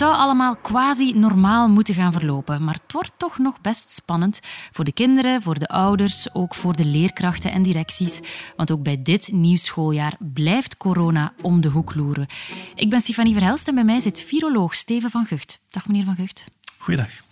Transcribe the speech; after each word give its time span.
Zou 0.00 0.14
allemaal 0.14 0.56
quasi 0.56 1.12
normaal 1.12 1.68
moeten 1.68 1.94
gaan 1.94 2.12
verlopen, 2.12 2.64
maar 2.64 2.74
het 2.74 2.92
wordt 2.92 3.12
toch 3.16 3.38
nog 3.38 3.60
best 3.60 3.92
spannend 3.92 4.40
voor 4.72 4.84
de 4.84 4.92
kinderen, 4.92 5.42
voor 5.42 5.58
de 5.58 5.68
ouders, 5.68 6.34
ook 6.34 6.54
voor 6.54 6.76
de 6.76 6.84
leerkrachten 6.84 7.52
en 7.52 7.62
directies. 7.62 8.20
Want 8.56 8.70
ook 8.70 8.82
bij 8.82 9.02
dit 9.02 9.32
nieuw 9.32 9.56
schooljaar 9.56 10.16
blijft 10.18 10.76
corona 10.76 11.32
om 11.42 11.60
de 11.60 11.68
hoek 11.68 11.94
loeren. 11.94 12.26
Ik 12.74 12.90
ben 12.90 13.00
Stefanie 13.00 13.32
Verhelst 13.32 13.68
en 13.68 13.74
bij 13.74 13.84
mij 13.84 14.00
zit 14.00 14.20
viroloog 14.20 14.74
Steven 14.74 15.10
van 15.10 15.26
Gucht. 15.26 15.60
Dag 15.70 15.86
meneer 15.86 16.04
van 16.04 16.16
Gucht. 16.16 16.44
Goeiedag. 16.78 17.29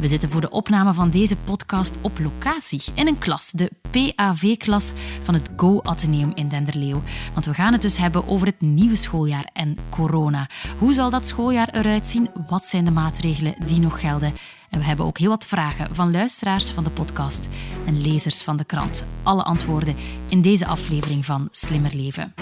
We 0.00 0.08
zitten 0.08 0.30
voor 0.30 0.40
de 0.40 0.50
opname 0.50 0.94
van 0.94 1.10
deze 1.10 1.36
podcast 1.36 1.98
op 2.00 2.18
locatie 2.18 2.82
in 2.94 3.06
een 3.06 3.18
klas, 3.18 3.50
de 3.50 3.70
PAV-klas 3.90 4.92
van 5.22 5.34
het 5.34 5.50
Go 5.56 5.80
Atheneum 5.82 6.30
in 6.34 6.48
Denderleeuw. 6.48 7.02
Want 7.32 7.46
we 7.46 7.54
gaan 7.54 7.72
het 7.72 7.82
dus 7.82 7.96
hebben 7.96 8.28
over 8.28 8.46
het 8.46 8.60
nieuwe 8.60 8.96
schooljaar 8.96 9.48
en 9.52 9.76
corona. 9.90 10.48
Hoe 10.78 10.92
zal 10.92 11.10
dat 11.10 11.26
schooljaar 11.26 11.68
eruit 11.68 12.06
zien? 12.06 12.28
Wat 12.48 12.64
zijn 12.64 12.84
de 12.84 12.90
maatregelen 12.90 13.54
die 13.66 13.80
nog 13.80 14.00
gelden? 14.00 14.32
En 14.70 14.78
we 14.78 14.84
hebben 14.84 15.06
ook 15.06 15.18
heel 15.18 15.28
wat 15.28 15.46
vragen 15.46 15.94
van 15.94 16.10
luisteraars 16.10 16.70
van 16.70 16.84
de 16.84 16.90
podcast 16.90 17.48
en 17.86 18.00
lezers 18.00 18.42
van 18.42 18.56
de 18.56 18.64
krant. 18.64 19.04
Alle 19.22 19.42
antwoorden 19.42 19.96
in 20.28 20.42
deze 20.42 20.66
aflevering 20.66 21.24
van 21.24 21.48
Slimmer 21.50 21.94
Leven. 21.94 22.34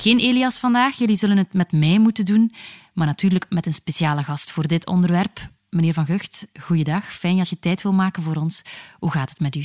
Geen 0.00 0.18
Elias 0.18 0.58
vandaag, 0.58 0.94
jullie 0.98 1.16
zullen 1.16 1.36
het 1.36 1.52
met 1.52 1.72
mij 1.72 1.98
moeten 1.98 2.24
doen, 2.24 2.52
maar 2.98 3.06
natuurlijk 3.06 3.46
met 3.48 3.66
een 3.66 3.72
speciale 3.72 4.22
gast 4.22 4.50
voor 4.50 4.66
dit 4.66 4.86
onderwerp. 4.86 5.50
Meneer 5.70 5.92
Van 5.92 6.06
Gucht, 6.06 6.46
goeiedag. 6.60 7.04
Fijn 7.04 7.36
dat 7.36 7.48
je 7.48 7.58
tijd 7.58 7.82
wil 7.82 7.92
maken 7.92 8.22
voor 8.22 8.36
ons. 8.36 8.62
Hoe 8.98 9.10
gaat 9.10 9.28
het 9.28 9.40
met 9.40 9.56
u? 9.56 9.64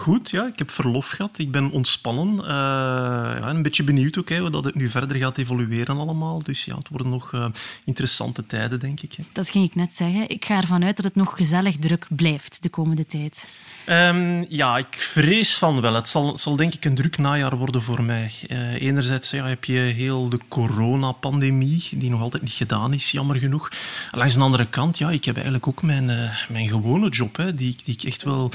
Goed, 0.00 0.30
ja, 0.30 0.46
ik 0.46 0.58
heb 0.58 0.70
verlof 0.70 1.08
gehad. 1.08 1.38
Ik 1.38 1.50
ben 1.50 1.70
ontspannen. 1.70 2.34
Uh, 2.34 2.46
ja, 3.40 3.48
een 3.48 3.62
beetje 3.62 3.84
benieuwd 3.84 4.18
ook, 4.18 4.28
hè, 4.28 4.38
hoe 4.38 4.50
dat 4.50 4.64
het 4.64 4.74
nu 4.74 4.88
verder 4.88 5.16
gaat 5.16 5.38
evolueren 5.38 5.96
allemaal. 5.96 6.42
Dus 6.42 6.64
ja, 6.64 6.76
het 6.76 6.88
worden 6.88 7.08
nog 7.08 7.32
uh, 7.32 7.46
interessante 7.84 8.46
tijden, 8.46 8.80
denk 8.80 9.00
ik. 9.00 9.12
Hè. 9.12 9.22
Dat 9.32 9.50
ging 9.50 9.64
ik 9.64 9.74
net 9.74 9.94
zeggen. 9.94 10.28
Ik 10.28 10.44
ga 10.44 10.56
ervan 10.56 10.84
uit 10.84 10.96
dat 10.96 11.04
het 11.04 11.14
nog 11.14 11.36
gezellig 11.36 11.76
druk 11.76 12.06
blijft 12.08 12.62
de 12.62 12.68
komende 12.68 13.06
tijd. 13.06 13.44
Um, 13.86 14.46
ja, 14.48 14.78
ik 14.78 14.94
vrees 14.94 15.54
van 15.54 15.80
wel. 15.80 15.94
Het 15.94 16.08
zal, 16.08 16.38
zal, 16.38 16.56
denk 16.56 16.74
ik 16.74 16.84
een 16.84 16.94
druk 16.94 17.18
najaar 17.18 17.56
worden 17.56 17.82
voor 17.82 18.02
mij. 18.02 18.32
Uh, 18.48 18.82
enerzijds 18.82 19.30
ja, 19.30 19.46
heb 19.46 19.64
je 19.64 19.78
heel 19.78 20.28
de 20.28 20.40
coronapandemie, 20.48 21.88
die 21.94 22.10
nog 22.10 22.20
altijd 22.20 22.42
niet 22.42 22.52
gedaan 22.52 22.92
is, 22.92 23.10
jammer 23.10 23.36
genoeg. 23.36 23.68
Langs 24.10 24.34
de 24.34 24.40
andere 24.40 24.66
kant, 24.66 24.98
ja, 24.98 25.10
ik 25.10 25.24
heb 25.24 25.34
eigenlijk 25.34 25.68
ook 25.68 25.82
mijn, 25.82 26.30
mijn 26.48 26.68
gewone 26.68 27.08
job, 27.08 27.36
hè, 27.36 27.54
die, 27.54 27.76
die 27.84 27.94
ik 27.94 28.02
echt 28.02 28.22
wel 28.22 28.52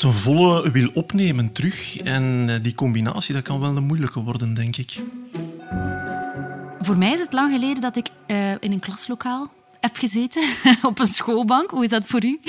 ten 0.00 0.14
volle 0.14 0.70
wil 0.70 0.90
opnemen 0.94 1.52
terug. 1.52 1.96
En 1.98 2.58
die 2.62 2.74
combinatie 2.74 3.34
dat 3.34 3.42
kan 3.42 3.60
wel 3.60 3.76
een 3.76 3.84
moeilijke 3.84 4.20
worden, 4.20 4.54
denk 4.54 4.76
ik. 4.76 5.02
Voor 6.80 6.98
mij 6.98 7.12
is 7.12 7.20
het 7.20 7.32
lang 7.32 7.52
geleden 7.54 7.80
dat 7.80 7.96
ik 7.96 8.08
uh, 8.26 8.50
in 8.50 8.72
een 8.72 8.80
klaslokaal 8.80 9.52
heb 9.80 9.96
gezeten 9.96 10.42
op 10.82 10.98
een 10.98 11.06
schoolbank. 11.06 11.70
Hoe 11.70 11.84
is 11.84 11.90
dat 11.90 12.06
voor 12.06 12.24
u? 12.24 12.40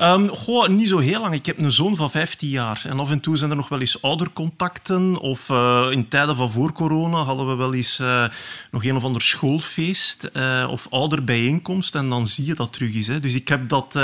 Um, 0.00 0.30
niet 0.76 0.88
zo 0.88 0.98
heel 0.98 1.20
lang. 1.20 1.34
Ik 1.34 1.46
heb 1.46 1.60
een 1.60 1.70
zoon 1.70 1.96
van 1.96 2.10
15 2.10 2.48
jaar. 2.48 2.82
En 2.88 3.00
af 3.00 3.10
en 3.10 3.20
toe 3.20 3.36
zijn 3.36 3.50
er 3.50 3.56
nog 3.56 3.68
wel 3.68 3.80
eens 3.80 4.02
oudercontacten. 4.02 5.18
Of 5.18 5.48
uh, 5.48 5.86
in 5.90 6.08
tijden 6.08 6.36
van 6.36 6.50
voor 6.50 6.72
corona 6.72 7.22
hadden 7.22 7.48
we 7.48 7.54
wel 7.54 7.74
eens 7.74 7.98
uh, 8.00 8.28
nog 8.70 8.84
een 8.84 8.96
of 8.96 9.04
ander 9.04 9.22
schoolfeest 9.22 10.30
uh, 10.32 10.66
of 10.70 10.86
ouderbijeenkomst. 10.90 11.94
En 11.94 12.08
dan 12.08 12.26
zie 12.26 12.44
je 12.44 12.54
dat 12.54 12.72
terug 12.72 12.94
eens. 12.94 13.06
Hè. 13.06 13.20
Dus 13.20 13.34
ik 13.34 13.48
heb 13.48 13.68
dat, 13.68 13.98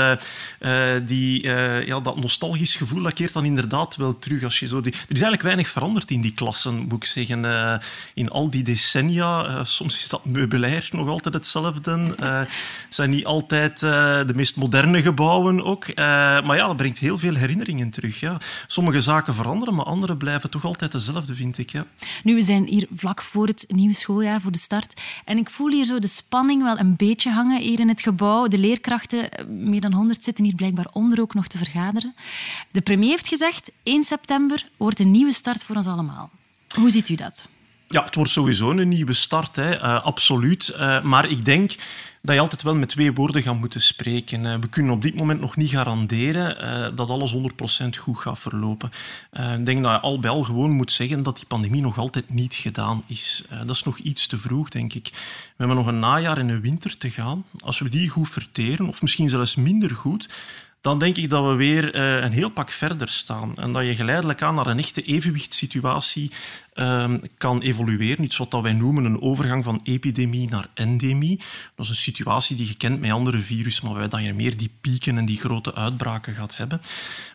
die, 1.04 1.42
ja, 1.86 2.00
dat 2.00 2.20
nostalgisch 2.20 2.76
gevoel, 2.76 3.02
dat 3.02 3.12
keert 3.12 3.32
dan 3.32 3.44
inderdaad 3.44 3.96
wel 3.96 4.18
terug. 4.18 4.44
Als 4.44 4.58
je 4.58 4.66
zo. 4.66 4.76
Er 4.76 4.86
is 4.86 5.04
eigenlijk 5.08 5.42
weinig 5.42 5.68
veranderd 5.68 6.10
in 6.10 6.20
die 6.20 6.34
klassen, 6.34 6.74
moet 6.74 6.92
ik 6.92 7.04
zeggen. 7.04 7.80
in 8.14 8.30
al 8.30 8.50
die 8.50 8.62
decennia. 8.62 9.64
soms 9.64 9.98
is 9.98 10.08
dat 10.08 10.24
meubilair 10.24 10.88
nog 10.92 11.08
altijd 11.08 11.34
hetzelfde. 11.34 12.48
Het 12.84 12.94
zijn 12.94 13.10
niet 13.10 13.24
altijd 13.24 13.80
de 13.80 14.32
meest 14.34 14.56
moderne 14.56 15.02
gebouwen 15.02 15.64
ook. 15.64 15.88
Uh, 15.88 15.94
maar 15.96 16.56
ja, 16.56 16.66
dat 16.66 16.76
brengt 16.76 16.98
heel 16.98 17.18
veel 17.18 17.34
herinneringen 17.34 17.90
terug. 17.90 18.20
Ja. 18.20 18.40
Sommige 18.66 19.00
zaken 19.00 19.34
veranderen, 19.34 19.74
maar 19.74 19.84
andere 19.84 20.16
blijven 20.16 20.50
toch 20.50 20.64
altijd 20.64 20.92
dezelfde, 20.92 21.34
vind 21.34 21.58
ik. 21.58 21.70
Ja. 21.70 21.86
Nu, 22.22 22.34
we 22.34 22.42
zijn 22.42 22.66
hier 22.66 22.86
vlak 22.94 23.22
voor 23.22 23.46
het 23.46 23.64
nieuwe 23.68 23.94
schooljaar, 23.94 24.40
voor 24.40 24.52
de 24.52 24.58
start. 24.58 25.00
En 25.24 25.38
ik 25.38 25.50
voel 25.50 25.70
hier 25.70 25.84
zo 25.84 25.98
de 25.98 26.06
spanning 26.06 26.62
wel 26.62 26.78
een 26.78 26.96
beetje 26.96 27.30
hangen 27.30 27.60
hier 27.60 27.80
in 27.80 27.88
het 27.88 28.02
gebouw. 28.02 28.48
De 28.48 28.58
leerkrachten, 28.58 29.30
eh, 29.30 29.46
meer 29.46 29.80
dan 29.80 29.92
100, 29.92 30.24
zitten 30.24 30.44
hier 30.44 30.54
blijkbaar 30.54 30.88
onder 30.92 31.20
ook 31.20 31.34
nog 31.34 31.46
te 31.46 31.58
vergaderen. 31.58 32.14
De 32.70 32.80
premier 32.80 33.10
heeft 33.10 33.28
gezegd, 33.28 33.70
1 33.82 34.04
september 34.04 34.68
wordt 34.76 34.98
een 34.98 35.10
nieuwe 35.10 35.32
start 35.32 35.62
voor 35.62 35.76
ons 35.76 35.86
allemaal. 35.86 36.30
Hoe 36.74 36.90
ziet 36.90 37.08
u 37.08 37.14
dat? 37.14 37.48
Ja, 37.92 38.04
het 38.04 38.14
wordt 38.14 38.30
sowieso 38.30 38.70
een 38.70 38.88
nieuwe 38.88 39.12
start, 39.12 39.56
hè. 39.56 39.76
Uh, 39.76 40.04
absoluut. 40.04 40.74
Uh, 40.76 41.02
maar 41.02 41.30
ik 41.30 41.44
denk 41.44 41.74
dat 42.22 42.34
je 42.34 42.40
altijd 42.40 42.62
wel 42.62 42.74
met 42.74 42.88
twee 42.88 43.12
woorden 43.12 43.42
gaat 43.42 43.58
moeten 43.58 43.80
spreken. 43.80 44.44
Uh, 44.44 44.54
we 44.60 44.68
kunnen 44.68 44.92
op 44.92 45.02
dit 45.02 45.14
moment 45.14 45.40
nog 45.40 45.56
niet 45.56 45.70
garanderen 45.70 46.94
dat 46.94 47.08
alles 47.08 47.36
100% 47.36 47.38
goed 47.98 48.18
gaat 48.18 48.38
verlopen. 48.38 48.90
ik 49.32 49.66
denk 49.66 49.82
dat 49.82 49.92
je 49.92 50.00
al 50.00 50.18
bij 50.18 50.30
al 50.30 50.42
gewoon 50.42 50.70
moet 50.70 50.92
zeggen 50.92 51.22
dat 51.22 51.36
die 51.36 51.46
pandemie 51.46 51.82
nog 51.82 51.98
altijd 51.98 52.30
niet 52.30 52.54
gedaan 52.54 53.04
is. 53.06 53.44
dat 53.66 53.76
is 53.76 53.82
nog 53.82 53.98
iets 53.98 54.26
te 54.26 54.38
vroeg, 54.38 54.68
denk 54.68 54.94
ik. 54.94 55.08
We 55.12 55.54
hebben 55.56 55.76
nog 55.76 55.86
een 55.86 55.98
najaar 55.98 56.38
en 56.38 56.48
een 56.48 56.60
winter 56.60 56.96
te 56.96 57.10
gaan. 57.10 57.44
Als 57.58 57.78
we 57.78 57.88
die 57.88 58.08
goed 58.08 58.28
verteren, 58.28 58.88
of 58.88 59.02
misschien 59.02 59.28
zelfs 59.28 59.54
minder 59.54 59.90
goed, 59.90 60.28
dan 60.80 60.98
denk 60.98 61.16
ik 61.16 61.30
dat 61.30 61.44
we 61.44 61.54
weer 61.54 61.94
uh, 61.94 62.22
een 62.22 62.32
heel 62.32 62.48
pak 62.48 62.70
verder 62.70 63.08
staan. 63.08 63.54
En 63.56 63.72
dat 63.72 63.86
je 63.86 63.94
geleidelijk 63.94 64.42
aan 64.42 64.54
naar 64.54 64.66
een 64.66 64.78
echte 64.78 65.02
evenwichtssituatie 65.02 66.30
uh, 66.74 67.14
kan 67.38 67.60
evolueren. 67.60 68.24
Iets 68.24 68.36
wat 68.36 68.60
wij 68.62 68.72
noemen 68.72 69.04
een 69.04 69.22
overgang 69.22 69.64
van 69.64 69.80
epidemie 69.82 70.48
naar 70.48 70.68
endemie. 70.74 71.36
Dat 71.74 71.84
is 71.84 71.88
een 71.88 71.96
situatie 71.96 72.56
die 72.56 72.66
je 72.66 72.76
kent 72.76 73.00
met 73.00 73.10
andere 73.10 73.38
virussen, 73.38 73.92
maar 73.92 74.08
dat 74.08 74.22
je 74.22 74.32
meer 74.32 74.56
die 74.56 74.70
pieken 74.80 75.18
en 75.18 75.24
die 75.24 75.38
grote 75.38 75.74
uitbraken 75.74 76.34
gaat 76.34 76.56
hebben. 76.56 76.80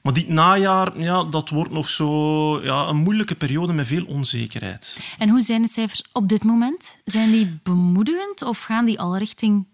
Maar 0.03 0.13
dit 0.13 0.28
najaar, 0.28 1.00
ja, 1.00 1.23
dat 1.23 1.50
wordt 1.50 1.72
nog 1.72 1.89
zo 1.89 2.63
ja, 2.63 2.88
een 2.88 2.97
moeilijke 2.97 3.35
periode 3.35 3.73
met 3.73 3.88
veel 3.88 4.05
onzekerheid. 4.05 5.00
En 5.17 5.29
hoe 5.29 5.41
zijn 5.41 5.61
de 5.61 5.67
cijfers 5.67 6.03
op 6.11 6.29
dit 6.29 6.44
moment? 6.44 6.97
Zijn 7.05 7.31
die 7.31 7.59
bemoedigend 7.63 8.41
of 8.41 8.61
gaan 8.61 8.85
die 8.85 9.00
al 9.00 9.17
richting 9.17 9.66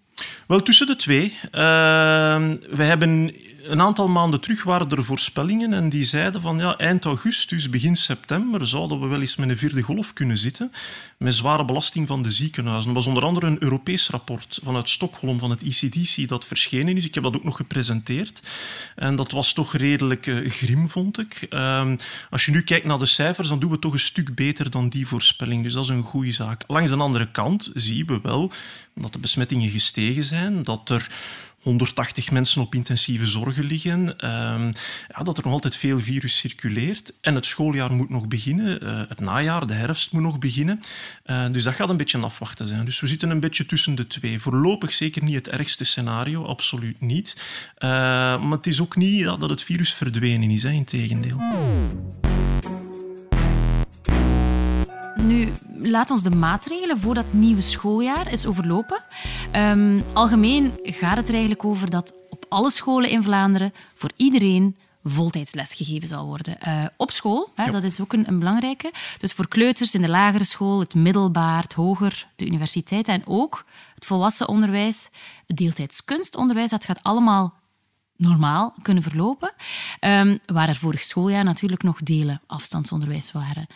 wel, 0.47 0.61
tussen 0.61 0.87
de 0.87 0.95
twee. 0.95 1.37
Uh, 1.41 1.51
we 2.71 2.83
hebben 2.83 3.33
een 3.71 3.81
aantal 3.81 4.07
maanden 4.07 4.41
terug 4.41 4.63
waren 4.63 4.89
er 4.89 5.03
voorspellingen 5.03 5.73
en 5.73 5.89
die 5.89 6.03
zeiden 6.03 6.41
van 6.41 6.57
ja, 6.57 6.77
eind 6.77 7.05
augustus, 7.05 7.69
begin 7.69 7.95
september 7.95 8.67
zouden 8.67 8.99
we 8.99 9.07
wel 9.07 9.21
eens 9.21 9.35
met 9.35 9.49
een 9.49 9.57
vierde 9.57 9.81
golf 9.81 10.13
kunnen 10.13 10.37
zitten 10.37 10.71
met 11.17 11.33
zware 11.33 11.65
belasting 11.65 12.07
van 12.07 12.21
de 12.21 12.31
ziekenhuizen. 12.31 12.85
Dat 12.85 13.03
was 13.03 13.07
onder 13.07 13.23
andere 13.23 13.47
een 13.47 13.63
Europees 13.63 14.09
rapport 14.09 14.59
vanuit 14.63 14.89
Stockholm 14.89 15.39
van 15.39 15.49
het 15.49 15.63
ECDC 15.63 16.27
dat 16.27 16.45
verschenen 16.45 16.95
is. 16.95 17.05
Ik 17.05 17.13
heb 17.13 17.23
dat 17.23 17.35
ook 17.35 17.43
nog 17.43 17.55
gepresenteerd 17.55 18.41
en 18.95 19.15
dat 19.15 19.31
was 19.31 19.53
toch 19.53 19.73
redelijk 19.73 20.25
uh, 20.25 20.49
grim, 20.49 20.89
vond 20.89 21.19
ik. 21.19 21.47
Uh, 21.49 21.91
als 22.29 22.45
je 22.45 22.51
nu 22.51 22.61
kijkt 22.61 22.85
naar 22.85 22.99
de 22.99 23.05
cijfers, 23.05 23.47
dan 23.47 23.59
doen 23.59 23.71
we 23.71 23.79
toch 23.79 23.93
een 23.93 23.99
stuk 23.99 24.35
beter 24.35 24.69
dan 24.69 24.89
die 24.89 25.07
voorspelling. 25.07 25.63
Dus 25.63 25.73
dat 25.73 25.83
is 25.83 25.89
een 25.89 26.03
goede 26.03 26.31
zaak. 26.31 26.63
Langs 26.67 26.89
de 26.89 26.97
andere 26.97 27.31
kant 27.31 27.71
zien 27.73 28.05
we 28.05 28.19
wel 28.23 28.51
dat 28.95 29.13
de 29.13 29.19
besmettingen 29.19 29.69
gestegen 29.69 30.23
zijn, 30.23 30.63
dat 30.63 30.89
er 30.89 31.07
180 31.61 32.31
mensen 32.31 32.61
op 32.61 32.75
intensieve 32.75 33.25
zorgen 33.25 33.63
liggen, 33.63 33.99
uh, 34.01 34.09
ja, 35.07 35.23
dat 35.23 35.37
er 35.37 35.43
nog 35.43 35.53
altijd 35.53 35.75
veel 35.75 35.99
virus 35.99 36.37
circuleert. 36.37 37.13
En 37.21 37.35
het 37.35 37.45
schooljaar 37.45 37.93
moet 37.93 38.09
nog 38.09 38.27
beginnen, 38.27 38.83
uh, 38.83 39.01
het 39.07 39.19
najaar, 39.19 39.67
de 39.67 39.73
herfst 39.73 40.11
moet 40.11 40.21
nog 40.21 40.39
beginnen. 40.39 40.79
Uh, 41.25 41.45
dus 41.51 41.63
dat 41.63 41.73
gaat 41.73 41.89
een 41.89 41.97
beetje 41.97 42.17
afwachten 42.17 42.67
zijn. 42.67 42.85
Dus 42.85 42.99
we 42.99 43.07
zitten 43.07 43.29
een 43.29 43.39
beetje 43.39 43.65
tussen 43.65 43.95
de 43.95 44.07
twee. 44.07 44.39
Voorlopig 44.39 44.93
zeker 44.93 45.23
niet 45.23 45.35
het 45.35 45.47
ergste 45.47 45.85
scenario, 45.85 46.45
absoluut 46.45 47.01
niet. 47.01 47.37
Eh, 47.77 47.89
maar 47.89 48.57
het 48.57 48.67
is 48.67 48.81
ook 48.81 48.95
niet 48.95 49.23
dat 49.23 49.49
het 49.49 49.63
virus 49.63 49.93
verdwenen 49.93 50.49
is, 50.49 50.63
hè, 50.63 50.69
in 50.69 50.85
tegendeel. 50.85 51.39
Nu, 55.25 55.51
laat 55.77 56.11
ons 56.11 56.23
de 56.23 56.29
maatregelen 56.29 57.01
voor 57.01 57.13
dat 57.13 57.33
nieuwe 57.33 57.61
schooljaar 57.61 58.31
is 58.31 58.45
overlopen. 58.45 59.03
Um, 59.55 60.03
algemeen 60.13 60.71
gaat 60.83 61.17
het 61.17 61.27
er 61.27 61.33
eigenlijk 61.33 61.65
over 61.65 61.89
dat 61.89 62.13
op 62.29 62.45
alle 62.49 62.71
scholen 62.71 63.09
in 63.09 63.23
Vlaanderen 63.23 63.73
voor 63.95 64.11
iedereen 64.15 64.77
voltijdsles 65.03 65.73
gegeven 65.73 66.07
zal 66.07 66.25
worden. 66.25 66.57
Uh, 66.67 66.85
op 66.97 67.11
school, 67.11 67.49
hè, 67.55 67.71
dat 67.71 67.83
is 67.83 68.01
ook 68.01 68.13
een, 68.13 68.27
een, 68.27 68.39
belangrijke. 68.39 68.93
Dus 69.17 69.33
voor 69.33 69.47
kleuters 69.47 69.95
in 69.95 70.01
de 70.01 70.09
lagere 70.09 70.43
school, 70.43 70.79
het 70.79 70.95
middelbaar, 70.95 71.61
het 71.61 71.73
hoger, 71.73 72.27
de 72.35 72.45
universiteit 72.45 73.07
en 73.07 73.21
ook 73.25 73.65
het 73.95 74.05
volwassen 74.05 74.47
onderwijs, 74.47 75.09
het 75.47 75.57
deeltijds 75.57 76.05
kunstonderwijs, 76.05 76.69
dat 76.69 76.85
gaat 76.85 77.03
allemaal 77.03 77.53
normaal 78.15 78.75
kunnen 78.81 79.03
verlopen. 79.03 79.53
Um, 79.99 80.39
waar 80.45 80.67
er 80.67 80.75
vorig 80.75 81.01
schooljaar 81.01 81.43
natuurlijk 81.43 81.83
nog 81.83 82.03
delen 82.03 82.41
afstandsonderwijs 82.47 83.31
waren. 83.31 83.67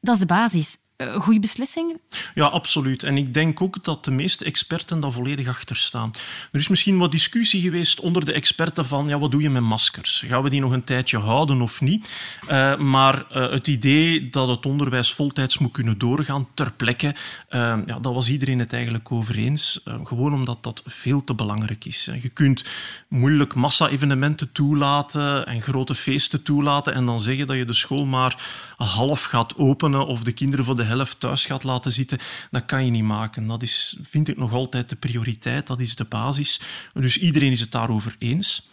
Dat 0.00 0.14
is 0.14 0.20
de 0.20 0.26
basis. 0.26 0.76
Een 0.96 1.20
goede 1.20 1.40
beslissing? 1.40 2.00
Ja, 2.34 2.46
absoluut. 2.46 3.02
En 3.02 3.16
ik 3.16 3.34
denk 3.34 3.60
ook 3.60 3.84
dat 3.84 4.04
de 4.04 4.10
meeste 4.10 4.44
experten 4.44 5.00
daar 5.00 5.12
volledig 5.12 5.48
achter 5.48 5.76
staan. 5.76 6.12
Er 6.52 6.60
is 6.60 6.68
misschien 6.68 6.98
wat 6.98 7.10
discussie 7.10 7.60
geweest 7.60 8.00
onder 8.00 8.24
de 8.24 8.32
experten 8.32 8.86
van 8.86 9.08
ja, 9.08 9.18
wat 9.18 9.30
doe 9.30 9.42
je 9.42 9.50
met 9.50 9.62
maskers? 9.62 10.24
Gaan 10.26 10.42
we 10.42 10.50
die 10.50 10.60
nog 10.60 10.72
een 10.72 10.84
tijdje 10.84 11.18
houden 11.18 11.60
of 11.60 11.80
niet? 11.80 12.10
Uh, 12.50 12.76
maar 12.76 13.14
uh, 13.36 13.50
het 13.50 13.68
idee 13.68 14.30
dat 14.30 14.48
het 14.48 14.66
onderwijs 14.66 15.12
voltijds 15.12 15.58
moet 15.58 15.72
kunnen 15.72 15.98
doorgaan 15.98 16.48
ter 16.54 16.72
plekke, 16.72 17.06
uh, 17.06 17.78
ja, 17.86 17.98
dat 18.00 18.14
was 18.14 18.28
iedereen 18.28 18.58
het 18.58 18.72
eigenlijk 18.72 19.12
over 19.12 19.36
eens. 19.36 19.80
gewoon 20.04 20.34
omdat 20.34 20.62
dat 20.62 20.82
veel 20.86 21.24
te 21.24 21.34
belangrijk 21.34 21.84
is. 21.84 22.08
Je 22.22 22.28
kunt 22.28 22.64
moeilijk 23.08 23.54
massa-evenementen 23.54 24.52
toelaten 24.52 25.46
en 25.46 25.62
grote 25.62 25.94
feesten 25.94 26.42
toelaten 26.42 26.94
en 26.94 27.06
dan 27.06 27.20
zeggen 27.20 27.46
dat 27.46 27.56
je 27.56 27.64
de 27.64 27.72
school 27.72 28.04
maar 28.04 28.42
half 28.76 29.22
gaat 29.22 29.56
openen 29.56 30.06
of 30.06 30.22
de 30.22 30.32
kinderen 30.32 30.64
voor 30.64 30.76
de 30.76 30.82
helft 30.84 31.20
thuis 31.20 31.46
gaat 31.46 31.64
laten 31.64 31.92
zitten, 31.92 32.18
dat 32.50 32.64
kan 32.64 32.84
je 32.84 32.90
niet 32.90 33.04
maken. 33.04 33.46
Dat 33.46 33.62
is, 33.62 33.96
vind 34.02 34.28
ik 34.28 34.36
nog 34.36 34.52
altijd 34.52 34.88
de 34.88 34.96
prioriteit, 34.96 35.66
dat 35.66 35.80
is 35.80 35.96
de 35.96 36.04
basis. 36.04 36.60
Dus 36.92 37.18
iedereen 37.18 37.52
is 37.52 37.60
het 37.60 37.72
daarover 37.72 38.16
eens. 38.18 38.68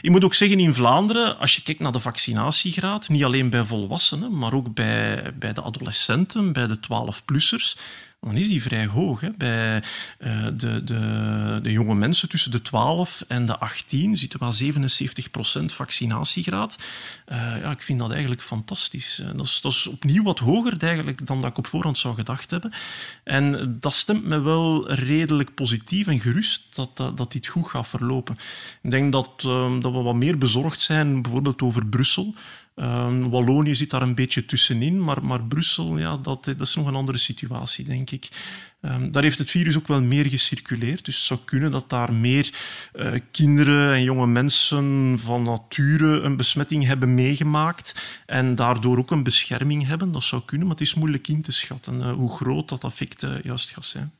Ik 0.00 0.10
moet 0.10 0.24
ook 0.24 0.34
zeggen, 0.34 0.60
in 0.60 0.74
Vlaanderen, 0.74 1.38
als 1.38 1.56
je 1.56 1.62
kijkt 1.62 1.80
naar 1.80 1.92
de 1.92 2.00
vaccinatiegraad, 2.00 3.08
niet 3.08 3.24
alleen 3.24 3.50
bij 3.50 3.64
volwassenen, 3.64 4.38
maar 4.38 4.52
ook 4.52 4.74
bij, 4.74 5.32
bij 5.38 5.52
de 5.52 5.62
adolescenten, 5.62 6.52
bij 6.52 6.66
de 6.66 6.78
12-plussers, 6.78 7.76
dan 8.26 8.36
is 8.36 8.48
die 8.48 8.62
vrij 8.62 8.86
hoog. 8.86 9.20
Hè. 9.20 9.30
Bij 9.36 9.82
uh, 10.18 10.44
de, 10.44 10.84
de, 10.84 11.58
de, 11.62 11.72
jonge 11.72 11.94
mensen 11.94 12.28
tussen 12.28 12.50
de 12.50 12.62
12 12.62 13.24
en 13.28 13.46
de 13.46 13.58
18 13.58 14.16
zitten 14.16 14.40
wel 14.40 14.52
77% 15.62 15.64
vaccinatiegraad. 15.64 16.76
Uh, 17.28 17.36
ja, 17.36 17.70
ik 17.70 17.82
vind 17.82 17.98
dat 17.98 18.10
eigenlijk 18.10 18.42
fantastisch. 18.42 19.20
Eh, 19.20 19.28
dat 19.36 19.72
is, 19.72 19.86
opnieuw 19.86 20.22
wat 20.22 20.38
hoger 20.38 20.82
eigenlijk 20.82 21.26
dan 21.26 21.40
dat 21.40 21.50
ik 21.50 21.58
op 21.58 21.66
voorhand 21.66 21.98
zou 21.98 22.14
gedacht 22.14 22.50
hebben. 22.50 22.72
En 23.24 23.76
dat 23.80 23.92
stemt 23.92 24.24
me 24.24 24.40
wel 24.40 24.90
redelijk 24.92 25.54
positief 25.54 26.06
en 26.06 26.20
gerust 26.20 26.62
dat, 26.74 26.96
dat, 26.96 27.32
dit 27.32 27.46
goed 27.46 27.68
gaat 27.68 27.88
verlopen. 27.88 28.38
Ik 28.82 28.90
denk 28.90 29.12
dat, 29.12 29.42
uh, 29.46 29.80
dat 29.80 29.92
we 29.92 30.02
wat 30.02 30.14
meer 30.14 30.38
bezorgd 30.38 30.80
zijn 30.80 31.22
bijvoorbeeld 31.22 31.62
over 31.62 31.86
Brussel. 31.86 32.34
Um, 32.78 33.30
Wallonië 33.30 33.74
zit 33.74 33.90
daar 33.90 34.02
een 34.02 34.14
beetje 34.14 34.46
tussenin, 34.46 35.04
maar, 35.04 35.24
maar 35.24 35.42
Brussel, 35.42 35.98
ja, 35.98 36.16
dat, 36.16 36.44
dat 36.44 36.60
is 36.60 36.74
nog 36.74 36.86
een 36.86 36.94
andere 36.94 37.18
situatie, 37.18 37.84
denk 37.84 38.10
ik. 38.10 38.28
Um, 38.80 39.10
daar 39.10 39.22
heeft 39.22 39.38
het 39.38 39.50
virus 39.50 39.76
ook 39.76 39.86
wel 39.88 40.02
meer 40.02 40.28
gecirculeerd. 40.28 41.04
Dus 41.04 41.16
het 41.16 41.24
zou 41.24 41.40
kunnen 41.44 41.70
dat 41.70 41.90
daar 41.90 42.12
meer 42.12 42.54
uh, 42.94 43.12
kinderen 43.30 43.94
en 43.94 44.02
jonge 44.02 44.26
mensen 44.26 45.18
van 45.18 45.42
nature 45.42 46.20
een 46.20 46.36
besmetting 46.36 46.84
hebben 46.84 47.14
meegemaakt 47.14 48.22
en 48.26 48.54
daardoor 48.54 48.98
ook 48.98 49.10
een 49.10 49.22
bescherming 49.22 49.86
hebben. 49.86 50.12
Dat 50.12 50.24
zou 50.24 50.42
kunnen, 50.44 50.66
maar 50.66 50.76
het 50.76 50.86
is 50.86 50.94
moeilijk 50.94 51.28
in 51.28 51.42
te 51.42 51.52
schatten 51.52 52.00
uh, 52.00 52.12
hoe 52.12 52.36
groot 52.36 52.68
dat 52.68 52.84
effect 52.84 53.22
uh, 53.22 53.42
juist 53.42 53.70
gaat 53.70 53.84
zijn. 53.84 54.12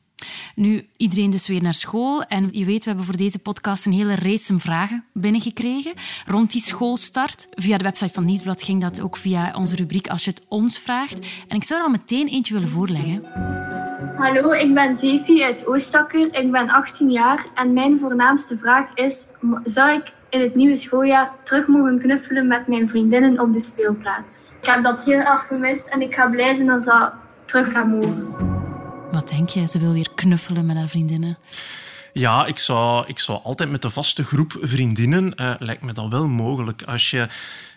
Nu, 0.55 0.87
iedereen 0.97 1.31
dus 1.31 1.47
weer 1.47 1.63
naar 1.63 1.75
school. 1.75 2.23
En 2.23 2.49
je 2.51 2.65
weet, 2.65 2.83
we 2.83 2.89
hebben 2.89 3.05
voor 3.05 3.17
deze 3.17 3.39
podcast 3.39 3.87
een 3.87 3.93
hele 3.93 4.15
race 4.15 4.59
vragen 4.59 5.05
binnengekregen 5.13 5.93
rond 6.27 6.53
die 6.53 6.61
schoolstart. 6.61 7.49
Via 7.51 7.79
de 7.79 7.85
website 7.85 8.13
van 8.13 8.25
Nieuwsblad 8.25 8.63
ging 8.63 8.81
dat 8.81 9.01
ook 9.01 9.17
via 9.17 9.53
onze 9.55 9.77
rubriek 9.77 10.09
Als 10.09 10.25
je 10.25 10.31
het 10.31 10.43
ons 10.49 10.79
vraagt. 10.79 11.19
En 11.49 11.57
ik 11.57 11.65
zou 11.65 11.81
er 11.81 11.87
al 11.87 11.93
meteen 11.93 12.29
eentje 12.29 12.55
willen 12.55 12.69
voorleggen. 12.69 13.25
Hallo, 14.17 14.53
ik 14.53 14.75
ben 14.75 14.99
Zefi 14.99 15.43
uit 15.43 15.67
Oostakker. 15.67 16.35
Ik 16.35 16.53
ben 16.53 16.71
18 16.71 17.11
jaar 17.11 17.47
en 17.55 17.73
mijn 17.73 17.99
voornaamste 17.99 18.59
vraag 18.59 18.95
is... 18.95 19.27
Zou 19.65 19.93
ik 19.93 20.13
in 20.31 20.41
het 20.41 20.55
nieuwe 20.55 20.77
schooljaar 20.77 21.31
terug 21.45 21.67
mogen 21.67 22.01
knuffelen 22.01 22.47
met 22.47 22.67
mijn 22.67 22.89
vriendinnen 22.89 23.41
op 23.41 23.53
de 23.53 23.61
speelplaats? 23.61 24.53
Ik 24.61 24.67
heb 24.67 24.83
dat 24.83 25.05
heel 25.05 25.19
erg 25.19 25.47
gemist 25.47 25.87
en 25.87 26.03
ik 26.03 26.15
ga 26.15 26.27
blij 26.29 26.55
zijn 26.55 26.71
als 26.71 26.85
dat 26.85 27.13
terug 27.45 27.73
gaat 27.73 27.87
mogen. 27.87 28.66
Wat 29.13 29.29
denk 29.29 29.49
je? 29.49 29.67
Ze 29.67 29.79
wil 29.79 29.93
weer 29.93 30.09
knuffelen 30.15 30.67
met 30.67 30.77
haar 30.77 30.89
vriendinnen. 30.89 31.39
Ja, 32.13 32.47
ik 32.47 32.59
zou, 32.59 33.07
ik 33.07 33.19
zou 33.19 33.41
altijd 33.43 33.71
met 33.71 33.83
de 33.83 33.91
vaste 33.91 34.25
groep 34.25 34.57
vriendinnen, 34.61 35.33
uh, 35.41 35.55
lijkt 35.59 35.83
me 35.83 35.93
dat 35.93 36.09
wel 36.09 36.29
mogelijk. 36.29 36.83
Als 36.83 37.11
je 37.11 37.29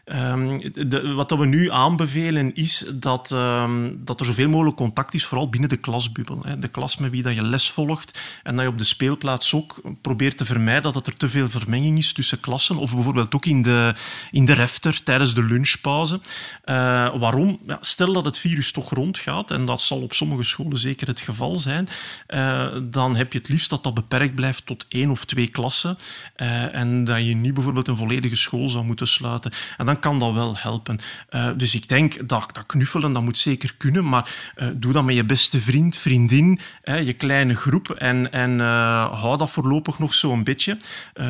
De, 0.10 1.14
wat 1.16 1.32
we 1.32 1.46
nu 1.46 1.72
aanbevelen 1.72 2.56
is 2.56 2.86
dat, 2.94 3.32
um, 3.32 4.02
dat 4.04 4.20
er 4.20 4.26
zoveel 4.26 4.50
mogelijk 4.50 4.76
contact 4.76 5.14
is, 5.14 5.26
vooral 5.26 5.50
binnen 5.50 5.70
de 5.70 5.78
klasbubbel. 5.78 6.42
Hè. 6.42 6.60
De 6.60 6.68
klas 6.68 6.98
met 6.98 7.12
wie 7.12 7.22
dat 7.22 7.36
je 7.36 7.42
les 7.42 7.72
volgt 7.72 8.20
en 8.44 8.56
dat 8.56 8.66
je 8.66 8.72
op 8.72 8.78
de 8.78 8.84
speelplaats 8.84 9.54
ook 9.54 9.82
probeert 10.02 10.38
te 10.38 10.46
vermijden 10.46 10.94
dat 10.94 11.08
er 11.08 11.18
te 11.18 11.30
veel 11.30 11.50
vermenging 11.50 11.98
is 11.98 12.14
tussen 12.14 12.40
klassen 12.40 12.78
of 12.78 12.94
bijvoorbeeld 12.94 13.36
ook 13.36 13.46
in 13.46 13.62
de, 13.62 13.96
in 14.32 14.46
de 14.46 14.54
refter 14.54 15.04
tijdens 15.04 15.34
de 15.34 15.44
lunchpauze. 15.44 16.20
Uh, 16.66 17.20
waarom? 17.20 17.60
Ja, 17.68 17.78
stel 17.82 18.14
dat 18.14 18.26
het 18.26 18.38
virus 18.38 18.72
toch 18.72 18.90
rondgaat, 18.90 19.52
en 19.52 19.66
dat 19.66 19.82
zal 19.82 20.02
op 20.02 20.14
sommige 20.14 20.44
scholen 20.44 20.78
zeker 20.78 21.08
het 21.08 21.20
geval 21.20 21.58
zijn, 21.58 21.88
uh, 22.28 22.68
dan 22.84 23.16
heb 23.16 23.34
je 23.34 23.40
het 23.40 23.50
liefst 23.50 23.70
dat 23.70 23.84
dat 23.84 23.94
beperkt 23.94 24.36
blijft 24.36 24.66
tot 24.66 24.86
één 24.90 25.10
of 25.10 25.26
twee 25.26 25.48
klassen 25.48 25.98
uh, 26.38 26.76
en 26.76 27.04
dat 27.04 27.26
je 27.26 27.36
niet 27.36 27.54
bijvoorbeeld 27.54 27.88
een 27.88 27.98
volledige 27.98 28.36
school 28.36 28.70
zou 28.70 28.86
moeten 28.86 29.08
sluiten. 29.08 29.52
En 29.78 29.86
dan 29.86 29.99
kan 30.00 30.20
dat 30.20 30.34
wel 30.34 30.58
helpen. 30.58 31.00
Uh, 31.30 31.50
dus 31.58 31.76
ik 31.76 31.88
denk 31.88 32.28
dat, 32.28 32.50
dat 32.54 32.66
knuffelen, 32.66 33.14
dat 33.14 33.24
moet 33.24 33.38
zeker 33.38 33.76
kunnen, 33.78 34.10
maar 34.10 34.54
uh, 34.58 34.68
doe 34.76 34.94
dat 34.94 35.04
met 35.04 35.16
je 35.16 35.24
beste 35.24 35.62
vriend, 35.62 35.98
vriendin, 35.98 36.60
hè, 36.82 36.96
je 36.96 37.14
kleine 37.14 37.56
groep 37.56 37.90
en, 37.90 38.32
en 38.32 38.52
uh, 38.52 39.22
hou 39.22 39.38
dat 39.38 39.52
voorlopig 39.52 40.00
nog 40.00 40.14
zo'n 40.14 40.44
beetje. 40.44 40.78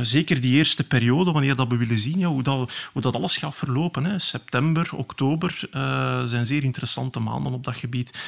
zeker 0.01 0.41
die 0.41 0.55
eerste 0.55 0.87
periode, 0.87 1.31
wanneer 1.31 1.55
dat 1.55 1.67
we 1.67 1.77
willen 1.77 1.99
zien, 1.99 2.23
hoe, 2.23 2.43
dat, 2.43 2.89
hoe 2.93 3.01
dat 3.01 3.15
alles 3.15 3.37
gaat 3.37 3.55
verlopen. 3.55 4.03
Hè. 4.03 4.19
September, 4.19 4.89
oktober 4.95 5.59
zijn 6.27 6.45
zeer 6.45 6.63
interessante 6.63 7.19
maanden 7.19 7.53
op 7.53 7.63
dat 7.63 7.77
gebied. 7.77 8.19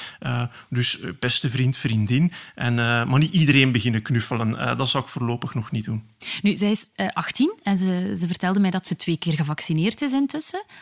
dus 0.70 1.00
beste 1.20 1.50
vriend, 1.50 1.78
vriendin. 1.78 2.32
En, 2.56 2.76
maar 2.76 3.20
niet 3.20 3.34
iedereen 3.34 3.72
beginnen 3.72 4.02
knuffelen. 4.02 4.78
dat 4.78 4.90
zou 4.90 5.04
ik 5.04 5.10
voorlopig 5.10 5.54
nog 5.54 5.72
niet 5.72 5.86
doen. 5.86 6.04
Nu, 6.42 6.56
zij 6.56 6.72
is 6.72 6.86
18 7.14 7.54
en 7.64 7.78
ze, 7.78 8.16
ze 8.20 8.28
vertelde 8.28 8.60
mij 8.60 8.72
dat 8.72 8.88
ze 8.88 8.96
twee 8.96 9.18
keer 9.18 9.34
gevaccineerd 9.34 10.02
is 10.02 10.12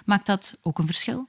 Maakt 0.06 0.25
dat 0.25 0.57
ook 0.62 0.80
een 0.80 0.86
verschil? 0.86 1.28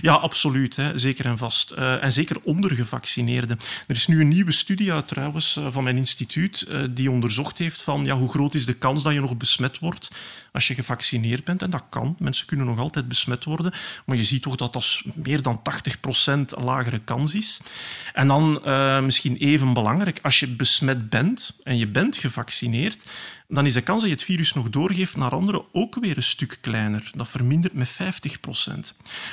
Ja, 0.00 0.14
absoluut. 0.14 0.76
Hè. 0.76 0.98
Zeker 0.98 1.24
en 1.26 1.38
vast. 1.38 1.72
Uh, 1.72 2.02
en 2.02 2.12
zeker 2.12 2.36
onder 2.42 2.74
gevaccineerden. 2.74 3.58
Er 3.86 3.96
is 3.96 4.06
nu 4.06 4.20
een 4.20 4.28
nieuwe 4.28 4.52
studie 4.52 4.92
uit 4.92 5.08
trouwens 5.08 5.56
uh, 5.56 5.66
van 5.70 5.84
mijn 5.84 5.96
instituut 5.96 6.66
uh, 6.68 6.84
die 6.90 7.10
onderzocht 7.10 7.58
heeft 7.58 7.82
van 7.82 8.04
ja, 8.04 8.16
hoe 8.16 8.28
groot 8.28 8.54
is 8.54 8.66
de 8.66 8.74
kans 8.74 9.02
dat 9.02 9.12
je 9.12 9.20
nog 9.20 9.36
besmet 9.36 9.78
wordt 9.78 10.10
als 10.52 10.68
je 10.68 10.74
gevaccineerd 10.74 11.44
bent. 11.44 11.62
En 11.62 11.70
dat 11.70 11.82
kan. 11.90 12.16
Mensen 12.18 12.46
kunnen 12.46 12.66
nog 12.66 12.78
altijd 12.78 13.08
besmet 13.08 13.44
worden. 13.44 13.72
Maar 14.04 14.16
je 14.16 14.24
ziet 14.24 14.42
toch 14.42 14.56
dat 14.56 14.72
dat 14.72 15.02
meer 15.14 15.42
dan 15.42 15.62
80% 16.58 16.62
lagere 16.64 16.98
kans 16.98 17.34
is. 17.34 17.60
En 18.12 18.28
dan 18.28 18.60
misschien 19.04 19.36
even 19.36 19.72
belangrijk, 19.72 20.18
als 20.22 20.40
je 20.40 20.48
besmet 20.48 21.10
bent 21.10 21.56
en 21.62 21.78
je 21.78 21.86
bent 21.86 22.16
gevaccineerd, 22.16 23.04
dan 23.48 23.66
is 23.66 23.72
de 23.72 23.80
kans 23.80 24.00
dat 24.00 24.10
je 24.10 24.16
het 24.16 24.24
virus 24.24 24.52
nog 24.52 24.70
doorgeeft 24.70 25.16
naar 25.16 25.30
anderen 25.30 25.64
ook 25.72 25.94
weer 26.00 26.16
een 26.16 26.22
stuk 26.22 26.58
kleiner. 26.60 27.10
Dat 27.14 27.28
vermindert 27.28 27.74
met 27.74 27.88
50% 27.88 27.92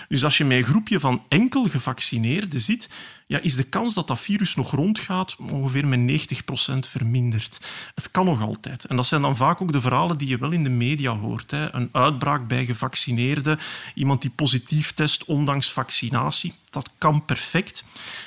Dus 0.07 0.23
als 0.23 0.37
je 0.37 0.45
met 0.45 0.57
een 0.57 0.63
groepje 0.63 0.99
van 0.99 1.25
enkel 1.27 1.69
gevaccineerden 1.69 2.59
zit, 2.59 2.89
ja, 3.33 3.39
is 3.39 3.55
de 3.55 3.63
kans 3.63 3.93
dat 3.93 4.07
dat 4.07 4.19
virus 4.19 4.55
nog 4.55 4.71
rondgaat 4.71 5.35
ongeveer 5.51 5.87
met 5.87 6.27
90% 6.33 6.89
verminderd. 6.89 7.59
Het 7.95 8.11
kan 8.11 8.25
nog 8.25 8.41
altijd. 8.41 8.85
En 8.85 8.95
dat 8.95 9.05
zijn 9.05 9.21
dan 9.21 9.35
vaak 9.35 9.61
ook 9.61 9.71
de 9.71 9.81
verhalen 9.81 10.17
die 10.17 10.27
je 10.27 10.37
wel 10.37 10.51
in 10.51 10.63
de 10.63 10.69
media 10.69 11.17
hoort. 11.17 11.51
Hè. 11.51 11.75
Een 11.75 11.89
uitbraak 11.91 12.47
bij 12.47 12.65
gevaccineerden, 12.65 13.59
iemand 13.95 14.21
die 14.21 14.31
positief 14.31 14.91
test 14.91 15.25
ondanks 15.25 15.71
vaccinatie. 15.71 16.53
Dat 16.73 16.89
kan 16.97 17.25
perfect. 17.25 17.83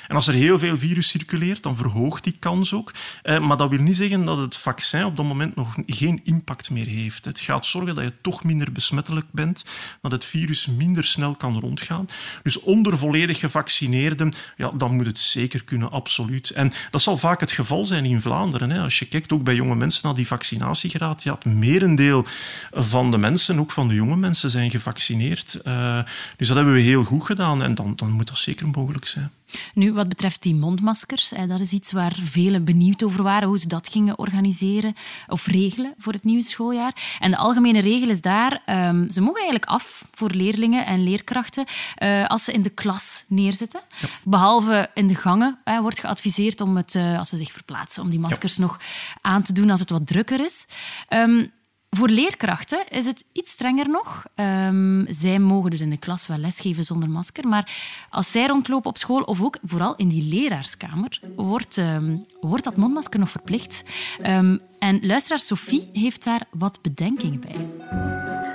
En 0.07 0.15
als 0.15 0.27
er 0.27 0.33
heel 0.33 0.59
veel 0.59 0.77
virus 0.77 1.09
circuleert, 1.09 1.63
dan 1.63 1.75
verhoogt 1.75 2.23
die 2.23 2.35
kans 2.39 2.73
ook. 2.73 2.93
Eh, 3.23 3.39
maar 3.39 3.57
dat 3.57 3.69
wil 3.69 3.81
niet 3.81 3.95
zeggen 3.95 4.25
dat 4.25 4.37
het 4.37 4.57
vaccin 4.57 5.05
op 5.05 5.15
dat 5.15 5.25
moment 5.25 5.55
nog 5.55 5.75
geen 5.85 6.21
impact 6.23 6.69
meer 6.69 6.87
heeft. 6.87 7.25
Het 7.25 7.39
gaat 7.39 7.65
zorgen 7.65 7.95
dat 7.95 8.03
je 8.03 8.13
toch 8.21 8.43
minder 8.43 8.71
besmettelijk 8.71 9.25
bent, 9.31 9.65
dat 10.01 10.11
het 10.11 10.25
virus 10.25 10.67
minder 10.67 11.03
snel 11.03 11.35
kan 11.35 11.59
rondgaan. 11.59 12.05
Dus 12.43 12.59
onder 12.59 12.97
volledig 12.97 13.39
gevaccineerden, 13.39 14.33
ja, 14.57 14.71
dan 14.71 14.96
moet 14.97 15.05
het 15.07 15.19
zeker 15.19 15.63
kunnen, 15.63 15.91
absoluut. 15.91 16.49
En 16.49 16.71
dat 16.91 17.01
zal 17.01 17.17
vaak 17.17 17.39
het 17.39 17.51
geval 17.51 17.85
zijn 17.85 18.05
in 18.05 18.21
Vlaanderen. 18.21 18.69
Hè. 18.69 18.79
Als 18.79 18.99
je 18.99 19.05
kijkt 19.05 19.31
ook 19.31 19.43
bij 19.43 19.55
jonge 19.55 19.75
mensen 19.75 20.01
naar 20.03 20.15
die 20.15 20.27
vaccinatiegraad, 20.27 21.23
ja, 21.23 21.33
het 21.33 21.45
merendeel 21.45 22.25
van 22.71 23.11
de 23.11 23.17
mensen, 23.17 23.59
ook 23.59 23.71
van 23.71 23.87
de 23.87 23.93
jonge 23.93 24.15
mensen, 24.15 24.49
zijn 24.49 24.69
gevaccineerd. 24.69 25.59
Uh, 25.63 25.99
dus 26.37 26.47
dat 26.47 26.55
hebben 26.55 26.73
we 26.73 26.79
heel 26.79 27.03
goed 27.03 27.25
gedaan 27.25 27.63
en 27.63 27.75
dan, 27.75 27.95
dan 27.95 28.11
moet 28.11 28.27
dat 28.27 28.37
zeker 28.37 28.67
mogelijk 28.67 29.07
zijn. 29.07 29.31
Nu, 29.73 29.93
wat 29.93 30.09
betreft 30.09 30.41
die 30.41 30.55
mondmaskers, 30.55 31.33
dat 31.47 31.59
is 31.59 31.71
iets 31.71 31.91
waar 31.91 32.15
velen 32.23 32.63
benieuwd 32.63 33.03
over 33.03 33.23
waren, 33.23 33.47
hoe 33.47 33.59
ze 33.59 33.67
dat 33.67 33.89
gingen 33.89 34.19
organiseren 34.19 34.93
of 35.27 35.47
regelen 35.47 35.93
voor 35.97 36.13
het 36.13 36.23
nieuwe 36.23 36.43
schooljaar. 36.43 37.17
En 37.19 37.31
de 37.31 37.37
algemene 37.37 37.79
regel 37.79 38.09
is 38.09 38.21
daar, 38.21 38.61
um, 38.69 39.11
ze 39.11 39.21
mogen 39.21 39.41
eigenlijk 39.41 39.71
af 39.71 40.07
voor 40.11 40.29
leerlingen 40.29 40.85
en 40.85 41.03
leerkrachten 41.03 41.65
uh, 42.03 42.27
als 42.27 42.43
ze 42.43 42.51
in 42.51 42.61
de 42.61 42.69
klas 42.69 43.23
neerzitten. 43.27 43.81
Behalve 44.23 44.89
in 44.93 45.07
de 45.07 45.15
gangen 45.15 45.59
wordt 45.81 45.99
geadviseerd 45.99 46.61
om 46.61 46.77
het, 46.77 46.95
uh, 46.95 47.19
als 47.19 47.29
ze 47.29 47.37
zich 47.37 47.51
verplaatsen, 47.51 48.03
om 48.03 48.09
die 48.09 48.19
maskers 48.19 48.55
ja. 48.55 48.61
nog 48.61 48.79
aan 49.21 49.41
te 49.41 49.53
doen 49.53 49.69
als 49.69 49.79
het 49.79 49.89
wat 49.89 50.07
drukker 50.07 50.45
is. 50.45 50.67
Um, 51.09 51.51
voor 51.89 52.09
leerkrachten 52.09 52.87
is 52.89 53.05
het 53.05 53.23
iets 53.31 53.51
strenger 53.51 53.89
nog. 53.89 54.25
Um, 54.35 55.05
zij 55.09 55.39
mogen 55.39 55.69
dus 55.69 55.81
in 55.81 55.89
de 55.89 55.97
klas 55.97 56.27
wel 56.27 56.37
lesgeven 56.37 56.83
zonder 56.83 57.09
masker. 57.09 57.47
Maar 57.47 57.71
als 58.09 58.31
zij 58.31 58.47
rondlopen 58.47 58.89
op 58.89 58.97
school, 58.97 59.21
of 59.21 59.41
ook 59.41 59.57
vooral 59.63 59.95
in 59.95 60.07
die 60.07 60.23
leraarskamer, 60.23 61.19
wordt, 61.35 61.77
um, 61.77 62.25
wordt 62.41 62.63
dat 62.63 62.77
mondmasker 62.77 63.19
nog 63.19 63.29
verplicht. 63.29 63.83
Um, 64.25 64.59
en 64.79 65.05
luisteraar 65.05 65.39
Sophie 65.39 65.89
heeft 65.93 66.23
daar 66.23 66.41
wat 66.51 66.81
bedenkingen 66.81 67.39
bij. 67.39 67.69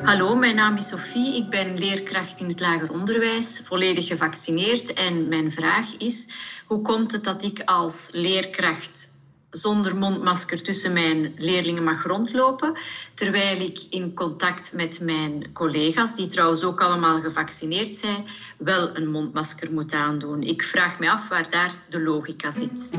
Hallo, 0.03 0.37
mijn 0.37 0.55
naam 0.55 0.77
is 0.77 0.89
Sophie. 0.89 1.37
Ik 1.37 1.51
ben 1.51 1.79
leerkracht 1.79 2.41
in 2.41 2.49
het 2.49 2.61
lager 2.61 2.91
onderwijs, 2.91 3.61
volledig 3.65 4.07
gevaccineerd. 4.07 4.93
En 4.93 5.29
mijn 5.29 5.53
vraag 5.53 5.97
is, 5.97 6.29
hoe 6.67 6.83
komt 6.83 7.13
het 7.13 7.25
dat 7.25 7.45
ik 7.45 7.63
als 7.65 8.09
leerkracht 8.13 9.12
zonder 9.53 9.97
mondmasker 9.97 10.63
tussen 10.63 10.93
mijn 10.93 11.35
leerlingen 11.37 11.85
mag 11.85 12.05
rondlopen, 12.05 12.79
terwijl 13.15 13.61
ik 13.61 13.79
in 13.91 14.15
contact 14.15 14.73
met 14.73 15.01
mijn 15.01 15.53
collega's, 15.53 16.15
die 16.15 16.27
trouwens 16.29 16.65
ook 16.65 16.81
allemaal 16.81 17.21
gevaccineerd 17.21 17.97
zijn, 17.97 18.27
wel 18.59 18.97
een 18.97 19.11
mondmasker 19.11 19.73
moet 19.73 19.93
aandoen. 19.93 20.43
Ik 20.43 20.63
vraag 20.63 20.99
me 20.99 21.11
af 21.11 21.29
waar 21.29 21.51
daar 21.51 21.73
de 21.91 22.01
logica 22.01 22.51
zit. 22.51 22.93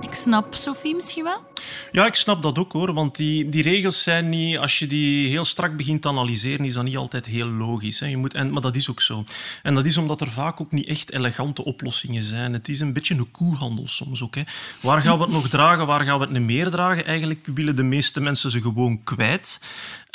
Ik 0.00 0.14
snap 0.14 0.54
Sophie 0.54 0.94
misschien 0.94 1.24
wel. 1.24 1.44
Ja, 1.92 2.06
ik 2.06 2.14
snap 2.14 2.42
dat 2.42 2.58
ook 2.58 2.72
hoor. 2.72 2.92
Want 2.92 3.16
die, 3.16 3.48
die 3.48 3.62
regels 3.62 4.02
zijn 4.02 4.28
niet, 4.28 4.58
als 4.58 4.78
je 4.78 4.86
die 4.86 5.28
heel 5.28 5.44
strak 5.44 5.76
begint 5.76 6.02
te 6.02 6.08
analyseren, 6.08 6.64
is 6.64 6.74
dat 6.74 6.84
niet 6.84 6.96
altijd 6.96 7.26
heel 7.26 7.46
logisch. 7.46 8.00
Hè. 8.00 8.06
Je 8.06 8.16
moet, 8.16 8.34
en, 8.34 8.50
maar 8.50 8.62
dat 8.62 8.76
is 8.76 8.90
ook 8.90 9.00
zo. 9.00 9.24
En 9.62 9.74
dat 9.74 9.86
is 9.86 9.96
omdat 9.96 10.20
er 10.20 10.30
vaak 10.30 10.60
ook 10.60 10.72
niet 10.72 10.86
echt 10.86 11.12
elegante 11.12 11.64
oplossingen 11.64 12.22
zijn. 12.22 12.52
Het 12.52 12.68
is 12.68 12.80
een 12.80 12.92
beetje 12.92 13.14
een 13.14 13.30
koehandel 13.30 13.88
soms 13.88 14.22
ook. 14.22 14.34
Hè. 14.34 14.42
Waar 14.80 15.02
gaan 15.02 15.18
we 15.18 15.24
het 15.24 15.32
nog 15.32 15.48
dragen, 15.48 15.75
waar 15.84 16.04
gaan 16.04 16.18
we 16.18 16.24
het 16.24 16.32
niet 16.32 16.42
meer 16.42 16.70
dragen? 16.70 17.06
Eigenlijk 17.06 17.46
willen 17.54 17.76
de 17.76 17.82
meeste 17.82 18.20
mensen 18.20 18.50
ze 18.50 18.60
gewoon 18.60 19.02
kwijt. 19.02 19.60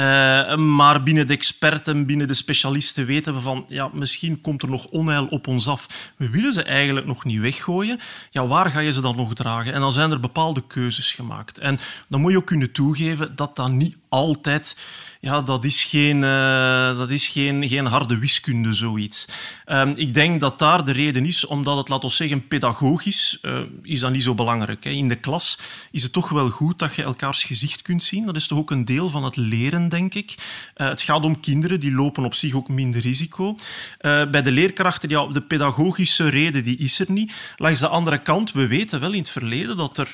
Uh, 0.02 0.56
maar 0.56 1.04
binnen 1.04 1.28
de 1.28 1.34
experten, 1.34 2.06
binnen 2.06 2.28
de 2.28 2.34
specialisten 2.34 3.06
weten 3.06 3.34
we 3.34 3.42
van 3.42 3.64
ja, 3.68 3.90
misschien 3.94 4.42
komt 4.42 4.62
er 4.62 4.70
nog 4.70 4.86
onheil 4.86 5.26
op 5.26 5.48
ons 5.48 5.68
af. 5.68 6.12
We 6.18 6.30
willen 6.30 6.54
ze 6.54 6.64
eigenlijk 6.64 7.06
nog 7.06 7.24
niet 7.26 7.40
weggooien. 7.40 8.00
Ja, 8.30 8.48
waar 8.48 8.72
ga 8.72 8.80
je 8.80 8.92
ze 8.92 9.02
dan 9.02 9.16
nog 9.16 9.34
dragen? 9.34 9.74
En 9.74 9.80
dan 9.80 9.92
zijn 9.92 10.12
er 10.12 10.20
bepaalde 10.20 10.64
keuzes 10.68 11.14
gemaakt. 11.14 11.60
En 11.60 11.80
dan 12.08 12.22
moet 12.22 12.32
je 12.32 12.38
ook 12.38 12.46
kunnen 12.46 12.72
toegeven 12.72 13.36
dat 13.36 13.56
dat 13.56 13.72
niet 13.72 13.98
altijd 14.10 14.76
ja, 15.22 15.42
dat 15.42 15.66
is 15.66 15.84
geen, 15.84 16.22
uh, 16.24 16.98
dat 16.98 17.10
is 17.10 17.28
geen, 17.28 17.68
geen 17.68 17.86
harde 17.86 18.18
wiskunde, 18.18 18.74
zoiets. 18.74 19.28
Um, 19.66 19.94
ik 19.96 20.14
denk 20.14 20.40
dat 20.40 20.60
daar 20.60 20.86
de 20.86 20.92
reden 20.92 21.26
is, 21.26 21.46
omdat 21.46 21.78
het, 21.78 21.90
laten 21.90 22.10
we 22.10 22.16
zeggen, 22.16 22.48
pedagogisch 22.48 23.40
uh, 23.42 23.60
is 23.82 24.00
dat 24.00 24.12
niet 24.12 24.24
zo 24.24 24.34
belangrijk. 24.34 24.84
Hè. 24.84 24.90
In 24.90 25.08
de 25.08 25.16
klas 25.16 25.60
is 25.92 26.04
het 26.04 26.14
toch 26.14 26.30
wel 26.30 26.50
goed 26.50 26.80
dat 26.80 26.96
je 26.96 27.04
elkaars 27.04 27.44
gezicht 27.44 27.82
kunt 27.82 28.04
zien. 28.04 28.26
Dat 28.26 28.36
is 28.36 28.48
toch 28.48 28.58
ook 28.58 28.72
een 28.72 28.86
deel 28.86 29.10
van 29.10 29.24
het 29.24 29.36
leren, 29.36 29.90
denk 29.92 30.14
ik. 30.14 30.36
Uh, 30.76 30.88
het 30.88 31.02
gaat 31.02 31.24
om 31.24 31.40
kinderen, 31.40 31.80
die 31.80 31.92
lopen 31.92 32.26
op 32.26 32.34
zich 32.34 32.54
ook 32.54 32.70
minder 32.70 33.02
risico. 33.02 33.56
bij 34.02 34.42
de 34.42 34.52
leerkrachten, 34.52 35.10
ja, 35.10 35.28
de 35.28 35.42
pedagogische 35.42 36.30
reden 36.30 36.64
die 36.64 36.78
is 36.78 37.00
er 37.00 37.12
niet. 37.12 37.34
Langs 37.58 37.80
de 37.80 37.88
andere 37.88 38.22
kant, 38.22 38.52
we 38.52 38.68
weten 38.68 39.00
wel 39.00 39.12
in 39.12 39.20
het 39.20 39.30
verleden 39.30 39.78
dat 39.78 39.98
er 39.98 40.10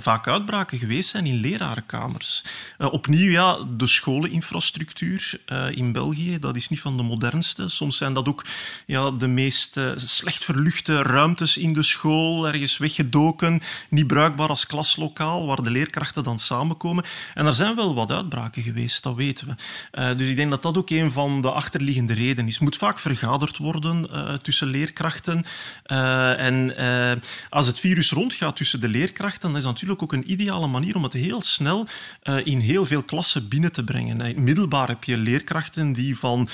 vaak 0.00 0.28
uitbraken 0.28 0.78
geweest 0.78 1.10
zijn 1.10 1.26
in 1.26 1.40
lerarenkamers. 1.40 2.44
opnieuw, 2.78 3.30
ja, 3.30 3.58
de 3.76 3.86
scholeninfrastructuur 3.86 5.40
in 5.70 5.92
België, 5.92 6.38
dat 6.38 6.56
is 6.56 6.68
niet 6.68 6.80
van 6.80 6.96
de 6.96 7.02
modernste. 7.02 7.68
Soms 7.68 7.96
zijn 7.96 8.14
dat 8.14 8.28
ook 8.28 8.44
ja, 8.86 9.10
de 9.10 9.28
meest 9.28 9.80
slecht 9.96 10.44
verluchte 10.44 11.02
ruimtes 11.02 11.56
in 11.56 11.72
de 11.72 11.82
school, 11.82 12.46
ergens 12.46 12.78
weggedoken, 12.78 13.60
niet 13.88 14.06
bruikbaar 14.06 14.48
als 14.48 14.66
klaslokaal, 14.66 15.46
waar 15.46 15.62
de 15.62 15.70
leerkrachten 15.70 16.22
dan 16.22 16.38
samenkomen. 16.38 17.04
En 17.34 17.46
er 17.46 17.54
zijn 17.54 17.76
wel 17.76 17.94
wat 17.94 18.12
uitbraken 18.12 18.49
geweest, 18.52 19.02
dat 19.02 19.14
weten 19.14 19.46
we. 19.46 19.54
Uh, 20.00 20.16
dus 20.16 20.28
ik 20.28 20.36
denk 20.36 20.50
dat 20.50 20.62
dat 20.62 20.78
ook 20.78 20.90
een 20.90 21.12
van 21.12 21.40
de 21.40 21.50
achterliggende 21.50 22.14
redenen 22.14 22.46
is. 22.46 22.54
Het 22.54 22.62
moet 22.62 22.76
vaak 22.76 22.98
vergaderd 22.98 23.58
worden 23.58 24.08
tussen 24.42 24.66
leerkrachten. 24.66 25.44
en 26.36 26.74
als 27.50 27.66
het 27.66 27.80
virus 27.80 28.10
rondgaat 28.10 28.56
tussen 28.56 28.80
de 28.80 28.88
leerkrachten, 28.88 29.48
dan 29.48 29.56
is 29.56 29.62
dat 29.62 29.72
natuurlijk 29.72 30.02
ook 30.02 30.12
een 30.12 30.30
ideale 30.30 30.66
manier 30.66 30.96
om 30.96 31.02
het 31.02 31.12
heel 31.12 31.42
snel 31.42 31.86
in 32.44 32.58
heel 32.58 32.86
veel 32.86 33.02
klassen 33.02 33.48
binnen 33.48 33.72
te 33.72 33.84
brengen. 33.84 34.20
In 34.20 34.42
middelbaar 34.42 34.88
heb 34.88 35.04
je 35.04 35.16
leerkrachten 35.16 35.92
die 35.92 36.18
van 36.18 36.48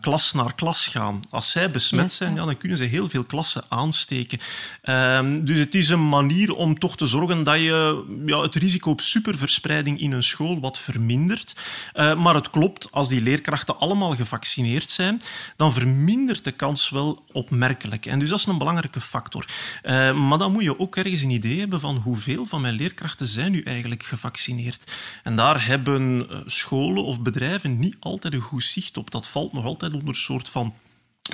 klas 0.00 0.32
naar 0.32 0.54
klas 0.54 0.86
gaan. 0.86 1.20
Als 1.30 1.50
zij 1.50 1.70
besmet 1.70 2.12
zijn, 2.12 2.34
ja, 2.34 2.44
dan 2.44 2.56
kunnen 2.56 2.78
ze 2.78 2.84
heel 2.84 3.08
veel 3.08 3.24
klassen 3.24 3.62
aansteken. 3.68 4.38
Um, 4.84 5.44
dus 5.44 5.58
het 5.58 5.74
is 5.74 5.88
een 5.88 6.08
manier 6.08 6.54
om 6.54 6.78
toch 6.78 6.96
te 6.96 7.06
zorgen 7.06 7.44
dat 7.44 7.58
je 7.58 8.04
ja, 8.26 8.40
het 8.40 8.54
risico 8.54 8.90
op 8.90 9.00
superverspreiding 9.00 10.00
in 10.00 10.12
een 10.12 10.22
school 10.22 10.60
wat 10.60 10.78
vermindert. 10.78 11.08
Uh, 11.10 12.22
maar 12.22 12.34
het 12.34 12.50
klopt, 12.50 12.92
als 12.92 13.08
die 13.08 13.20
leerkrachten 13.20 13.78
allemaal 13.78 14.14
gevaccineerd 14.14 14.90
zijn, 14.90 15.20
dan 15.56 15.72
vermindert 15.72 16.44
de 16.44 16.52
kans 16.52 16.90
wel 16.90 17.24
opmerkelijk. 17.32 18.06
En 18.06 18.18
dus 18.18 18.28
dat 18.28 18.38
is 18.38 18.46
een 18.46 18.58
belangrijke 18.58 19.00
factor. 19.00 19.46
Uh, 19.82 20.28
maar 20.28 20.38
dan 20.38 20.52
moet 20.52 20.62
je 20.62 20.78
ook 20.78 20.96
ergens 20.96 21.22
een 21.22 21.30
idee 21.30 21.58
hebben 21.58 21.80
van 21.80 21.96
hoeveel 21.96 22.44
van 22.44 22.60
mijn 22.60 22.74
leerkrachten 22.74 23.26
zijn 23.26 23.52
nu 23.52 23.62
eigenlijk 23.62 24.02
gevaccineerd. 24.02 24.92
En 25.22 25.36
daar 25.36 25.66
hebben 25.66 26.28
scholen 26.46 27.04
of 27.04 27.20
bedrijven 27.20 27.78
niet 27.78 27.96
altijd 28.00 28.34
een 28.34 28.40
goed 28.40 28.64
zicht 28.64 28.96
op. 28.96 29.10
Dat 29.10 29.28
valt 29.28 29.52
nog 29.52 29.64
altijd 29.64 29.92
onder 29.92 30.08
een 30.08 30.14
soort 30.14 30.48
van 30.48 30.74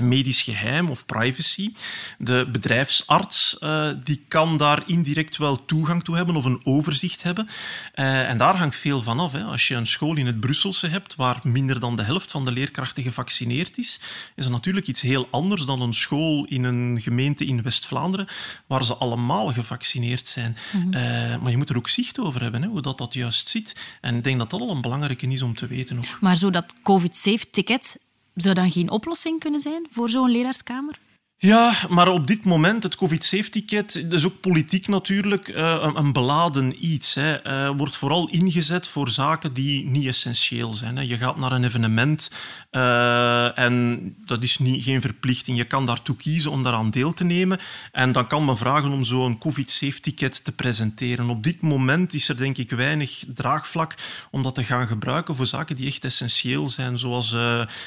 medisch 0.01 0.43
geheim 0.43 0.89
of 0.89 1.07
privacy. 1.07 1.73
De 2.19 2.49
bedrijfsarts 2.53 3.57
uh, 3.61 3.91
die 4.05 4.25
kan 4.29 4.57
daar 4.57 4.83
indirect 4.87 5.37
wel 5.37 5.65
toegang 5.65 6.05
toe 6.05 6.17
hebben 6.17 6.37
of 6.37 6.45
een 6.45 6.61
overzicht 6.65 7.23
hebben. 7.23 7.49
Uh, 7.95 8.29
en 8.29 8.39
daar 8.39 8.57
hangt 8.57 8.77
veel 8.77 9.03
van 9.03 9.21
af. 9.21 9.33
Hè. 9.33 9.43
Als 9.43 9.69
je 9.69 9.75
een 9.75 9.87
school 9.87 10.17
in 10.17 10.27
het 10.27 10.41
Brusselse 10.41 10.87
hebt 10.87 11.15
waar 11.15 11.41
minder 11.43 11.81
dan 11.81 11.97
de 11.97 12.03
helft 12.03 12.31
van 12.31 12.45
de 12.45 12.53
leerkrachten 12.53 13.03
gevaccineerd 13.03 13.79
is, 13.79 14.01
is 14.35 14.45
dat 14.45 14.53
natuurlijk 14.53 14.87
iets 14.87 15.01
heel 15.01 15.29
anders 15.31 15.65
dan 15.65 15.81
een 15.81 15.95
school 15.95 16.45
in 16.49 16.65
een 16.65 17.01
gemeente 17.01 17.45
in 17.45 17.63
West-Vlaanderen 17.63 18.29
waar 18.67 18.85
ze 18.85 18.95
allemaal 18.95 19.53
gevaccineerd 19.53 20.27
zijn. 20.27 20.57
Mm 20.73 20.81
-hmm. 20.81 20.95
uh, 20.95 21.37
maar 21.37 21.51
je 21.51 21.57
moet 21.57 21.71
er 21.71 21.77
ook 21.77 21.89
zicht 21.89 22.19
over 22.19 22.43
hebben, 22.43 22.63
hè, 22.63 22.69
hoe 22.69 22.83
dat, 22.83 22.99
dat 22.99 23.15
juist 23.15 23.49
zit. 23.49 23.77
En 24.01 24.17
ik 24.17 24.25
denk 24.25 24.39
dat 24.39 24.51
dat 24.51 24.61
al 24.61 24.71
een 24.71 24.81
belangrijke 24.81 25.27
is 25.27 25.43
om 25.43 25.55
te 25.55 25.67
weten. 25.67 25.97
Ook. 25.97 26.21
Maar 26.21 26.37
zo 26.37 26.51
dat 26.51 26.75
COVID-safe-ticket 26.83 27.97
zou 28.43 28.55
dan 28.55 28.71
geen 28.71 28.91
oplossing 28.91 29.41
kunnen 29.41 29.61
zijn 29.61 29.87
voor 29.91 30.09
zo'n 30.09 30.31
leraarskamer? 30.31 30.99
Ja, 31.39 31.75
maar 31.89 32.09
op 32.09 32.27
dit 32.27 32.45
moment, 32.45 32.83
het 32.83 32.97
COVID-safe-ticket, 32.97 33.95
dat 33.95 34.13
is 34.13 34.27
ook 34.27 34.41
politiek 34.41 34.89
natuurlijk 34.89 35.49
uh, 35.49 35.93
een, 35.95 36.13
beladen 36.13 36.87
iets. 36.87 37.15
Hè. 37.15 37.47
Uh, 37.47 37.77
wordt 37.77 37.97
vooral 37.97 38.29
ingezet 38.29 38.89
voor 38.89 39.09
zaken 39.09 39.53
die 39.53 39.85
niet 39.85 40.07
essentieel 40.07 40.75
zijn. 40.75 40.97
Hè. 40.97 41.03
Je 41.03 41.17
gaat 41.17 41.37
naar 41.37 41.53
een 41.53 41.65
evenement 41.65 42.31
uh, 42.71 43.59
en 43.59 44.01
dat 44.25 44.43
is 44.43 44.59
niet, 44.59 44.85
geen 44.85 45.01
verplichting. 45.01 45.57
Je 45.57 45.65
kan 45.65 45.87
daartoe 45.87 46.17
kiezen 46.17 46.51
om 46.51 46.63
daaraan 46.63 46.91
deel 46.91 47.13
te 47.13 47.25
nemen. 47.25 47.61
En 47.93 48.13
dan 48.13 48.27
kan 48.27 48.45
men 48.45 48.57
vragen 48.57 48.91
om 48.91 49.05
zo'n 49.05 49.39
COVID-safe-ticket 49.39 50.45
te 50.45 50.53
presenteren. 50.53 51.31
Op 51.31 51.43
dit 51.43 51.61
moment 51.61 52.15
is 52.15 52.29
er 52.29 52.37
denk 52.37 52.59
ik 52.59 52.71
weinig 52.71 53.25
draagvlak 53.35 53.95
om 54.31 54.43
dat 54.43 54.55
te 54.55 54.65
gaan 54.65 54.87
gebruiken 54.87 55.37
voor 55.37 55.47
zaken 55.47 55.77
die 55.77 55.87
echt 55.87 56.05
essentieel 56.05 56.69
zijn, 56.69 56.99
zoals 56.99 57.35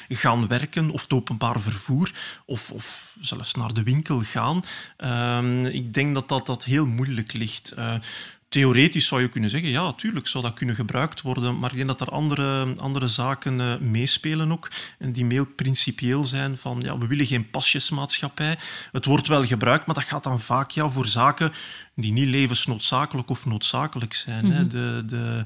gaan 0.09 0.47
werken 0.47 0.89
of 0.89 1.01
het 1.01 1.13
openbaar 1.13 1.59
vervoer 1.59 2.11
of, 2.45 2.71
of 2.71 3.07
zelfs 3.39 3.53
naar 3.53 3.73
de 3.73 3.91
winkel 3.91 4.21
gaan. 4.21 4.63
Uh, 4.97 5.73
ik 5.73 5.93
denk 5.93 6.13
dat 6.13 6.29
dat, 6.29 6.45
dat 6.45 6.63
heel 6.63 6.85
moeilijk 6.85 7.33
ligt. 7.33 7.73
Uh, 7.77 7.93
theoretisch 8.49 9.05
zou 9.07 9.21
je 9.21 9.29
kunnen 9.29 9.49
zeggen, 9.49 9.69
ja, 9.69 9.83
natuurlijk 9.83 10.27
zou 10.27 10.43
dat 10.43 10.53
kunnen 10.53 10.75
gebruikt 10.75 11.21
worden, 11.21 11.59
maar 11.59 11.69
ik 11.69 11.75
denk 11.75 11.87
dat 11.87 12.01
er 12.01 12.09
andere, 12.09 12.75
andere 12.77 13.07
zaken 13.07 13.59
uh, 13.59 13.77
meespelen 13.77 14.51
ook, 14.51 14.71
en 14.97 15.11
die 15.11 15.25
meer 15.25 15.45
principieel 15.47 16.25
zijn 16.25 16.57
van, 16.57 16.81
ja, 16.81 16.97
we 16.97 17.07
willen 17.07 17.25
geen 17.25 17.49
pasjesmaatschappij. 17.49 18.57
Het 18.91 19.05
wordt 19.05 19.27
wel 19.27 19.43
gebruikt, 19.43 19.85
maar 19.85 19.95
dat 19.95 20.03
gaat 20.03 20.23
dan 20.23 20.39
vaak 20.39 20.71
ja, 20.71 20.89
voor 20.89 21.07
zaken 21.07 21.51
die 21.95 22.11
niet 22.11 22.27
levensnoodzakelijk 22.27 23.29
of 23.29 23.45
noodzakelijk 23.45 24.13
zijn. 24.13 24.45
Mm 24.45 24.51
-hmm. 24.51 24.57
hè. 24.57 24.63
Mhm. 24.63 24.69
De, 24.69 25.03
de 25.05 25.43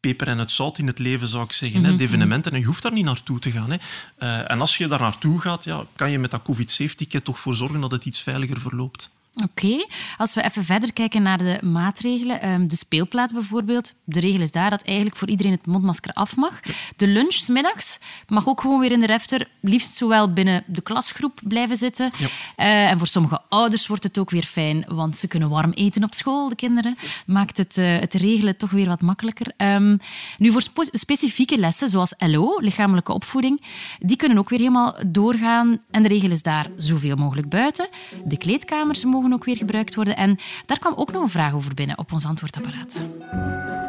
peper 0.00 0.28
en 0.28 0.38
het 0.38 0.52
zout 0.52 0.78
in 0.78 0.86
het 0.86 0.98
leven, 0.98 1.28
zou 1.28 1.44
ik 1.44 1.52
zeggen. 1.52 1.80
Mm 1.80 1.86
-hmm. 1.86 1.96
De 1.96 2.04
evenementen. 2.04 2.52
En 2.52 2.58
je 2.58 2.66
hoeft 2.66 2.82
daar 2.82 2.92
niet 2.92 3.04
naartoe 3.04 3.38
te 3.38 3.50
gaan. 3.50 3.70
Hè. 3.70 3.76
Uh, 4.18 4.50
en 4.50 4.60
als 4.60 4.76
je 4.76 4.86
daar 4.86 5.00
naartoe 5.00 5.40
gaat, 5.40 5.64
ja, 5.64 5.84
kan 5.96 6.10
je 6.10 6.18
met 6.18 6.30
dat 6.30 6.42
COVID-safe-ticket 6.42 7.24
toch 7.24 7.38
voor 7.38 7.54
zorgen 7.54 7.80
dat 7.80 7.90
het 7.90 8.04
iets 8.04 8.22
veiliger 8.22 8.60
verloopt. 8.60 9.10
Oké, 9.44 9.86
als 10.16 10.34
we 10.34 10.42
even 10.42 10.64
verder 10.64 10.92
kijken 10.92 11.22
naar 11.22 11.38
de 11.38 11.58
maatregelen. 11.62 12.40
Ehm, 12.40 12.66
de 12.66 12.76
speelplaats 12.76 13.32
bijvoorbeeld. 13.32 13.94
De 14.04 14.20
regel 14.20 14.40
is 14.40 14.50
daar 14.50 14.70
dat 14.70 14.82
eigenlijk 14.82 15.16
voor 15.16 15.28
iedereen 15.28 15.52
het 15.52 15.66
mondmasker 15.66 16.12
af 16.12 16.36
mag. 16.36 16.60
De 16.96 17.06
lunch 17.06 17.48
middags 17.48 17.98
mag 18.28 18.48
ook 18.48 18.60
gewoon 18.60 18.80
weer 18.80 18.92
in 18.92 19.00
de 19.00 19.06
refter. 19.06 19.48
Liefst 19.60 19.96
zowel 19.96 20.32
binnen 20.32 20.64
de 20.66 20.80
klasgroep 20.80 21.40
blijven 21.42 21.76
zitten. 21.76 22.10
Uh, 22.20 22.90
en 22.90 22.98
voor 22.98 23.06
sommige 23.06 23.40
ouders 23.48 23.86
wordt 23.86 24.02
het 24.02 24.18
ook 24.18 24.30
weer 24.30 24.42
fijn, 24.42 24.84
want 24.88 25.16
ze 25.16 25.28
kunnen 25.28 25.48
warm 25.48 25.70
eten 25.70 26.04
op 26.04 26.14
school, 26.14 26.48
de 26.48 26.54
kinderen. 26.54 26.96
Maakt 27.26 27.56
het, 27.56 27.76
uh, 27.76 27.98
het 27.98 28.14
regelen 28.14 28.56
toch 28.56 28.70
weer 28.70 28.88
wat 28.88 29.00
makkelijker. 29.02 29.52
Um, 29.56 29.98
nu, 30.38 30.52
voor 30.52 30.62
spe 30.62 30.88
specifieke 30.92 31.58
lessen, 31.58 31.88
zoals 31.88 32.14
LO, 32.18 32.58
lichamelijke 32.58 33.12
opvoeding, 33.12 33.62
die 33.98 34.16
kunnen 34.16 34.38
ook 34.38 34.48
weer 34.48 34.58
helemaal 34.58 34.94
doorgaan. 35.06 35.80
En 35.90 36.02
de 36.02 36.08
regel 36.08 36.30
is 36.30 36.42
daar 36.42 36.66
zoveel 36.76 37.16
mogelijk 37.16 37.48
buiten. 37.48 37.88
De 38.24 38.36
kleedkamers 38.36 39.04
mogen 39.04 39.24
ook 39.32 39.44
weer 39.44 39.56
gebruikt 39.56 39.94
worden. 39.94 40.16
En 40.16 40.36
daar 40.66 40.78
kwam 40.78 40.94
ook 40.96 41.12
nog 41.12 41.22
een 41.22 41.28
vraag 41.28 41.52
over 41.52 41.74
binnen 41.74 41.98
op 41.98 42.12
ons 42.12 42.26
antwoordapparaat. 42.26 43.04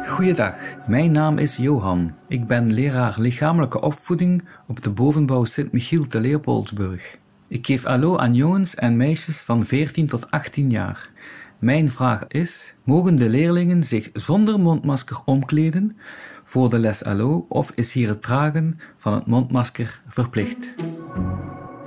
Goeiedag, 0.06 0.54
mijn 0.86 1.12
naam 1.12 1.38
is 1.38 1.56
Johan. 1.56 2.14
Ik 2.28 2.46
ben 2.46 2.72
leraar 2.72 3.14
lichamelijke 3.18 3.80
opvoeding 3.80 4.48
op 4.66 4.82
de 4.82 4.90
bovenbouw 4.90 5.44
Sint-Michiel 5.44 6.06
te 6.06 6.20
Leopoldsburg. 6.20 7.18
Ik 7.48 7.66
geef 7.66 7.84
allo 7.84 8.16
aan 8.16 8.34
jongens 8.34 8.74
en 8.74 8.96
meisjes 8.96 9.38
van 9.38 9.66
14 9.66 10.06
tot 10.06 10.30
18 10.30 10.70
jaar. 10.70 11.10
Mijn 11.58 11.90
vraag 11.90 12.26
is: 12.26 12.74
mogen 12.84 13.16
de 13.16 13.28
leerlingen 13.28 13.84
zich 13.84 14.10
zonder 14.12 14.60
mondmasker 14.60 15.20
omkleden 15.24 15.96
voor 16.44 16.70
de 16.70 16.78
les 16.78 17.04
allo 17.04 17.46
of 17.48 17.72
is 17.74 17.92
hier 17.92 18.08
het 18.08 18.22
dragen 18.22 18.78
van 18.96 19.12
het 19.12 19.26
mondmasker 19.26 20.00
verplicht? 20.06 20.66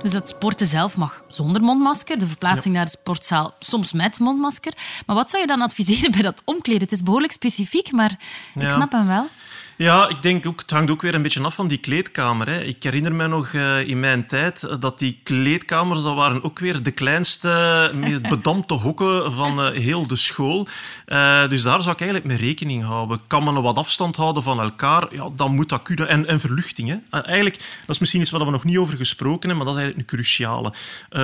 Dus 0.02 0.12
het 0.12 0.28
sporten 0.28 0.66
zelf 0.66 0.96
mag 0.96 1.22
zonder 1.28 1.62
mondmasker. 1.62 2.18
De 2.18 2.26
verplaatsing 2.26 2.74
naar 2.74 2.84
de 2.84 2.90
sportzaal 2.90 3.54
soms 3.58 3.92
met 3.92 4.18
mondmasker. 4.18 4.72
Maar 5.06 5.16
wat 5.16 5.30
zou 5.30 5.42
je 5.42 5.48
dan 5.48 5.60
adviseren 5.60 6.10
bij 6.10 6.22
dat 6.22 6.42
omkleden? 6.44 6.82
Het 6.82 6.92
is 6.92 7.02
behoorlijk 7.02 7.32
specifiek, 7.32 7.92
maar 7.92 8.18
ik 8.54 8.70
snap 8.70 8.92
hem 8.92 9.06
wel. 9.06 9.26
Ja, 9.76 10.08
ik 10.08 10.22
denk 10.22 10.46
ook, 10.46 10.60
het 10.60 10.70
hangt 10.70 10.90
ook 10.90 11.02
weer 11.02 11.14
een 11.14 11.22
beetje 11.22 11.42
af 11.42 11.54
van 11.54 11.68
die 11.68 11.78
kleedkamer. 11.78 12.48
Hè. 12.48 12.60
Ik 12.60 12.82
herinner 12.82 13.14
me 13.14 13.26
nog 13.26 13.52
uh, 13.52 13.88
in 13.88 14.00
mijn 14.00 14.26
tijd 14.26 14.80
dat 14.80 14.98
die 14.98 15.20
kleedkamers 15.22 16.02
dat 16.02 16.14
waren 16.14 16.44
ook 16.44 16.58
weer 16.58 16.82
de 16.82 16.90
kleinste, 16.90 17.90
meest 17.94 18.28
bedampte 18.34 18.74
hokken 18.74 19.32
van 19.32 19.60
uh, 19.60 19.78
heel 19.78 20.06
de 20.06 20.16
school. 20.16 20.66
Uh, 21.06 21.48
dus 21.48 21.62
daar 21.62 21.82
zou 21.82 21.94
ik 21.94 22.00
eigenlijk 22.00 22.28
mee 22.28 22.48
rekening 22.48 22.84
houden. 22.84 23.20
Kan 23.26 23.44
men 23.44 23.62
wat 23.62 23.76
afstand 23.76 24.16
houden 24.16 24.42
van 24.42 24.60
elkaar? 24.60 25.14
Ja, 25.14 25.28
dan 25.36 25.54
moet 25.54 25.68
dat 25.68 25.82
kunnen. 25.82 26.08
En, 26.08 26.26
en 26.26 26.40
verluchting. 26.40 26.88
Hè. 26.88 27.20
eigenlijk, 27.20 27.56
dat 27.58 27.94
is 27.94 27.98
misschien 27.98 28.20
iets 28.20 28.30
waar 28.30 28.44
we 28.44 28.50
nog 28.50 28.64
niet 28.64 28.78
over 28.78 28.96
gesproken 28.96 29.48
hebben, 29.48 29.56
maar 29.56 29.66
dat 29.66 29.74
is 29.74 29.80
eigenlijk 29.80 30.10
een 30.10 30.16
cruciale. 30.16 30.72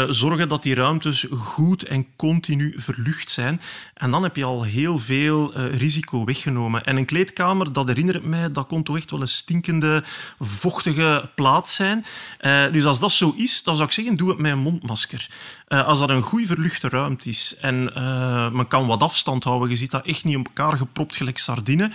zorgen 0.08 0.48
dat 0.48 0.62
die 0.62 0.74
ruimtes 0.74 1.26
goed 1.30 1.84
en 1.84 2.06
continu 2.16 2.74
verlucht 2.76 3.30
zijn. 3.30 3.60
En 3.94 4.10
dan 4.10 4.22
heb 4.22 4.36
je 4.36 4.44
al 4.44 4.62
heel 4.62 4.98
veel 4.98 5.56
risico 5.56 6.24
weggenomen. 6.24 6.84
En 6.84 6.96
een 6.96 7.04
kleedkamer, 7.04 7.72
dat 7.72 7.88
herinnert 7.88 8.24
dat 8.52 8.66
kon 8.66 8.82
toch 8.82 8.96
echt 8.96 9.10
wel 9.10 9.20
een 9.20 9.28
stinkende, 9.28 10.04
vochtige 10.40 11.30
plaats 11.34 11.74
zijn. 11.74 12.04
Uh, 12.40 12.72
dus 12.72 12.84
als 12.84 12.98
dat 12.98 13.12
zo 13.12 13.34
is, 13.36 13.62
dan 13.62 13.74
zou 13.74 13.88
ik 13.88 13.94
zeggen, 13.94 14.16
doe 14.16 14.28
het 14.28 14.38
met 14.38 14.52
een 14.52 14.58
mondmasker. 14.58 15.28
Uh, 15.68 15.86
als 15.86 15.98
dat 15.98 16.10
een 16.10 16.22
goed 16.22 16.46
verluchte 16.46 16.88
ruimte 16.88 17.28
is 17.28 17.54
en 17.60 17.90
uh, 17.96 18.50
men 18.50 18.68
kan 18.68 18.86
wat 18.86 19.02
afstand 19.02 19.44
houden, 19.44 19.68
je 19.70 19.76
ziet 19.76 19.90
dat 19.90 20.06
echt 20.06 20.24
niet 20.24 20.36
op 20.36 20.46
elkaar 20.46 20.76
gepropt 20.76 21.16
gelijk 21.16 21.38
sardine, 21.38 21.90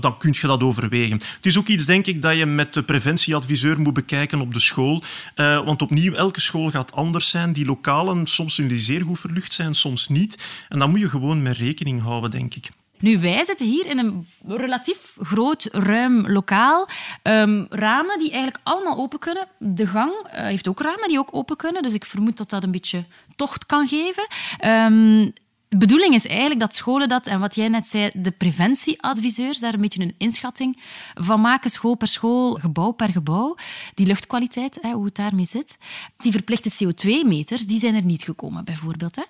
dan 0.00 0.18
kun 0.18 0.34
je 0.40 0.46
dat 0.46 0.62
overwegen. 0.62 1.16
Het 1.16 1.46
is 1.46 1.58
ook 1.58 1.66
iets, 1.66 1.86
denk 1.86 2.06
ik, 2.06 2.22
dat 2.22 2.36
je 2.36 2.46
met 2.46 2.74
de 2.74 2.82
preventieadviseur 2.82 3.80
moet 3.80 3.94
bekijken 3.94 4.40
op 4.40 4.52
de 4.52 4.60
school. 4.60 5.02
want 5.34 5.82
opnieuw, 5.82 6.14
elke 6.14 6.40
school 6.40 6.70
gaat 6.70 6.92
anders 6.92 7.28
zijn. 7.28 7.52
Die 7.52 7.66
lokalen, 7.66 8.26
soms 8.26 8.54
zullen 8.54 8.70
die 8.70 8.80
zeer 8.80 9.02
goed 9.02 9.20
verlucht 9.20 9.52
zijn, 9.52 9.74
soms 9.74 10.08
niet. 10.08 10.64
En 10.68 10.78
dan 10.78 10.90
moet 10.90 11.00
je 11.00 11.08
gewoon 11.08 11.42
met 11.42 11.56
rekening 11.56 12.02
houden, 12.02 12.30
denk 12.30 12.54
ik. 12.54 12.70
Nu, 12.98 13.18
wij 13.18 13.44
zitten 13.44 13.66
hier 13.66 13.86
in 13.86 13.98
een 13.98 14.26
relatief 14.46 15.16
groot, 15.20 15.68
ruim 15.72 16.28
lokaal. 16.30 16.88
Um, 17.22 17.66
ramen 17.70 18.18
die 18.18 18.30
eigenlijk 18.30 18.60
allemaal 18.62 18.96
open 18.96 19.18
kunnen. 19.18 19.48
De 19.58 19.86
gang 19.86 20.12
uh, 20.12 20.30
heeft 20.32 20.68
ook 20.68 20.80
ramen 20.80 21.08
die 21.08 21.18
ook 21.18 21.34
open 21.34 21.56
kunnen. 21.56 21.82
Dus 21.82 21.94
ik 21.94 22.04
vermoed 22.04 22.36
dat 22.36 22.50
dat 22.50 22.62
een 22.62 22.70
beetje 22.70 23.04
tocht 23.36 23.66
kan 23.66 23.88
geven. 23.88 24.26
Um, 24.66 25.32
de 25.74 25.80
bedoeling 25.80 26.14
is 26.14 26.26
eigenlijk 26.26 26.60
dat 26.60 26.74
scholen 26.74 27.08
dat, 27.08 27.26
en 27.26 27.40
wat 27.40 27.54
jij 27.54 27.68
net 27.68 27.86
zei, 27.86 28.10
de 28.14 28.30
preventieadviseurs 28.30 29.58
daar 29.58 29.74
een 29.74 29.80
beetje 29.80 30.02
een 30.02 30.14
inschatting 30.18 30.82
van 31.14 31.40
maken, 31.40 31.70
school 31.70 31.94
per 31.94 32.08
school, 32.08 32.52
gebouw 32.52 32.90
per 32.90 33.08
gebouw. 33.08 33.56
Die 33.94 34.06
luchtkwaliteit, 34.06 34.78
hè, 34.80 34.92
hoe 34.92 35.04
het 35.04 35.14
daarmee 35.14 35.46
zit. 35.46 35.76
Die 36.16 36.32
verplichte 36.32 36.70
CO2-meters, 36.70 37.66
die 37.66 37.78
zijn 37.78 37.94
er 37.94 38.02
niet 38.02 38.22
gekomen, 38.22 38.64
bijvoorbeeld. 38.64 39.16
Hè? 39.16 39.22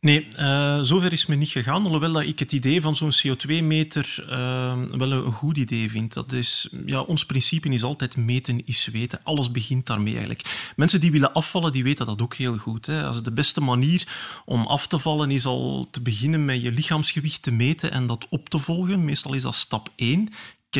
Nee, 0.00 0.28
uh, 0.38 0.78
zover 0.80 1.12
is 1.12 1.26
men 1.26 1.38
niet 1.38 1.48
gegaan. 1.48 1.84
Alhoewel 1.84 2.12
dat 2.12 2.22
ik 2.22 2.38
het 2.38 2.52
idee 2.52 2.80
van 2.80 2.96
zo'n 2.96 3.12
CO2-meter 3.12 4.26
uh, 4.30 4.82
wel 4.82 5.12
een 5.12 5.32
goed 5.32 5.56
idee 5.56 5.90
vind. 5.90 6.12
Dat 6.12 6.32
is, 6.32 6.68
ja, 6.86 7.00
ons 7.00 7.26
principe 7.26 7.68
is 7.68 7.82
altijd 7.82 8.16
meten 8.16 8.66
is 8.66 8.86
weten. 8.86 9.20
Alles 9.22 9.50
begint 9.50 9.86
daarmee 9.86 10.12
eigenlijk. 10.12 10.72
Mensen 10.76 11.00
die 11.00 11.10
willen 11.10 11.32
afvallen, 11.32 11.72
die 11.72 11.82
weten 11.82 12.06
dat 12.06 12.22
ook 12.22 12.34
heel 12.34 12.56
goed. 12.56 12.86
Hè. 12.86 13.04
Als 13.04 13.22
de 13.22 13.32
beste 13.32 13.60
manier 13.60 14.06
om 14.44 14.66
af 14.66 14.86
te 14.86 14.98
vallen 14.98 15.30
is 15.30 15.46
al 15.46 15.88
te 15.90 16.00
beginnen 16.00 16.44
met 16.44 16.62
je 16.62 16.72
lichaamsgewicht 16.72 17.42
te 17.42 17.50
meten 17.50 17.90
en 17.90 18.06
dat 18.06 18.26
op 18.30 18.48
te 18.48 18.58
volgen. 18.58 19.04
Meestal 19.04 19.34
is 19.34 19.42
dat 19.42 19.54
stap 19.54 19.92
1 19.96 20.28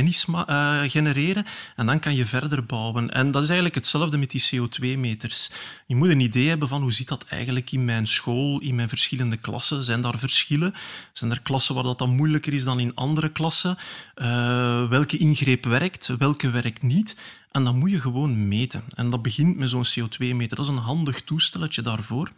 uh, 0.07 0.81
genereren 0.87 1.45
en 1.77 1.87
dan 1.87 2.01
kan 2.01 2.15
je 2.15 2.27
verder 2.27 2.65
bouwen. 2.65 3.11
En 3.11 3.31
dat 3.31 3.43
is 3.43 3.49
eigenlijk 3.49 3.79
hetzelfde 3.79 4.19
met 4.19 4.31
die 4.31 4.49
CO2-meters. 4.55 5.51
Je 5.87 5.97
moet 5.97 6.09
een 6.09 6.21
idee 6.21 6.49
hebben 6.49 6.69
van 6.69 6.83
hoe 6.83 6.93
zit 6.93 7.09
dat 7.09 7.25
eigenlijk 7.29 7.73
in 7.73 7.85
mijn 7.85 8.07
school, 8.07 8.61
in 8.61 8.75
mijn 8.75 8.89
verschillende 8.89 9.37
klassen. 9.37 9.85
Zijn 9.85 10.01
daar 10.01 10.19
verschillen? 10.19 10.75
Zijn 11.13 11.31
er 11.31 11.41
klassen 11.41 11.75
waar 11.75 11.85
dat 11.85 11.99
dan 11.99 12.17
moeilijker 12.17 12.53
is 12.53 12.65
dan 12.65 12.81
in 12.81 12.95
andere 12.95 13.33
klassen? 13.33 13.77
Uh, 14.17 14.89
welke 14.89 15.17
ingreep 15.17 15.65
werkt, 15.65 16.07
welke 16.19 16.51
werkt 16.51 16.83
niet? 16.83 17.17
En 17.59 17.64
dat 17.64 17.75
moet 17.75 17.90
je 17.90 18.01
gewoon 18.01 18.49
meten. 18.49 18.83
En 18.94 19.11
dat 19.11 19.23
begint 19.23 19.57
met 19.57 19.71
zo'n 19.71 19.85
CO2-meter. 19.85 20.57
Dat 20.57 20.64
is 20.64 20.71
een 20.71 20.77
handig 20.77 21.23
toestelletje 21.23 21.83
daarvoor. 21.83 22.31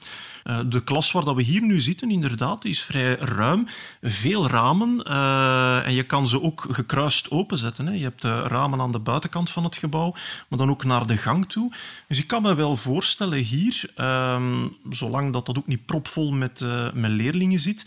Uh, 0.44 0.60
de 0.66 0.84
klas 0.84 1.12
waar 1.12 1.24
dat 1.24 1.34
we 1.34 1.42
hier 1.42 1.62
nu 1.62 1.80
zitten, 1.80 2.10
inderdaad, 2.10 2.64
is 2.64 2.82
vrij 2.82 3.14
ruim. 3.14 3.66
Veel 4.02 4.48
ramen. 4.48 5.04
Uh, 5.06 5.86
en 5.86 5.94
je 5.94 6.02
kan 6.02 6.28
ze 6.28 6.42
ook 6.42 6.66
gekruist 6.70 7.30
openzetten. 7.30 7.86
Hè. 7.86 7.92
Je 7.92 8.02
hebt 8.02 8.22
de 8.22 8.42
ramen 8.42 8.80
aan 8.80 8.92
de 8.92 8.98
buitenkant 8.98 9.50
van 9.50 9.64
het 9.64 9.76
gebouw, 9.76 10.14
maar 10.48 10.58
dan 10.58 10.70
ook 10.70 10.84
naar 10.84 11.06
de 11.06 11.16
gang 11.16 11.48
toe. 11.48 11.72
Dus 12.08 12.18
ik 12.18 12.26
kan 12.26 12.42
me 12.42 12.54
wel 12.54 12.76
voorstellen 12.76 13.38
hier, 13.38 13.90
uh, 13.96 14.64
zolang 14.90 15.32
dat, 15.32 15.46
dat 15.46 15.58
ook 15.58 15.66
niet 15.66 15.86
propvol 15.86 16.30
met, 16.30 16.60
uh, 16.60 16.92
met 16.92 17.10
leerlingen 17.10 17.58
zit, 17.58 17.86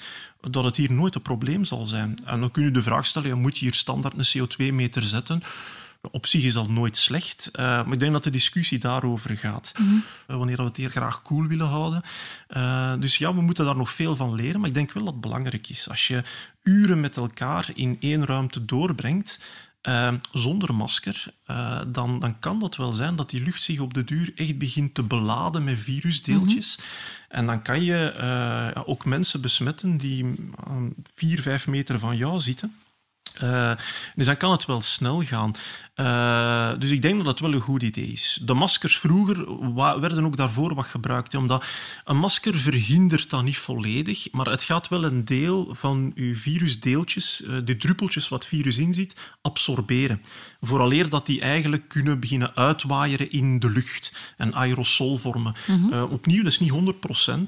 dat 0.49 0.63
het 0.63 0.77
hier 0.77 0.91
nooit 0.91 1.15
een 1.15 1.21
probleem 1.21 1.65
zal 1.65 1.85
zijn. 1.85 2.15
En 2.25 2.39
dan 2.39 2.51
kun 2.51 2.63
je 2.63 2.71
de 2.71 2.81
vraag 2.81 3.05
stellen, 3.05 3.41
moet 3.41 3.57
je 3.57 3.65
hier 3.65 3.73
standaard 3.73 4.13
een 4.17 4.47
CO2-meter 4.47 5.01
zetten? 5.01 5.43
Op 6.11 6.25
zich 6.25 6.43
is 6.43 6.53
dat 6.53 6.69
nooit 6.69 6.97
slecht, 6.97 7.49
uh, 7.53 7.63
maar 7.63 7.93
ik 7.93 7.99
denk 7.99 8.11
dat 8.11 8.23
de 8.23 8.29
discussie 8.29 8.79
daarover 8.79 9.37
gaat. 9.37 9.73
Mm 9.77 9.87
-hmm. 9.87 10.03
uh, 10.27 10.37
wanneer 10.37 10.57
we 10.57 10.63
het 10.63 10.77
hier 10.77 10.89
graag 10.89 11.21
cool 11.21 11.47
willen 11.47 11.67
houden. 11.67 12.01
Uh, 12.49 12.93
dus 12.99 13.17
ja, 13.17 13.35
we 13.35 13.41
moeten 13.41 13.65
daar 13.65 13.75
nog 13.75 13.91
veel 13.91 14.15
van 14.15 14.35
leren, 14.35 14.59
maar 14.59 14.69
ik 14.69 14.75
denk 14.75 14.91
wel 14.91 15.03
dat 15.03 15.13
het 15.13 15.21
belangrijk 15.21 15.69
is. 15.69 15.89
Als 15.89 16.07
je 16.07 16.23
uren 16.63 16.99
met 16.99 17.17
elkaar 17.17 17.69
in 17.73 17.97
één 17.99 18.25
ruimte 18.25 18.65
doorbrengt, 18.65 19.39
zonder 20.31 20.73
masker, 20.73 21.33
dan, 21.87 22.19
dan 22.19 22.39
kan 22.39 22.59
dat 22.59 22.75
wel 22.75 22.93
zijn 22.93 23.15
dat 23.15 23.29
die 23.29 23.41
lucht 23.41 23.63
zich 23.63 23.79
op 23.79 23.93
de 23.93 24.03
duur 24.03 24.31
echt 24.35 24.57
begint 24.57 24.93
te 24.93 25.03
beladen 25.03 25.63
met 25.63 25.79
virusdeeltjes. 25.79 26.77
Mm 26.77 26.83
-hmm. 26.83 27.37
En 27.37 27.45
dan 27.45 27.61
kan 27.61 27.83
je 27.83 28.13
ja, 28.73 28.83
ook 28.85 29.05
mensen 29.05 29.41
besmetten 29.41 29.97
die 29.97 30.51
vier, 31.15 31.41
vijf 31.41 31.67
meter 31.67 31.99
van 31.99 32.17
jou 32.17 32.39
zitten. 32.39 32.75
Uh, 33.41 33.71
dus 34.15 34.25
dan 34.25 34.37
kan 34.37 34.51
het 34.51 34.65
wel 34.65 34.81
snel 34.81 35.21
gaan. 35.21 35.51
Uh, 35.95 36.71
dus 36.79 36.91
ik 36.91 37.01
denk 37.01 37.15
dat 37.15 37.25
dat 37.25 37.39
wel 37.39 37.53
een 37.53 37.59
goed 37.59 37.83
idee 37.83 38.11
is. 38.11 38.39
De 38.45 38.53
maskers 38.53 38.97
vroeger 38.97 39.45
werden 39.99 40.25
ook 40.25 40.37
daarvoor 40.37 40.75
wat 40.75 40.85
gebruikt. 40.85 41.35
Omdat 41.35 41.65
een 42.05 42.17
masker 42.17 42.57
verhindert 42.57 43.29
dat 43.29 43.43
niet 43.43 43.57
volledig, 43.57 44.27
maar 44.31 44.45
het 44.45 44.63
gaat 44.63 44.87
wel 44.87 45.03
een 45.03 45.25
deel 45.25 45.67
van 45.75 46.11
uw 46.15 46.35
virusdeeltjes, 46.35 47.41
uh, 47.45 47.57
de 47.65 47.77
druppeltjes 47.77 48.29
wat 48.29 48.45
virus 48.45 48.77
in 48.77 48.93
zit, 48.93 49.15
absorberen. 49.41 50.21
Vooraleer 50.61 51.09
dat 51.09 51.25
die 51.25 51.41
eigenlijk 51.41 51.87
kunnen 51.87 52.19
beginnen 52.19 52.55
uitwaaieren 52.55 53.31
in 53.31 53.59
de 53.59 53.69
lucht 53.69 54.33
en 54.37 54.53
aerosol 54.53 55.17
vormen. 55.17 55.53
Mm 55.67 55.75
-hmm. 55.75 55.93
uh, 55.93 56.11
opnieuw, 56.11 56.43
dat 56.43 56.51
is 56.51 56.59
niet 56.59 56.71
100%. 56.71 56.75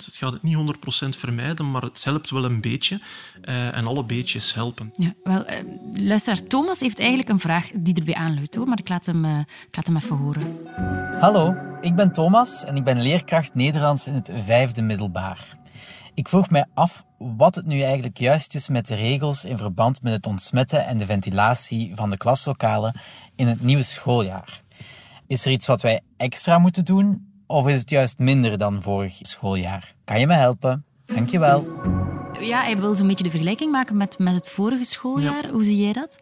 Het 0.06 0.16
gaat 0.18 0.34
het 0.34 0.44
niet 0.44 0.58
100% 1.06 1.10
vermijden, 1.10 1.72
maar 1.72 1.82
het 1.82 2.04
helpt 2.04 2.30
wel 2.30 2.46
een 2.46 2.62
beetje. 2.62 3.00
en 3.42 3.88
alle 3.88 4.06
beetjes 4.06 4.54
helpen. 4.54 4.94
Ja, 4.98 5.14
wel, 5.24 5.46
luisteraar 5.94 6.44
Thomas 6.44 6.80
heeft 6.80 7.00
eigenlijk 7.00 7.30
een 7.30 7.40
vraag 7.40 7.70
die 7.74 7.94
erbij 7.94 8.14
maar 8.36 8.80
uh, 9.08 9.40
ik 9.68 9.76
laat 9.76 9.86
hem 9.86 9.96
even 9.96 10.18
horen. 10.18 10.58
Hallo, 11.20 11.56
ik 11.82 11.96
ben 11.96 12.12
Thomas 12.12 12.64
en 12.64 12.76
ik 12.76 12.84
ben 12.84 13.02
leerkracht 13.02 13.56
Nederlands 13.56 14.08
in 14.08 14.14
het 14.14 14.32
vijfde 14.44 14.82
middelbaar. 14.82 15.58
Ik 16.14 16.28
vroeg 16.28 16.50
mij 16.50 16.66
af 16.74 17.06
wat 17.18 17.56
het 17.56 17.66
nu 17.66 17.82
eigenlijk 17.82 18.18
juist 18.18 18.56
is 18.56 18.68
met 18.68 18.88
de 18.88 18.96
regels 18.96 19.46
in 19.46 19.58
verband 19.58 20.02
met 20.02 20.14
het 20.14 20.26
ontsmetten 20.26 20.86
en 20.86 20.98
de 20.98 21.06
ventilatie 21.06 21.92
van 21.96 22.10
de 22.10 22.18
klaslokalen 22.18 23.00
in 23.36 23.48
het 23.48 23.62
nieuwe 23.62 23.84
schooljaar. 23.84 24.62
Is 25.28 25.46
er 25.46 25.52
iets 25.52 25.68
wat 25.68 25.82
wij 25.82 26.02
extra 26.18 26.58
moeten 26.58 26.86
doen 26.86 27.34
of 27.48 27.68
is 27.68 27.78
het 27.78 27.90
juist 27.90 28.20
minder 28.20 28.58
dan 28.58 28.82
vorig 28.82 29.18
schooljaar? 29.22 29.96
Kan 30.04 30.20
je 30.20 30.28
me 30.28 30.34
helpen? 30.34 30.86
Dankjewel. 31.06 32.14
Ja, 32.40 32.62
hij 32.62 32.80
wil 32.80 32.96
zo'n 32.96 33.08
beetje 33.08 33.24
de 33.24 33.30
vergelijking 33.30 33.72
maken 33.72 33.98
met, 33.98 34.20
met 34.20 34.34
het 34.34 34.50
vorige 34.50 34.84
schooljaar. 34.84 35.50
Hoe 35.50 35.64
zie 35.64 35.78
jij 35.78 35.94
dat? 35.94 36.18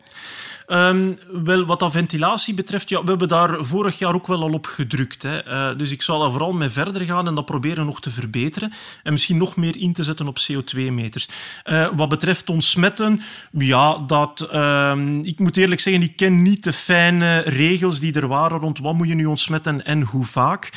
Um, 0.68 1.18
wel, 1.44 1.66
wat 1.66 1.80
dat 1.80 1.92
ventilatie 1.92 2.54
betreft, 2.54 2.90
ja, 2.90 3.04
we 3.04 3.10
hebben 3.10 3.28
daar 3.28 3.66
vorig 3.66 4.00
jaar 4.00 4.16
ook 4.16 4.28
wel 4.28 4.42
al 4.42 4.54
op 4.54 4.66
gedrukt. 4.66 5.24
Hè. 5.24 5.48
Uh, 5.48 5.78
dus 5.78 5.92
ik 5.92 6.02
zal 6.02 6.20
daar 6.20 6.32
vooral 6.32 6.54
mee 6.54 6.70
verder 6.70 7.02
gaan 7.02 7.28
en 7.28 7.36
dat 7.36 7.46
proberen 7.46 7.86
nog 7.86 8.02
te 8.02 8.10
verbeteren. 8.10 8.74
En 9.04 9.12
misschien 9.12 9.38
nog 9.38 9.56
meer 9.56 9.78
in 9.78 9.94
te 9.94 10.04
zetten 10.04 10.28
op 10.28 10.38
CO2-meters. 10.40 11.30
Uh, 11.66 11.88
wat 11.96 12.10
betreft 12.10 12.50
ontsmetten, 12.50 13.22
ja, 13.52 13.98
dat, 14.08 14.50
uh, 14.54 15.18
ik 15.22 15.40
moet 15.40 15.58
eerlijk 15.58 15.82
zeggen, 15.82 16.04
ik 16.04 16.16
ken 16.16 16.42
niet 16.42 16.64
de 16.64 16.74
fijne 16.74 17.38
regels 17.40 18.00
die 18.00 18.14
er 18.14 18.28
waren 18.28 18.60
rond 18.60 18.80
wat 18.80 18.94
moet 18.94 19.08
je 19.08 19.16
nu 19.16 19.26
ontsmetten 19.26 19.86
en 19.86 20.02
hoe 20.02 20.26
vaak. 20.26 20.72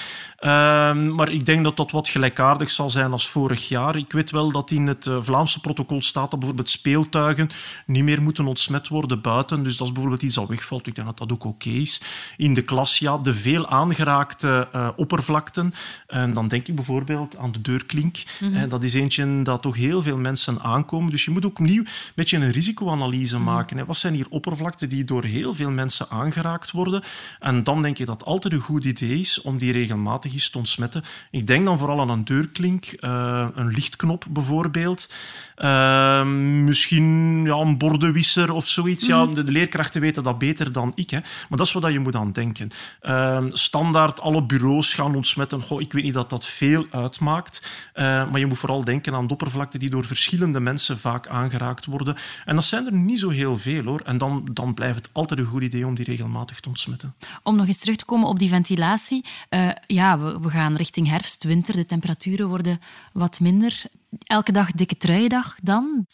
Ehm, 0.47 1.15
maar 1.15 1.29
ik 1.29 1.47
denk 1.47 1.65
dat 1.65 1.77
dat 1.77 1.91
wat 1.91 2.09
gelijkaardig 2.09 2.71
zal 2.71 2.91
zijn 2.91 3.13
als 3.13 3.29
vorig 3.29 3.69
jaar. 3.69 3.97
Ik 3.97 4.13
weet 4.13 4.31
wel 4.31 4.53
dat 4.53 4.71
in 4.71 4.87
het 4.87 5.07
eh, 5.07 5.17
Vlaamse 5.21 5.61
protocol 5.61 6.03
staat 6.03 6.31
dat 6.31 6.39
bijvoorbeeld 6.39 6.71
speeltuigen 6.71 7.49
niet 7.87 8.05
meer 8.05 8.23
moeten 8.23 8.47
ontsmet 8.47 8.89
worden 8.89 9.21
buiten. 9.21 9.65
Dus 9.65 9.77
dat 9.77 9.87
is 9.87 9.93
bijvoorbeeld 9.93 10.23
iets 10.23 10.35
dat 10.35 10.49
wegvalt. 10.49 10.87
Ik 10.87 10.95
denk 10.95 11.07
dat 11.07 11.19
dat 11.19 11.33
ook 11.33 11.45
oké 11.45 11.69
is. 11.69 12.01
In 12.37 12.55
de 12.55 12.63
klas, 12.63 12.99
ja, 12.99 13.19
de 13.19 13.35
veel 13.35 13.69
aangeraakte 13.69 14.69
uh, 14.75 14.89
oppervlakten. 14.97 15.75
En 16.07 16.35
dan 16.35 16.49
denk 16.49 16.69
ik 16.69 16.75
bijvoorbeeld 16.75 17.37
aan 17.37 17.53
de 17.53 17.61
deurklink. 17.61 18.23
Mm 18.41 18.69
Dat 18.69 18.83
is 18.83 18.95
eentje 18.95 19.43
dat 19.43 19.63
toch 19.63 19.77
heel 19.77 20.03
veel 20.03 20.19
mensen 20.19 20.61
aankomen. 20.61 21.11
Dus 21.11 21.25
je 21.25 21.31
moet 21.31 21.45
ook 21.45 21.59
opnieuw 21.59 21.83
een 21.83 22.13
beetje 22.15 22.37
een 22.37 22.51
risicoanalyse 22.51 23.37
mhm. 23.37 23.45
maken. 23.45 23.87
Wat 23.87 23.97
zijn 23.97 24.15
hier 24.15 24.27
oppervlakten 24.31 24.89
die 24.89 25.05
door 25.05 25.25
heel 25.25 25.55
veel 25.55 25.71
mensen 25.71 26.11
aangeraakt 26.11 26.71
worden? 26.71 27.03
En 27.39 27.65
dan 27.65 27.83
denk 27.83 27.99
ik 27.99 28.07
dat 28.07 28.21
het 28.21 28.29
altijd 28.29 28.55
een 28.55 28.61
goed 28.61 28.85
idee 28.85 29.19
is 29.19 29.41
om 29.41 29.59
die 29.59 29.73
regelmatig 29.73 30.35
is 30.37 30.51
te 30.51 30.59
ontsmetten. 30.59 31.03
Ik 31.31 31.47
denk 31.47 31.65
dan 31.65 31.79
vooral 31.79 32.01
aan 32.01 32.11
een 32.11 32.25
deurklink, 32.25 32.95
uh, 33.01 33.49
een 33.55 33.69
lichtknop 33.69 34.25
bijvoorbeeld. 34.29 35.09
Uh, 35.57 36.25
misschien 36.25 37.45
ja, 37.45 37.55
een 37.55 37.79
bordenwisser 37.79 38.53
of 38.53 38.67
zoiets. 38.67 39.07
Ja, 39.07 39.25
mhm. 39.25 39.35
de, 39.35 39.45
de, 39.45 39.53
leerkrachten 39.53 40.01
weten 40.01 40.23
dat 40.23 40.39
beter 40.39 40.73
dan 40.73 40.93
ik. 40.95 41.11
Hè. 41.11 41.19
Maar 41.21 41.59
dat 41.59 41.67
is 41.67 41.73
wat 41.73 41.93
je 41.93 41.99
moet 41.99 42.17
aan 42.17 42.33
denken. 42.33 42.71
Uh, 43.03 43.45
standaard 43.51 44.21
alle 44.21 44.43
bureaus 44.43 44.95
gaan 44.95 45.15
ontsmetten. 45.15 45.63
Goh, 45.63 45.81
ik 45.81 45.93
weet 45.93 46.03
niet 46.03 46.15
dat 46.15 46.31
dat 46.31 46.47
veel 46.47 46.87
uitmaakt. 46.91 47.91
Uh, 47.95 48.05
maar 48.05 48.39
je 48.39 48.47
moet 48.47 48.59
vooral 48.59 48.85
denken 48.85 49.15
aan 49.15 49.27
de 49.27 49.33
oppervlakte 49.33 49.79
die 49.79 49.91
door 49.91 50.05
verschillende 50.05 50.61
mensen 50.61 50.99
vaak 50.99 51.27
aangeraakt 51.27 51.87
worden. 51.87 52.17
En 52.45 52.55
dat 52.55 52.65
zijn 52.65 52.87
er 52.87 52.93
niet 52.93 53.21
zo 53.21 53.29
heel 53.29 53.59
veel 53.59 53.85
hoor. 53.85 54.01
En 54.01 54.19
dan, 54.19 54.49
dan 54.53 54.75
blijft 54.75 54.97
het 54.97 55.09
altijd 55.13 55.41
een 55.41 55.47
goed 55.47 55.63
idee 55.63 55.87
om 55.87 55.95
die 55.95 56.05
regelmatig 56.05 56.61
te 56.61 56.69
ontsmetten. 56.69 57.15
Om 57.43 57.57
nog 57.57 57.67
eens 57.67 57.79
terug 57.79 57.97
te 57.97 58.05
komen 58.05 58.29
op 58.29 58.39
die 58.39 58.49
ventilatie. 58.49 59.25
Uh, 59.51 59.71
we, 60.19 60.51
gaan 60.51 60.77
richting 60.77 61.09
herfst, 61.09 61.45
winter. 61.45 61.77
De 61.77 61.87
temperaturen 61.87 62.49
worden 62.49 62.81
wat 63.13 63.41
minder. 63.41 63.83
Elke 64.19 64.53
dag 64.53 64.73
dikke 64.73 64.97
truiendag 64.97 65.57
dan? 65.63 66.07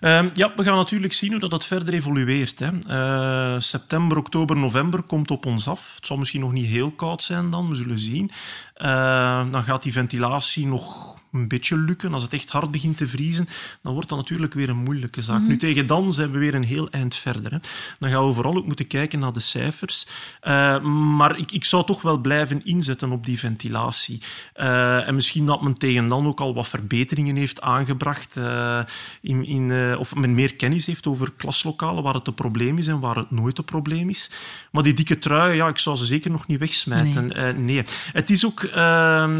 Uh, 0.00 0.26
ja, 0.34 0.52
we 0.56 0.62
gaan 0.62 0.76
natuurlijk 0.76 1.12
zien 1.12 1.30
hoe 1.30 1.48
dat, 1.48 1.66
verder 1.66 1.94
evolueert. 1.94 2.58
Hè. 2.58 2.70
Uh, 2.88 3.60
september, 3.60 4.16
oktober, 4.18 4.56
november 4.56 5.02
komt 5.02 5.30
op 5.30 5.46
ons 5.46 5.68
af. 5.68 5.94
Het 5.94 6.06
zal 6.06 6.16
misschien 6.16 6.40
nog 6.40 6.52
niet 6.52 6.66
heel 6.66 6.90
koud 6.90 7.22
zijn 7.22 7.50
dan, 7.50 7.68
we 7.68 7.74
zullen 7.74 7.98
zien. 7.98 8.30
Uh, 8.76 9.50
dan 9.50 9.62
gaat 9.62 9.82
die 9.82 9.92
ventilatie 9.92 10.66
nog 10.66 11.16
een 11.36 11.48
beetje 11.48 11.76
lukken. 11.76 12.14
Als 12.14 12.22
het 12.22 12.32
echt 12.32 12.50
hard 12.50 12.70
begint 12.70 12.96
te 12.96 13.08
vriezen, 13.08 13.48
dan 13.82 13.92
wordt 13.92 14.08
dat 14.08 14.18
natuurlijk 14.18 14.54
weer 14.54 14.68
een 14.68 14.82
moeilijke 14.82 15.22
zaak. 15.22 15.40
Mhm. 15.40 15.48
Nu, 15.48 15.56
tegen 15.56 15.86
dan 15.86 16.12
zijn 16.12 16.30
we 16.30 16.38
weer 16.38 16.54
een 16.54 16.64
heel 16.64 16.90
eind 16.90 17.14
verder. 17.14 17.52
Hè. 17.52 17.58
Dan 17.98 18.10
gaan 18.10 18.26
we 18.26 18.34
vooral 18.34 18.56
ook 18.56 18.66
moeten 18.66 18.86
kijken 18.86 19.18
naar 19.18 19.32
de 19.32 19.40
cijfers. 19.40 20.06
Uh, 20.42 20.82
maar 21.16 21.38
ik, 21.38 21.52
ik 21.52 21.64
zou 21.64 21.84
toch 21.86 22.02
wel 22.02 22.18
blijven 22.18 22.64
inzetten 22.64 23.10
op 23.10 23.24
die 23.26 23.38
ventilatie. 23.38 24.20
Uh, 24.56 25.08
en 25.08 25.14
misschien 25.14 25.46
dat 25.46 25.62
men 25.62 25.78
tegen 25.78 26.08
dan 26.08 26.26
ook 26.26 26.40
al 26.40 26.54
wat 26.54 26.68
verbeteringen 26.68 27.36
heeft 27.36 27.60
aangebracht. 27.60 28.36
Uh, 28.36 28.80
in, 29.20 29.44
in, 29.44 29.96
of 29.98 30.14
men 30.14 30.34
meer 30.34 30.54
kennis 30.54 30.86
heeft 30.86 31.06
over 31.06 31.32
klaslokalen, 31.36 32.02
waar 32.02 32.14
het 32.14 32.26
een 32.26 32.34
probleem 32.34 32.78
is 32.78 32.86
en 32.86 33.00
waar 33.00 33.16
het 33.16 33.30
nooit 33.30 33.58
een 33.58 33.64
probleem 33.64 34.08
is. 34.08 34.30
Maar 34.70 34.82
die 34.82 34.94
dikke 34.94 35.18
trui, 35.18 35.56
ja, 35.56 35.68
ik 35.68 35.78
zou 35.78 35.96
ze 35.96 36.04
zeker 36.04 36.30
nog 36.30 36.46
niet 36.46 36.58
wegsmijten. 36.58 37.26
Nee. 37.26 37.52
nee. 37.52 37.82
Het 38.12 38.30
is 38.30 38.46
ook 38.46 38.60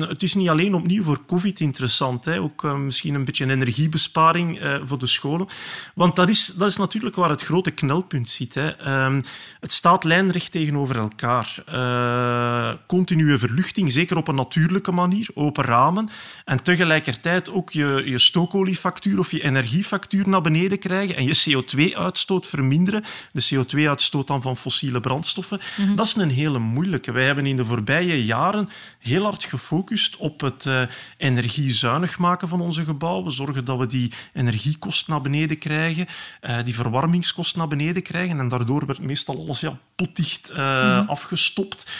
het 0.08 0.22
is 0.22 0.34
niet 0.34 0.48
alleen 0.48 0.74
opnieuw 0.74 1.02
voor 1.02 1.26
COVID 1.26 1.60
interessant 1.60 1.85
interessant. 1.86 2.24
Hè? 2.24 2.40
Ook 2.40 2.62
uh, 2.62 2.76
misschien 2.76 3.14
een 3.14 3.24
beetje 3.24 3.44
een 3.44 3.50
energiebesparing 3.50 4.62
uh, 4.62 4.78
voor 4.84 4.98
de 4.98 5.06
scholen. 5.06 5.46
Want 5.94 6.16
dat 6.16 6.28
is, 6.28 6.46
dat 6.46 6.68
is 6.68 6.76
natuurlijk 6.76 7.16
waar 7.16 7.30
het 7.30 7.42
grote 7.42 7.70
knelpunt 7.70 8.28
zit. 8.28 8.54
Hè. 8.54 9.04
Um, 9.04 9.22
het 9.60 9.72
staat 9.72 10.04
lijnrecht 10.04 10.50
tegenover 10.50 10.96
elkaar. 10.96 11.64
Uh, 11.72 12.72
continue 12.86 13.38
verluchting, 13.38 13.92
zeker 13.92 14.16
op 14.16 14.28
een 14.28 14.34
natuurlijke 14.34 14.92
manier, 14.92 15.28
open 15.34 15.64
ramen. 15.64 16.08
En 16.44 16.62
tegelijkertijd 16.62 17.50
ook 17.50 17.70
je, 17.70 18.02
je 18.04 18.18
stookoliefactuur 18.18 19.18
of 19.18 19.30
je 19.30 19.42
energiefactuur 19.42 20.28
naar 20.28 20.40
beneden 20.40 20.78
krijgen 20.78 21.16
en 21.16 21.24
je 21.24 21.64
CO2-uitstoot 21.64 22.46
verminderen. 22.46 23.04
De 23.32 23.48
CO2-uitstoot 23.54 24.26
dan 24.26 24.42
van 24.42 24.56
fossiele 24.56 25.00
brandstoffen. 25.00 25.60
Mm 25.76 25.86
-hmm. 25.86 25.96
Dat 25.96 26.06
is 26.06 26.14
een 26.16 26.30
hele 26.30 26.58
moeilijke. 26.58 27.12
Wij 27.12 27.24
hebben 27.24 27.46
in 27.46 27.56
de 27.56 27.64
voorbije 27.64 28.24
jaren 28.24 28.68
heel 29.06 29.24
hard 29.24 29.44
gefocust 29.44 30.16
op 30.16 30.40
het 30.40 30.68
energie 31.16 31.72
zuinig 31.72 32.18
maken 32.18 32.48
van 32.48 32.60
onze 32.60 32.84
gebouwen, 32.84 33.32
zorgen 33.32 33.64
dat 33.64 33.78
we 33.78 33.86
die 33.86 34.12
energiekost 34.32 35.08
naar 35.08 35.20
beneden 35.20 35.58
krijgen, 35.58 36.06
uh, 36.42 36.56
die 36.64 36.74
verwarmingskost 36.74 37.56
naar 37.56 37.68
beneden 37.68 38.02
krijgen. 38.02 38.38
En 38.38 38.48
daardoor 38.48 38.86
werd 38.86 39.00
meestal 39.00 39.38
alles 39.38 39.60
ja, 39.60 39.78
potdicht 39.94 40.50
uh, 40.50 40.56
mm. 40.56 41.08
afgestopt 41.08 41.90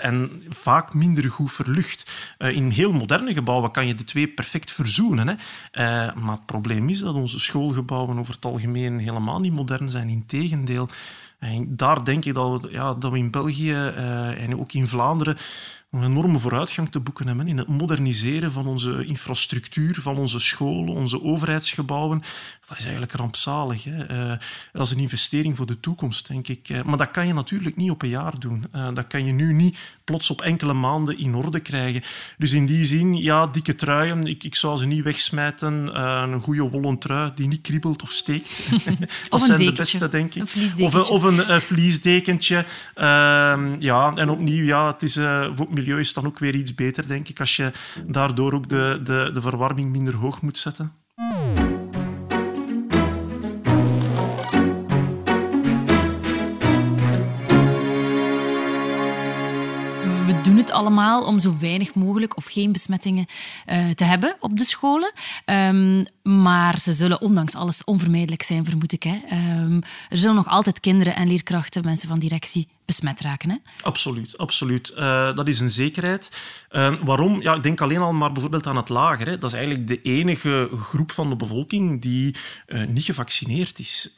en 0.00 0.44
vaak 0.48 0.94
minder 0.94 1.30
goed 1.30 1.52
verlucht. 1.52 2.10
in 2.38 2.70
heel 2.70 2.92
moderne 2.92 3.32
gebouwen 3.32 3.70
kan 3.70 3.86
je 3.86 3.94
de 3.94 4.04
twee 4.04 4.28
perfect 4.28 4.72
verzoenen. 4.72 5.28
Hè? 5.28 5.34
maar 6.14 6.34
het 6.34 6.46
probleem 6.46 6.88
is 6.88 6.98
dat 6.98 7.14
onze 7.14 7.38
schoolgebouwen 7.38 8.18
over 8.18 8.34
het 8.34 8.44
algemeen 8.44 8.98
helemaal 8.98 9.40
niet 9.40 9.52
modern 9.52 9.88
zijn. 9.88 10.08
Integendeel. 10.08 10.88
En 11.38 11.76
daar 11.76 12.04
denk 12.04 12.24
ik 12.24 12.34
dat 12.34 12.62
we, 12.62 12.68
ja, 12.70 12.94
dat 12.94 13.12
we 13.12 13.18
in 13.18 13.30
België 13.30 13.92
en 14.38 14.58
ook 14.58 14.72
in 14.72 14.86
Vlaanderen 14.86 15.36
een 15.90 16.04
enorme 16.04 16.38
vooruitgang 16.38 16.90
te 16.90 17.00
boeken 17.00 17.26
hebben 17.26 17.48
in 17.48 17.58
het 17.58 17.68
moderniseren 17.68 18.52
van 18.52 18.66
onze 18.66 19.04
infrastructuur, 19.04 19.98
van 20.00 20.16
onze 20.16 20.38
scholen, 20.38 20.94
onze 20.94 21.22
overheidsgebouwen. 21.22 22.22
Dat 22.68 22.78
is 22.78 22.82
eigenlijk 22.82 23.12
rampzalig. 23.12 23.84
Hè? 23.84 24.10
Uh, 24.10 24.36
dat 24.72 24.86
is 24.86 24.92
een 24.92 24.98
investering 24.98 25.56
voor 25.56 25.66
de 25.66 25.80
toekomst, 25.80 26.28
denk 26.28 26.48
ik. 26.48 26.68
Uh, 26.68 26.82
maar 26.82 26.96
dat 26.96 27.10
kan 27.10 27.26
je 27.26 27.34
natuurlijk 27.34 27.76
niet 27.76 27.90
op 27.90 28.02
een 28.02 28.08
jaar 28.08 28.38
doen. 28.38 28.64
Uh, 28.74 28.88
dat 28.94 29.06
kan 29.06 29.26
je 29.26 29.32
nu 29.32 29.52
niet 29.52 29.78
plots 30.04 30.30
op 30.30 30.42
enkele 30.42 30.72
maanden 30.72 31.18
in 31.18 31.34
orde 31.34 31.60
krijgen. 31.60 32.02
Dus 32.38 32.52
in 32.52 32.66
die 32.66 32.84
zin, 32.84 33.16
ja, 33.16 33.46
dikke 33.46 33.74
truien, 33.74 34.24
ik, 34.24 34.44
ik 34.44 34.54
zou 34.54 34.78
ze 34.78 34.86
niet 34.86 35.04
wegsmijten. 35.04 36.00
een 36.32 36.40
goede 36.40 36.68
wollen 36.68 36.98
trui 36.98 37.32
die 37.34 37.48
niet 37.48 37.60
kriebelt 37.60 38.02
of 38.02 38.10
steekt. 38.10 38.68
dat 39.28 39.42
zijn 39.42 39.64
de 39.64 39.72
beste, 39.72 40.08
denk 40.08 40.34
ik. 40.34 40.54
Een 40.54 40.84
of, 40.84 41.10
of, 41.10 41.22
een 41.22 41.60
vliesdekentje. 41.60 42.64
Ehm, 42.94 43.80
ja, 43.80 44.12
en 44.14 44.28
opnieuw, 44.28 44.64
ja, 44.64 44.86
het 44.86 45.02
is 45.02 45.14
voor 45.54 45.66
milieu 45.76 45.98
is 45.98 46.14
dan 46.14 46.26
ook 46.26 46.38
weer 46.38 46.54
iets 46.54 46.74
beter, 46.74 47.08
denk 47.08 47.28
ik, 47.28 47.40
als 47.40 47.56
je 47.56 47.70
daardoor 48.06 48.52
ook 48.52 48.68
de, 48.68 49.00
de, 49.04 49.30
de 49.34 49.40
verwarming 49.40 49.90
minder 49.90 50.14
hoog 50.14 50.42
moet 50.42 50.58
zetten. 50.58 50.92
we 60.26 60.40
doen 60.40 60.56
het 60.56 60.70
allemaal 60.70 61.22
om 61.22 61.40
zo 61.40 61.56
weinig 61.60 61.94
mogelijk 61.94 62.36
of 62.36 62.44
geen 62.44 62.72
besmettingen 62.72 63.26
uh, 63.66 63.90
te 63.90 64.04
hebben 64.04 64.36
op 64.38 64.58
de 64.58 64.64
scholen. 64.64 65.12
Um, 65.44 66.06
maar 66.22 66.78
ze 66.78 66.92
zullen 66.92 67.20
ondanks 67.20 67.54
alles 67.54 67.84
onvermijdelijk 67.84 68.42
zijn, 68.42 68.64
vermoed 68.64 68.92
ik. 68.92 69.02
Hè. 69.02 69.18
Um, 69.62 69.82
er 70.08 70.18
zullen 70.18 70.34
nog 70.34 70.46
altijd 70.46 70.80
kinderen 70.80 71.16
en 71.16 71.28
leerkrachten, 71.28 71.84
mensen 71.84 72.08
van 72.08 72.18
directie, 72.18 72.68
besmet 72.86 73.20
raken. 73.20 73.50
Hè? 73.50 73.56
Absoluut, 73.82 74.38
absoluut. 74.38 74.92
Uh, 74.96 75.34
dat 75.34 75.48
is 75.48 75.60
een 75.60 75.70
zekerheid. 75.70 76.40
Uh, 76.70 76.94
waarom? 77.04 77.42
Ja, 77.42 77.54
ik 77.54 77.62
denk 77.62 77.80
alleen 77.80 78.00
al 78.00 78.12
maar 78.12 78.32
bijvoorbeeld 78.32 78.66
aan 78.66 78.76
het 78.76 78.88
lager. 78.88 79.26
Hè. 79.26 79.38
Dat 79.38 79.50
is 79.50 79.56
eigenlijk 79.56 79.88
de 79.88 80.02
enige 80.02 80.70
groep 80.80 81.12
van 81.12 81.28
de 81.28 81.36
bevolking 81.36 82.02
die 82.02 82.34
uh, 82.66 82.86
niet 82.86 83.04
gevaccineerd 83.04 83.78
is. 83.78 84.12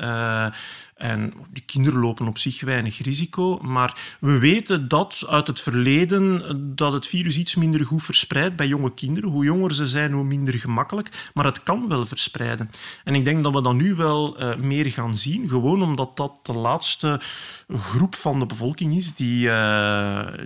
en 0.96 1.33
die 1.50 1.62
kinderen 1.66 2.00
lopen 2.00 2.28
op 2.28 2.38
zich 2.38 2.61
weinig 2.61 3.02
risico. 3.02 3.59
Maar 3.59 4.16
we 4.20 4.38
weten 4.38 4.88
dat 4.88 5.24
uit 5.28 5.46
het 5.46 5.61
verleden 5.61 6.42
dat 6.76 6.92
het 6.92 7.07
virus 7.07 7.37
iets 7.37 7.54
minder 7.54 7.87
goed 7.87 8.02
verspreidt 8.02 8.57
bij 8.57 8.66
jonge 8.66 8.94
kinderen. 8.94 9.31
Hoe 9.31 9.44
jonger 9.44 9.74
ze 9.74 9.87
zijn, 9.87 10.12
hoe 10.12 10.24
minder 10.24 10.54
gemakkelijk. 10.54 11.31
Maar 11.35 11.44
het 11.44 11.62
kan 11.62 11.88
wel 11.88 12.07
verspreiden. 12.07 12.70
En 13.04 13.14
ik 13.14 13.24
denk 13.24 13.44
dat 13.44 13.54
we 13.54 13.62
dat 13.62 13.74
nu 13.74 13.94
wel 13.94 14.37
meer 14.59 14.90
gaan 14.90 15.16
zien. 15.16 15.48
Gewoon 15.48 15.83
omdat 15.83 16.16
dat 16.16 16.33
de 16.42 16.54
laatste 16.54 17.20
groep 17.68 18.14
van 18.14 18.38
de 18.38 18.46
bevolking 18.46 18.57
bevolking 18.59 18.97
is 18.97 19.14
die, 19.14 19.51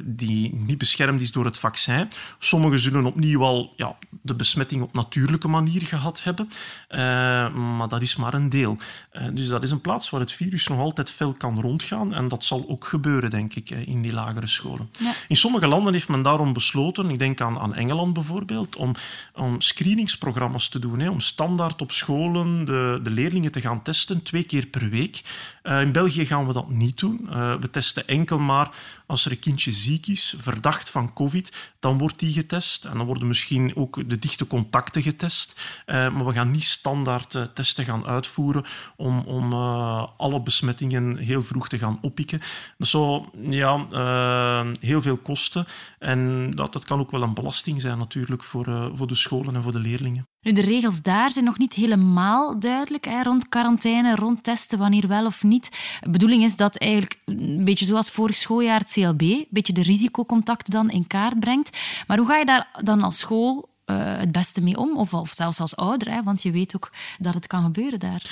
die 0.04 0.54
niet 0.54 0.78
beschermd 0.78 1.20
is 1.20 1.32
door 1.32 1.44
het 1.44 1.58
vaccin. 1.58 2.08
Sommigen 2.38 2.78
zullen 2.78 3.06
opnieuw 3.06 3.44
al 3.44 3.72
ja, 3.76 3.96
de 4.22 4.34
besmetting 4.34 4.82
op 4.82 4.92
natuurlijke 4.92 5.48
manier 5.48 5.82
gehad 5.82 6.22
hebben, 6.22 6.48
maar 7.76 7.88
dat 7.88 8.02
is 8.02 8.16
maar 8.16 8.34
een 8.34 8.48
deel. 8.48 8.78
dus 9.32 9.48
dat 9.48 9.62
is 9.62 9.70
een 9.70 9.80
plaats 9.80 10.10
waar 10.10 10.20
het 10.20 10.32
virus 10.32 10.68
nog 10.68 10.78
altijd 10.78 11.10
fel 11.10 11.32
kan 11.32 11.60
rondgaan 11.60 12.14
en 12.14 12.28
dat 12.28 12.44
zal 12.44 12.64
ook 12.68 12.84
gebeuren, 12.84 13.30
denk 13.30 13.54
ik, 13.54 13.70
in 13.70 14.02
die 14.02 14.12
lagere 14.12 14.46
scholen. 14.46 14.90
In 15.28 15.36
sommige 15.36 15.66
landen 15.66 15.92
heeft 15.92 16.08
men 16.08 16.22
daarom 16.22 16.52
besloten, 16.52 17.10
ik 17.10 17.18
denk 17.18 17.40
aan, 17.40 17.58
aan 17.58 17.74
Engeland 17.74 18.12
bijvoorbeeld, 18.12 18.76
om, 18.76 18.94
om 19.34 19.60
screeningsprogramma's 19.60 20.68
te 20.68 20.78
doen, 20.78 21.00
hè, 21.00 21.10
om 21.10 21.20
standaard 21.20 21.80
op 21.80 21.92
scholen 21.92 22.64
de, 22.64 23.00
de 23.02 23.10
leerlingen 23.10 23.52
te 23.52 23.60
gaan 23.60 23.82
testen, 23.82 24.22
twee 24.22 24.42
keer 24.42 24.66
per 24.66 24.88
week. 24.88 25.20
In 25.62 25.92
België 25.92 26.26
gaan 26.26 26.46
we 26.46 26.52
dat 26.52 26.70
niet 26.70 26.98
doen. 26.98 27.28
We 27.60 27.70
testen 27.70 28.01
enkel 28.06 28.38
maar 28.38 28.68
als 29.12 29.24
er 29.24 29.30
een 29.30 29.38
kindje 29.38 29.70
ziek 29.70 30.06
is, 30.06 30.34
verdacht 30.38 30.90
van 30.90 31.12
COVID, 31.12 31.72
dan 31.80 31.98
wordt 31.98 32.18
die 32.18 32.32
getest. 32.32 32.84
En 32.84 32.96
dan 32.96 33.06
worden 33.06 33.26
misschien 33.26 33.76
ook 33.76 34.08
de 34.08 34.18
dichte 34.18 34.46
contacten 34.46 35.02
getest. 35.02 35.60
Uh, 35.86 35.94
maar 35.94 36.26
we 36.26 36.32
gaan 36.32 36.50
niet 36.50 36.64
standaard 36.64 37.54
testen 37.54 37.84
gaan 37.84 38.06
uitvoeren 38.06 38.64
om, 38.96 39.18
om 39.18 39.52
alle 40.16 40.42
besmettingen 40.42 41.16
heel 41.16 41.42
vroeg 41.42 41.68
te 41.68 41.78
gaan 41.78 41.98
oppikken. 42.00 42.40
Dat 42.78 42.88
zou 42.88 43.24
ja, 43.50 43.86
heel 44.80 45.02
veel 45.02 45.16
kosten. 45.16 45.66
En 45.98 46.50
dat, 46.50 46.72
dat 46.72 46.84
kan 46.84 47.00
ook 47.00 47.10
wel 47.10 47.22
een 47.22 47.34
belasting 47.34 47.80
zijn 47.80 47.98
natuurlijk 47.98 48.44
voor, 48.44 48.90
voor 48.94 49.06
de 49.06 49.14
scholen 49.14 49.54
en 49.54 49.62
voor 49.62 49.72
de 49.72 49.78
leerlingen. 49.78 50.26
Nu, 50.42 50.52
de 50.52 50.60
regels 50.60 51.02
daar 51.02 51.30
zijn 51.30 51.44
nog 51.44 51.58
niet 51.58 51.72
helemaal 51.72 52.58
duidelijk 52.60 53.04
hè, 53.04 53.22
rond 53.22 53.48
quarantaine, 53.48 54.14
rond 54.14 54.42
testen, 54.42 54.78
wanneer 54.78 55.08
wel 55.08 55.26
of 55.26 55.42
niet. 55.42 55.98
De 56.00 56.10
bedoeling 56.10 56.44
is 56.44 56.56
dat 56.56 56.76
eigenlijk, 56.76 57.20
een 57.24 57.64
beetje 57.64 57.84
zoals 57.84 58.10
vorig 58.10 58.36
schooljaar 58.36 58.84
Een 59.08 59.46
beetje 59.50 59.72
de 59.72 59.82
risicocontacten 59.82 60.72
dan 60.72 60.90
in 60.90 61.06
kaart 61.06 61.40
brengt. 61.40 61.78
Maar 62.06 62.18
hoe 62.18 62.26
ga 62.26 62.36
je 62.36 62.44
daar 62.44 62.68
dan 62.82 63.02
als 63.02 63.18
school 63.18 63.68
uh, 63.86 63.96
het 64.16 64.32
beste 64.32 64.60
mee 64.60 64.76
om? 64.76 64.96
Of, 64.96 65.14
of 65.14 65.30
zelfs 65.30 65.60
als 65.60 65.76
ouder, 65.76 66.10
hè, 66.10 66.22
want 66.22 66.42
je 66.42 66.50
weet 66.50 66.76
ook 66.76 66.90
dat 67.18 67.34
het 67.34 67.46
kan 67.46 67.62
gebeuren 67.62 67.98
daar. 67.98 68.22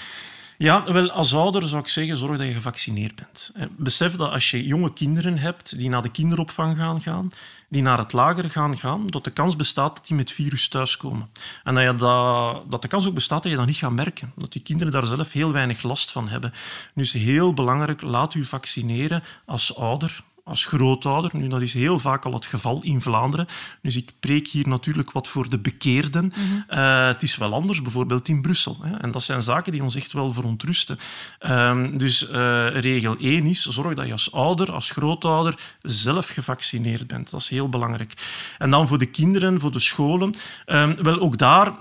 Ja, 0.62 0.92
wel, 0.92 1.10
als 1.10 1.34
ouder 1.34 1.68
zou 1.68 1.82
ik 1.82 1.88
zeggen, 1.88 2.16
zorg 2.16 2.38
dat 2.38 2.46
je 2.46 2.52
gevaccineerd 2.52 3.14
bent. 3.14 3.52
Besef 3.76 4.16
dat 4.16 4.30
als 4.30 4.50
je 4.50 4.66
jonge 4.66 4.92
kinderen 4.92 5.38
hebt 5.38 5.78
die 5.78 5.88
naar 5.88 6.02
de 6.02 6.10
kinderopvang 6.10 6.76
gaan 6.76 7.02
gaan, 7.02 7.30
die 7.68 7.82
naar 7.82 7.98
het 7.98 8.12
lager 8.12 8.50
gaan 8.50 8.78
gaan, 8.78 9.06
dat 9.06 9.24
de 9.24 9.30
kans 9.30 9.56
bestaat 9.56 9.96
dat 9.96 10.06
die 10.06 10.16
met 10.16 10.32
virus 10.32 10.68
thuiskomen. 10.68 11.30
En 11.64 11.74
dat, 11.74 11.84
je 11.84 11.94
dat, 11.94 12.70
dat 12.70 12.82
de 12.82 12.88
kans 12.88 13.06
ook 13.06 13.14
bestaat 13.14 13.42
dat 13.42 13.52
je 13.52 13.58
dat 13.58 13.66
niet 13.66 13.76
gaat 13.76 13.92
merken. 13.92 14.32
Dat 14.36 14.52
die 14.52 14.62
kinderen 14.62 14.92
daar 14.92 15.06
zelf 15.06 15.32
heel 15.32 15.52
weinig 15.52 15.82
last 15.82 16.12
van 16.12 16.28
hebben. 16.28 16.52
Nu 16.94 17.02
is 17.02 17.12
heel 17.12 17.54
belangrijk, 17.54 18.02
laat 18.02 18.34
u 18.34 18.44
vaccineren 18.44 19.22
als 19.46 19.76
ouder, 19.76 20.24
als 20.44 20.64
grootouder. 20.64 21.30
Nu, 21.34 21.48
dat 21.48 21.60
is 21.60 21.74
heel 21.74 21.98
vaak 21.98 22.24
al 22.24 22.32
het 22.32 22.46
geval 22.46 22.82
in 22.82 23.00
Vlaanderen. 23.00 23.46
Dus 23.82 23.96
ik 23.96 24.12
preek 24.20 24.48
hier 24.48 24.68
natuurlijk 24.68 25.10
wat 25.10 25.28
voor 25.28 25.48
de 25.48 25.58
bekeerden. 25.58 26.32
Mhm. 26.36 26.78
Eh, 26.78 27.06
het 27.06 27.22
is 27.22 27.36
wel 27.36 27.52
anders, 27.52 27.82
bijvoorbeeld 27.82 28.28
in 28.28 28.42
Brussel. 28.42 28.76
Hè. 28.82 28.96
En 28.96 29.10
dat 29.10 29.22
zijn 29.22 29.42
zaken 29.42 29.72
die 29.72 29.82
ons 29.82 29.94
echt 29.94 30.12
wel 30.12 30.32
verontrusten. 30.32 30.98
Uh, 31.40 31.86
dus 31.92 32.30
uh, 32.30 32.68
regel 32.68 33.16
1 33.16 33.46
is, 33.46 33.62
zorg 33.62 33.94
dat 33.94 34.06
je 34.06 34.12
als 34.12 34.32
ouder, 34.32 34.72
als 34.72 34.90
grootouder, 34.90 35.76
zelf 35.82 36.28
gevaccineerd 36.28 37.06
bent. 37.06 37.30
Dat 37.30 37.40
is 37.40 37.48
heel 37.48 37.68
belangrijk. 37.68 38.12
En 38.58 38.70
dan 38.70 38.88
voor 38.88 38.98
de 38.98 39.06
kinderen, 39.06 39.60
voor 39.60 39.72
de 39.72 39.78
scholen. 39.78 40.34
Ehm, 40.64 41.02
wel, 41.02 41.18
ook 41.20 41.38
daar 41.38 41.72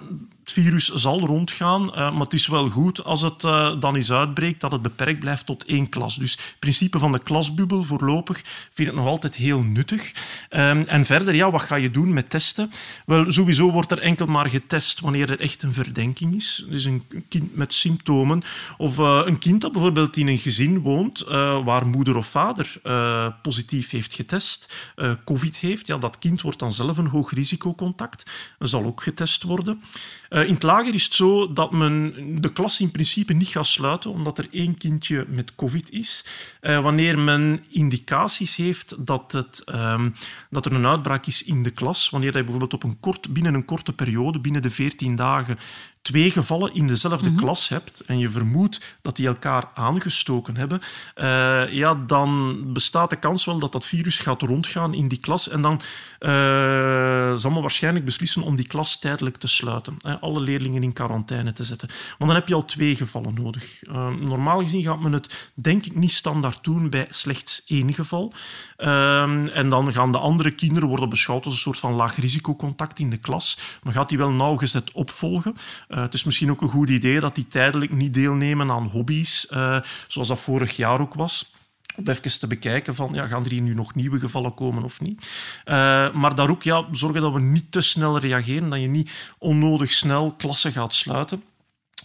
het 0.49 0.63
virus 0.63 0.88
zal 0.88 1.19
rondgaan, 1.19 1.81
uh, 1.83 1.95
maar 1.95 2.21
het 2.21 2.33
is 2.33 2.47
wel 2.47 2.69
goed 2.69 3.03
als 3.03 3.21
het 3.21 3.43
uh, 3.43 3.79
dan 3.79 3.95
eens 3.95 4.12
uitbreekt 4.12 4.62
dat 4.62 4.71
het 4.71 4.81
beperkt 4.81 5.19
blijft 5.19 5.45
tot 5.45 5.65
één 5.65 5.89
klas. 5.89 6.15
Dus 6.15 6.31
het 6.31 6.55
principe 6.59 6.99
van 6.99 7.12
de 7.12 7.19
klasbubbel 7.19 7.83
voorlopig 7.83 8.41
vind 8.73 8.89
ik 8.89 8.95
nog 8.95 9.05
altijd 9.05 9.35
heel 9.35 9.62
nuttig. 9.62 10.12
Um, 10.49 10.81
en 10.81 11.05
verder, 11.05 11.35
ja, 11.35 11.51
wat 11.51 11.62
ga 11.62 11.75
je 11.75 11.91
doen 11.91 12.13
met 12.13 12.29
testen? 12.29 12.71
Wel, 13.05 13.31
sowieso 13.31 13.71
wordt 13.71 13.91
er 13.91 13.99
enkel 13.99 14.25
maar 14.25 14.49
getest 14.49 14.99
wanneer 14.99 15.29
er 15.29 15.39
echt 15.39 15.63
een 15.63 15.73
verdenking 15.73 16.35
is. 16.35 16.65
Dus 16.69 16.85
een 16.85 17.03
kind 17.29 17.55
met 17.55 17.73
symptomen 17.73 18.41
of 18.77 18.99
uh, 18.99 19.21
een 19.25 19.38
kind 19.38 19.62
dat 19.62 19.71
bijvoorbeeld 19.71 20.17
in 20.17 20.27
een 20.27 20.38
gezin 20.38 20.81
woont 20.81 21.23
waar 21.63 21.88
moeder 21.88 22.17
of 22.17 22.27
vader 22.27 22.81
positief 23.41 23.89
heeft 23.89 24.13
getest, 24.13 24.73
COVID 25.25 25.57
heeft, 25.57 25.88
ja, 25.88 25.97
dat 25.97 26.19
kind 26.19 26.41
wordt 26.41 26.59
dan 26.59 26.73
zelf 26.73 26.97
een 26.97 27.07
hoog 27.07 27.31
risicocontact. 27.31 28.31
Dat 28.57 28.69
zal 28.69 28.85
ook 28.85 29.03
getest 29.03 29.43
worden. 29.43 29.81
Uh, 30.39 30.47
in 30.47 30.54
het 30.54 30.63
lager 30.63 30.93
is 30.93 31.04
het 31.04 31.13
zo 31.13 31.54
dat 31.54 31.71
men 31.71 32.13
de 32.41 32.54
klas 32.54 32.80
in 32.80 32.91
principe 32.91 33.34
niet 33.34 33.47
gaat 33.47 33.67
sluiten, 33.67 34.12
omdat 34.12 34.38
er 34.38 34.47
één 34.52 34.78
kindje 34.78 35.25
met 35.28 35.56
COVID 35.56 35.91
is. 35.91 36.25
Uh, 36.62 36.82
wanneer 36.82 37.19
men 37.19 37.63
indicaties 37.69 38.56
heeft 38.56 38.95
dat, 39.06 39.32
het, 39.32 39.63
um, 39.65 40.13
dat 40.49 40.65
er 40.65 40.73
een 40.73 40.86
uitbraak 40.86 41.25
is 41.25 41.43
in 41.43 41.63
de 41.63 41.69
klas, 41.71 42.10
wanneer 42.10 42.36
je 42.36 42.43
bijvoorbeeld 42.43 42.73
op 42.73 42.84
een 42.84 42.99
kort, 42.99 43.34
binnen 43.34 43.54
een 43.54 43.65
korte 43.65 43.93
periode, 43.93 44.39
binnen 44.39 44.62
de 44.62 44.69
14 44.69 45.15
dagen, 45.15 45.58
twee 46.01 46.31
gevallen 46.31 46.73
in 46.73 46.88
dezelfde 46.88 47.29
mhm. 47.29 47.39
klas 47.39 47.69
hebt 47.69 48.01
en 48.05 48.19
je 48.19 48.29
vermoedt 48.29 48.97
dat 49.01 49.15
die 49.15 49.27
elkaar 49.27 49.69
aangestoken 49.73 50.57
hebben, 50.57 50.79
uh, 51.15 51.73
ja, 51.73 51.95
dan 52.07 52.59
bestaat 52.73 53.09
de 53.09 53.15
kans 53.15 53.45
wel 53.45 53.59
dat 53.59 53.71
dat 53.71 53.85
virus 53.85 54.19
gaat 54.19 54.41
rondgaan 54.41 54.93
in 54.93 55.07
die 55.07 55.19
klas 55.19 55.49
en 55.49 55.62
dan 55.62 55.73
uh, 56.19 57.35
zal 57.35 57.51
men 57.51 57.62
waarschijnlijk 57.62 58.05
beslissen 58.05 58.41
om 58.41 58.55
die 58.55 58.67
klas 58.67 58.99
tijdelijk 58.99 59.38
te 59.38 59.47
sluiten. 59.47 59.95
Hè, 59.97 60.19
alle 60.19 60.39
leerlingen 60.39 60.83
in 60.83 60.93
quarantaine 60.93 61.53
te 61.53 61.63
zetten. 61.63 61.88
Want 61.88 62.31
dan 62.31 62.39
heb 62.39 62.47
je 62.47 62.53
al 62.53 62.65
twee 62.65 62.95
gevallen 62.95 63.33
nodig. 63.33 63.83
Uh, 63.83 64.09
normaal 64.15 64.59
gezien 64.59 64.83
gaat 64.83 64.99
men 64.99 65.13
het 65.13 65.51
denk 65.53 65.85
ik 65.85 65.95
niet 65.95 66.12
standaard 66.12 66.63
doen 66.63 66.89
bij 66.89 67.07
slechts 67.09 67.63
één 67.65 67.93
geval. 67.93 68.33
en 68.77 69.69
dan 69.69 69.93
gaan 69.93 70.12
de 70.12 70.17
andere 70.17 70.51
kinderen 70.51 70.89
worden 70.89 71.09
beschouwd 71.09 71.45
als 71.45 71.53
een 71.53 71.59
soort 71.59 71.79
van 71.79 71.93
laag 71.93 72.15
risicocontact 72.15 72.99
in 72.99 73.09
de 73.09 73.17
klas. 73.17 73.57
Dan 73.83 73.93
gaat 73.93 74.09
die 74.09 74.17
wel 74.17 74.31
nauwgezet 74.31 74.91
opvolgen. 74.91 75.55
Uh, 75.89 76.02
het 76.02 76.13
is 76.13 76.23
misschien 76.23 76.52
ook 76.52 76.62
een 76.62 76.69
goed 76.69 76.89
idee 76.89 77.19
dat 77.19 77.36
die 77.36 77.47
tijdelijk 77.47 77.91
niet 77.91 78.13
deelnemen 78.13 78.71
aan 78.71 78.88
hobby's, 78.88 79.47
uh, 79.52 79.80
zoals 80.08 80.28
dat 80.28 80.39
vorig 80.39 80.75
jaar 80.75 81.02
ook 81.02 81.13
was. 81.13 81.54
Om 81.95 82.08
even 82.08 82.39
te 82.39 82.47
bekijken 82.47 82.95
van, 82.95 83.10
ja, 83.13 83.28
gaan 83.28 83.45
er 83.45 83.52
hier 83.52 83.62
nu 83.62 83.73
nog 83.73 83.95
nieuwe 83.95 84.19
gevallen 84.19 84.54
komen 84.54 84.84
of 84.84 85.02
niet. 85.02 85.30
Uh, 85.65 86.13
maar 86.13 86.36
daar 86.36 86.49
ook 86.49 86.63
ja, 86.63 86.86
zorgen 86.91 87.21
dat 87.21 87.34
we 87.34 87.39
niet 87.39 87.71
te 87.71 87.82
snel 87.82 88.19
reageren, 88.19 88.69
dat 88.69 88.82
je 88.82 88.88
niet 88.88 89.12
onnodig 89.38 89.91
snel 89.91 90.34
klassen 90.38 90.71
gaat 90.71 90.93
sluiten. 90.93 91.43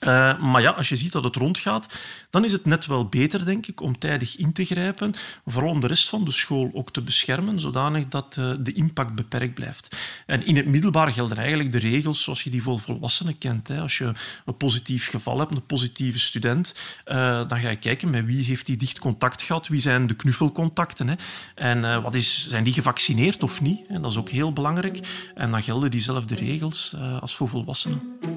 Uh, 0.06 0.38
maar 0.38 0.62
ja, 0.62 0.70
als 0.70 0.88
je 0.88 0.96
ziet 0.96 1.12
dat 1.12 1.24
het 1.24 1.36
rondgaat, 1.36 1.98
dan 2.30 2.44
is 2.44 2.52
het 2.52 2.64
net 2.64 2.86
wel 2.86 3.06
beter, 3.06 3.44
denk 3.44 3.66
ik, 3.66 3.80
om 3.80 3.98
tijdig 3.98 4.36
in 4.36 4.52
te 4.52 4.64
grijpen. 4.64 5.14
Vooral 5.46 5.70
om 5.70 5.80
de 5.80 5.86
rest 5.86 6.08
van 6.08 6.24
de 6.24 6.30
school 6.30 6.70
ook 6.74 6.92
te 6.92 7.02
beschermen, 7.02 7.60
zodanig 7.60 8.08
dat 8.08 8.36
uh, 8.38 8.52
de 8.60 8.72
impact 8.72 9.14
beperkt 9.14 9.54
blijft. 9.54 9.96
En 10.26 10.46
in 10.46 10.56
het 10.56 10.66
middelbaar 10.66 11.12
gelden 11.12 11.36
eigenlijk 11.36 11.72
de 11.72 11.78
regels 11.78 12.22
zoals 12.22 12.42
je 12.42 12.50
die 12.50 12.62
voor 12.62 12.78
volwassenen 12.78 13.38
kent. 13.38 13.68
Hè. 13.68 13.80
Als 13.80 13.98
je 13.98 14.12
een 14.44 14.56
positief 14.56 15.08
geval 15.08 15.38
hebt, 15.38 15.52
een 15.52 15.66
positieve 15.66 16.18
student, 16.18 16.74
uh, 17.06 17.48
dan 17.48 17.58
ga 17.58 17.70
je 17.70 17.76
kijken 17.76 18.10
met 18.10 18.24
wie 18.24 18.44
heeft 18.44 18.66
die 18.66 18.76
dicht 18.76 18.98
contact 18.98 19.42
gehad, 19.42 19.68
wie 19.68 19.80
zijn 19.80 20.06
de 20.06 20.14
knuffelcontacten. 20.14 21.08
Hè. 21.08 21.14
En 21.54 22.02
wat 22.02 22.14
is, 22.14 22.48
zijn 22.48 22.64
die 22.64 22.72
gevaccineerd 22.72 23.42
of 23.42 23.60
niet? 23.60 23.80
Dat 23.88 24.10
is 24.10 24.16
ook 24.16 24.30
heel 24.30 24.52
belangrijk. 24.52 24.98
En 25.34 25.50
dan 25.50 25.62
gelden 25.62 25.90
diezelfde 25.90 26.34
regels 26.34 26.94
als 27.20 27.36
voor 27.36 27.48
volwassenen. 27.48 28.33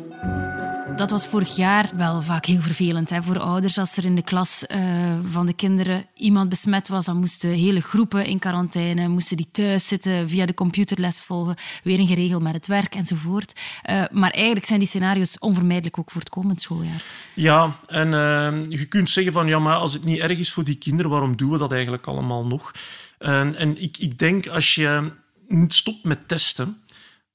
Dat 0.97 1.11
was 1.11 1.27
vorig 1.27 1.55
jaar 1.55 1.89
wel 1.95 2.21
vaak 2.21 2.45
heel 2.45 2.61
vervelend 2.61 3.09
hè, 3.09 3.23
voor 3.23 3.39
ouders. 3.39 3.77
Als 3.77 3.97
er 3.97 4.05
in 4.05 4.15
de 4.15 4.21
klas 4.21 4.65
uh, 4.67 4.77
van 5.23 5.45
de 5.45 5.53
kinderen 5.53 6.05
iemand 6.13 6.49
besmet 6.49 6.87
was, 6.87 7.05
dan 7.05 7.17
moesten 7.17 7.49
hele 7.49 7.81
groepen 7.81 8.25
in 8.25 8.39
quarantaine, 8.39 9.07
moesten 9.07 9.37
die 9.37 9.47
thuis 9.51 9.87
zitten, 9.87 10.29
via 10.29 10.45
de 10.45 10.53
computerles 10.53 11.21
volgen, 11.21 11.55
weer 11.83 11.99
in 11.99 12.07
geregeld 12.07 12.43
met 12.43 12.53
het 12.53 12.67
werk 12.67 12.95
enzovoort. 12.95 13.59
Uh, 13.89 14.03
maar 14.11 14.31
eigenlijk 14.31 14.65
zijn 14.65 14.79
die 14.79 14.87
scenario's 14.87 15.39
onvermijdelijk 15.39 15.99
ook 15.99 16.11
voor 16.11 16.21
het 16.21 16.29
komend 16.29 16.61
schooljaar. 16.61 17.03
Ja, 17.33 17.75
en 17.87 18.07
uh, 18.07 18.63
je 18.69 18.85
kunt 18.85 19.09
zeggen 19.09 19.33
van 19.33 19.47
ja, 19.47 19.59
maar 19.59 19.75
als 19.75 19.93
het 19.93 20.03
niet 20.03 20.19
erg 20.19 20.39
is 20.39 20.53
voor 20.53 20.63
die 20.63 20.75
kinderen, 20.75 21.11
waarom 21.11 21.37
doen 21.37 21.51
we 21.51 21.57
dat 21.57 21.71
eigenlijk 21.71 22.05
allemaal 22.05 22.45
nog? 22.45 22.71
en 23.17 23.81
ik, 23.81 23.97
ik 23.97 24.17
denk 24.17 24.47
als 24.47 24.75
je 24.75 25.11
niet 25.47 25.73
stopt 25.73 26.03
met 26.03 26.27
testen, 26.27 26.81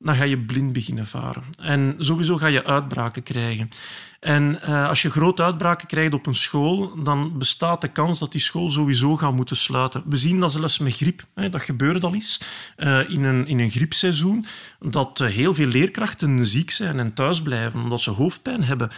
dan 0.02 0.14
ga 0.14 0.24
je 0.24 0.38
blind 0.38 0.72
beginnen 0.72 1.06
varen. 1.06 1.42
En 1.60 1.94
sowieso 1.98 2.36
ga 2.36 2.46
je 2.46 2.64
uitbraken 2.64 3.22
krijgen. 3.22 3.68
En 4.22 4.58
uh, 4.68 4.88
als 4.88 5.02
je 5.02 5.11
grote 5.11 5.42
uitbraken 5.42 5.87
krijgt 5.87 6.14
op 6.14 6.26
een 6.26 6.35
school, 6.35 7.02
dan 7.02 7.38
bestaat 7.38 7.80
de 7.80 7.88
kans 7.88 8.18
dat 8.18 8.32
die 8.32 8.40
school 8.40 8.70
sowieso 8.70 9.16
gaat 9.16 9.32
moeten 9.32 9.56
sluiten. 9.56 10.02
We 10.06 10.16
zien 10.16 10.40
dat 10.40 10.52
zelfs 10.52 10.78
met 10.78 10.94
griep. 10.94 11.24
Hè, 11.35 11.48
dat 11.48 11.62
gebeurt 11.62 12.04
al 12.04 12.14
eens 12.14 12.40
uh, 12.76 13.11
in, 13.11 13.24
een, 13.24 13.46
in 13.46 13.58
een 13.58 13.70
griepseizoen. 13.70 14.44
Dat 14.80 15.20
uh, 15.20 15.28
heel 15.28 15.54
veel 15.54 15.66
leerkrachten 15.66 16.46
ziek 16.46 16.70
zijn 16.70 16.98
en 16.98 17.14
thuis 17.14 17.42
blijven 17.42 17.80
omdat 17.80 18.00
ze 18.00 18.11
hoofdpijn 18.11 18.64
hebben 18.64 18.90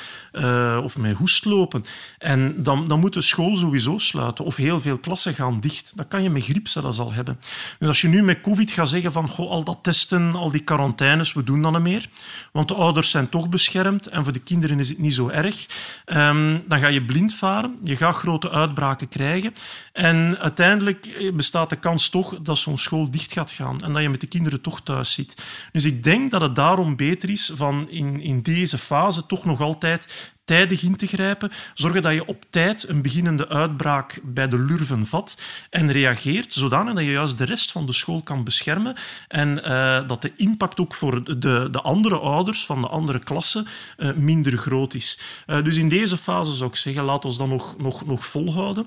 of 0.84 0.96
met 0.96 1.16
hoest 1.16 1.44
lopen. 1.44 1.84
En 2.18 2.62
dan, 2.62 2.88
dan 2.88 3.00
moet 3.00 3.14
de 3.14 3.20
school 3.20 3.56
sowieso 3.56 3.98
sluiten 3.98 4.44
of 4.44 4.56
heel 4.56 4.80
veel 4.80 4.98
klassen 4.98 5.34
gaan 5.34 5.60
dicht. 5.60 5.92
Dat 5.94 6.08
kan 6.08 6.22
je 6.22 6.30
met 6.30 6.44
griep 6.44 6.68
zelfs 6.68 6.98
al 6.98 7.12
hebben. 7.12 7.38
Dus 7.78 7.88
als 7.88 8.00
je 8.00 8.08
nu 8.08 8.22
met 8.22 8.40
COVID 8.40 8.70
gaat 8.70 8.88
zeggen 8.88 9.12
van 9.12 9.28
goh, 9.28 9.50
al 9.50 9.64
dat 9.64 9.78
testen, 9.82 10.34
al 10.34 10.50
die 10.50 10.64
quarantaines, 10.64 11.32
we 11.32 11.44
doen 11.44 11.62
dat 11.62 11.72
niet 11.72 11.80
meer. 11.80 12.08
Want 12.52 12.68
de 12.68 12.74
ouders 12.74 13.10
zijn 13.10 13.28
toch 13.28 13.48
beschermd 13.48 14.06
en 14.06 14.24
voor 14.24 14.32
de 14.32 14.38
kinderen 14.38 14.78
is 14.78 14.88
het 14.88 14.98
niet 14.98 15.12
zo 15.14 15.28
erg. 15.28 15.66
Ehm, 16.04 16.58
dan 16.66 16.78
ga 16.78 16.86
je 16.86 17.04
blind 17.04 17.34
varen, 17.34 17.78
je 17.84 17.96
gaat 17.96 18.14
grote 18.14 18.50
uitbraken 18.50 19.08
krijgen. 19.08 19.52
En 19.92 20.38
uiteindelijk 20.38 21.30
bestaat 21.34 21.70
de 21.70 21.76
kans 21.76 22.08
toch 22.08 22.38
dat 22.40 22.58
zo'n 22.58 22.78
school 22.78 23.10
dicht 23.10 23.32
gaat 23.32 23.50
gaan 23.50 23.80
en 23.80 23.92
dat 23.92 24.02
je 24.02 24.08
met 24.08 24.20
de 24.20 24.26
kinderen 24.26 24.60
toch 24.60 24.80
thuis 24.80 25.12
zit. 25.12 25.42
Dus 25.72 25.84
ik 25.84 26.02
denk 26.02 26.30
dat 26.30 26.40
het 26.40 26.54
daarom 26.54 26.96
beter 26.96 27.30
is 27.30 27.52
van 27.54 27.90
in, 27.90 28.20
in 28.20 28.42
deze 28.42 28.78
fase 28.78 29.26
toch 29.26 29.44
nog 29.44 29.60
altijd 29.60 30.32
tijdig 30.44 30.82
in 30.82 30.96
te 30.96 31.06
grijpen, 31.06 31.50
zorgen 31.74 32.02
dat 32.02 32.12
je 32.12 32.26
op 32.26 32.44
tijd 32.50 32.88
een 32.88 33.02
beginnende 33.02 33.48
uitbraak 33.48 34.20
bij 34.22 34.48
de 34.48 34.58
lurven 34.58 35.06
vat 35.06 35.42
en 35.70 35.92
reageert, 35.92 36.52
zodanig 36.52 36.94
dat 36.94 37.04
je 37.04 37.10
juist 37.10 37.38
de 37.38 37.44
rest 37.44 37.72
van 37.72 37.86
de 37.86 37.92
school 37.92 38.22
kan 38.22 38.44
beschermen 38.44 38.96
en 39.28 39.58
uh, 39.64 40.08
dat 40.08 40.22
de 40.22 40.32
impact 40.34 40.80
ook 40.80 40.94
voor 40.94 41.38
de, 41.38 41.68
de 41.70 41.80
andere 41.80 42.18
ouders 42.18 42.66
van 42.66 42.80
de 42.80 42.88
andere 42.88 43.18
klassen 43.18 43.66
uh, 43.98 44.12
minder 44.12 44.58
groot 44.58 44.94
is. 44.94 45.18
Uh, 45.46 45.64
dus 45.64 45.76
in 45.76 45.88
deze 45.88 46.16
fase 46.16 46.54
zou 46.54 46.70
ik 46.70 46.76
zeggen, 46.76 47.04
laat 47.04 47.24
ons 47.24 47.38
dan 47.38 47.48
nog, 47.48 47.78
nog, 47.78 48.06
nog 48.06 48.26
volhouden. 48.26 48.86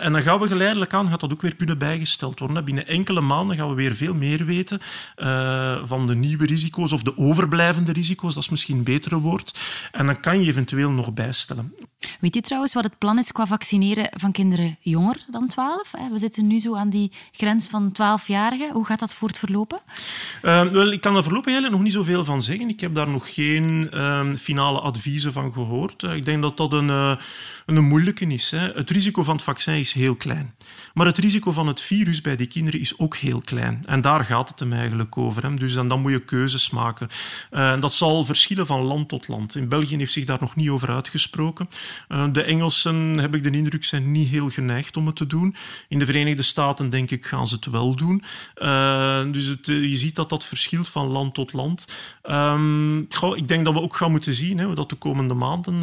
en 0.00 0.12
dan 0.12 0.22
gaan 0.22 0.40
we 0.40 0.46
geleidelijk 0.46 0.94
aan, 0.94 1.08
gaat 1.08 1.20
dat 1.20 1.32
ook 1.32 1.42
weer 1.42 1.56
kunnen 1.56 1.78
bijgesteld 1.78 2.38
worden. 2.38 2.64
Binnen 2.64 2.86
enkele 2.86 3.20
maanden 3.20 3.56
gaan 3.56 3.68
we 3.68 3.74
weer 3.74 3.94
veel 3.94 4.14
meer 4.14 4.44
weten 4.44 4.80
van 5.84 6.06
de 6.06 6.14
nieuwe 6.14 6.46
risico's 6.46 6.92
of 6.92 7.02
de 7.02 7.18
overblijvende 7.18 7.92
risico's, 7.92 8.34
dat 8.34 8.42
is 8.42 8.48
misschien 8.48 8.76
een 8.76 8.84
betere 8.84 9.16
woord. 9.16 9.58
En 9.92 10.06
dan 10.06 10.20
kan 10.20 10.42
je 10.42 10.47
eventueel 10.48 10.90
nog 10.90 11.12
bijstellen. 11.12 11.74
Weet 12.20 12.36
u 12.36 12.40
trouwens 12.40 12.74
wat 12.74 12.84
het 12.84 12.98
plan 12.98 13.18
is 13.18 13.32
qua 13.32 13.46
vaccineren 13.46 14.10
van 14.16 14.32
kinderen 14.32 14.76
jonger 14.80 15.24
dan 15.30 15.46
12? 15.46 15.90
We 15.90 16.18
zitten 16.18 16.46
nu 16.46 16.58
zo 16.58 16.74
aan 16.76 16.90
die 16.90 17.12
grens 17.32 17.66
van 17.66 17.92
12-jarigen. 17.92 18.72
Hoe 18.72 18.84
gaat 18.84 18.98
dat 18.98 19.14
voortverlopen? 19.14 19.80
Uh, 20.42 20.62
wel, 20.62 20.92
ik 20.92 21.00
kan 21.00 21.16
er 21.16 21.22
voorlopig 21.22 21.52
eigenlijk 21.52 21.74
nog 21.74 21.84
niet 21.84 21.92
zoveel 21.92 22.24
van 22.24 22.42
zeggen. 22.42 22.68
Ik 22.68 22.80
heb 22.80 22.94
daar 22.94 23.08
nog 23.08 23.34
geen 23.34 23.90
uh, 23.94 24.34
finale 24.34 24.80
adviezen 24.80 25.32
van 25.32 25.52
gehoord. 25.52 26.02
Uh, 26.02 26.14
ik 26.14 26.24
denk 26.24 26.42
dat 26.42 26.56
dat 26.56 26.72
een, 26.72 26.88
uh, 26.88 27.16
een 27.66 27.84
moeilijke 27.84 28.26
is. 28.26 28.50
Hè. 28.50 28.72
Het 28.72 28.90
risico 28.90 29.22
van 29.22 29.34
het 29.34 29.44
vaccin 29.44 29.74
is 29.74 29.92
heel 29.92 30.16
klein. 30.16 30.54
Maar 30.94 31.06
het 31.06 31.18
risico 31.18 31.52
van 31.52 31.66
het 31.66 31.80
virus 31.80 32.20
bij 32.20 32.36
die 32.36 32.46
kinderen 32.46 32.80
is 32.80 32.98
ook 32.98 33.16
heel 33.16 33.40
klein. 33.40 33.82
En 33.84 34.00
daar 34.00 34.24
gaat 34.24 34.48
het 34.48 34.58
hem 34.58 34.72
eigenlijk 34.72 35.16
over. 35.16 35.56
Dus 35.56 35.74
dan, 35.74 35.88
dan 35.88 36.00
moet 36.00 36.12
je 36.12 36.20
keuzes 36.20 36.70
maken. 36.70 37.08
Uh, 37.50 37.80
dat 37.80 37.92
zal 37.92 38.24
verschillen 38.24 38.66
van 38.66 38.80
land 38.80 39.08
tot 39.08 39.28
land. 39.28 39.54
In 39.54 39.68
België 39.68 39.96
heeft 39.96 40.12
zich 40.12 40.24
daar 40.24 40.38
nog 40.40 40.56
niet 40.56 40.68
over 40.68 40.90
uitgesproken. 40.90 41.68
Uh, 42.08 42.24
de 42.32 42.42
Engelsen, 42.42 43.18
heb 43.18 43.34
ik 43.34 43.42
de 43.42 43.50
indruk, 43.50 43.84
zijn 43.84 44.12
niet 44.12 44.28
heel 44.28 44.48
geneigd 44.48 44.96
om 44.96 45.06
het 45.06 45.16
te 45.16 45.26
doen. 45.26 45.54
In 45.88 45.98
de 45.98 46.06
Verenigde 46.06 46.42
Staten, 46.42 46.90
denk 46.90 47.10
ik, 47.10 47.26
gaan 47.26 47.48
ze 47.48 47.54
het 47.54 47.66
wel 47.66 47.94
doen. 47.96 48.22
Uh, 48.56 49.32
dus 49.32 49.44
het, 49.44 49.66
je 49.66 49.96
ziet 49.96 50.16
dat 50.16 50.28
dat 50.28 50.44
verschilt 50.44 50.88
van 50.88 51.06
land 51.06 51.34
tot 51.34 51.52
land. 51.52 51.86
Um, 52.30 53.06
ik 53.34 53.48
denk 53.48 53.64
dat 53.64 53.74
we 53.74 53.80
ook 53.80 53.96
gaan 53.96 54.10
moeten 54.10 54.34
zien 54.34 54.58
hè, 54.58 54.64
hoe 54.64 54.74
dat 54.74 54.88
de 54.88 54.96
komende 54.96 55.34
maanden 55.34 55.76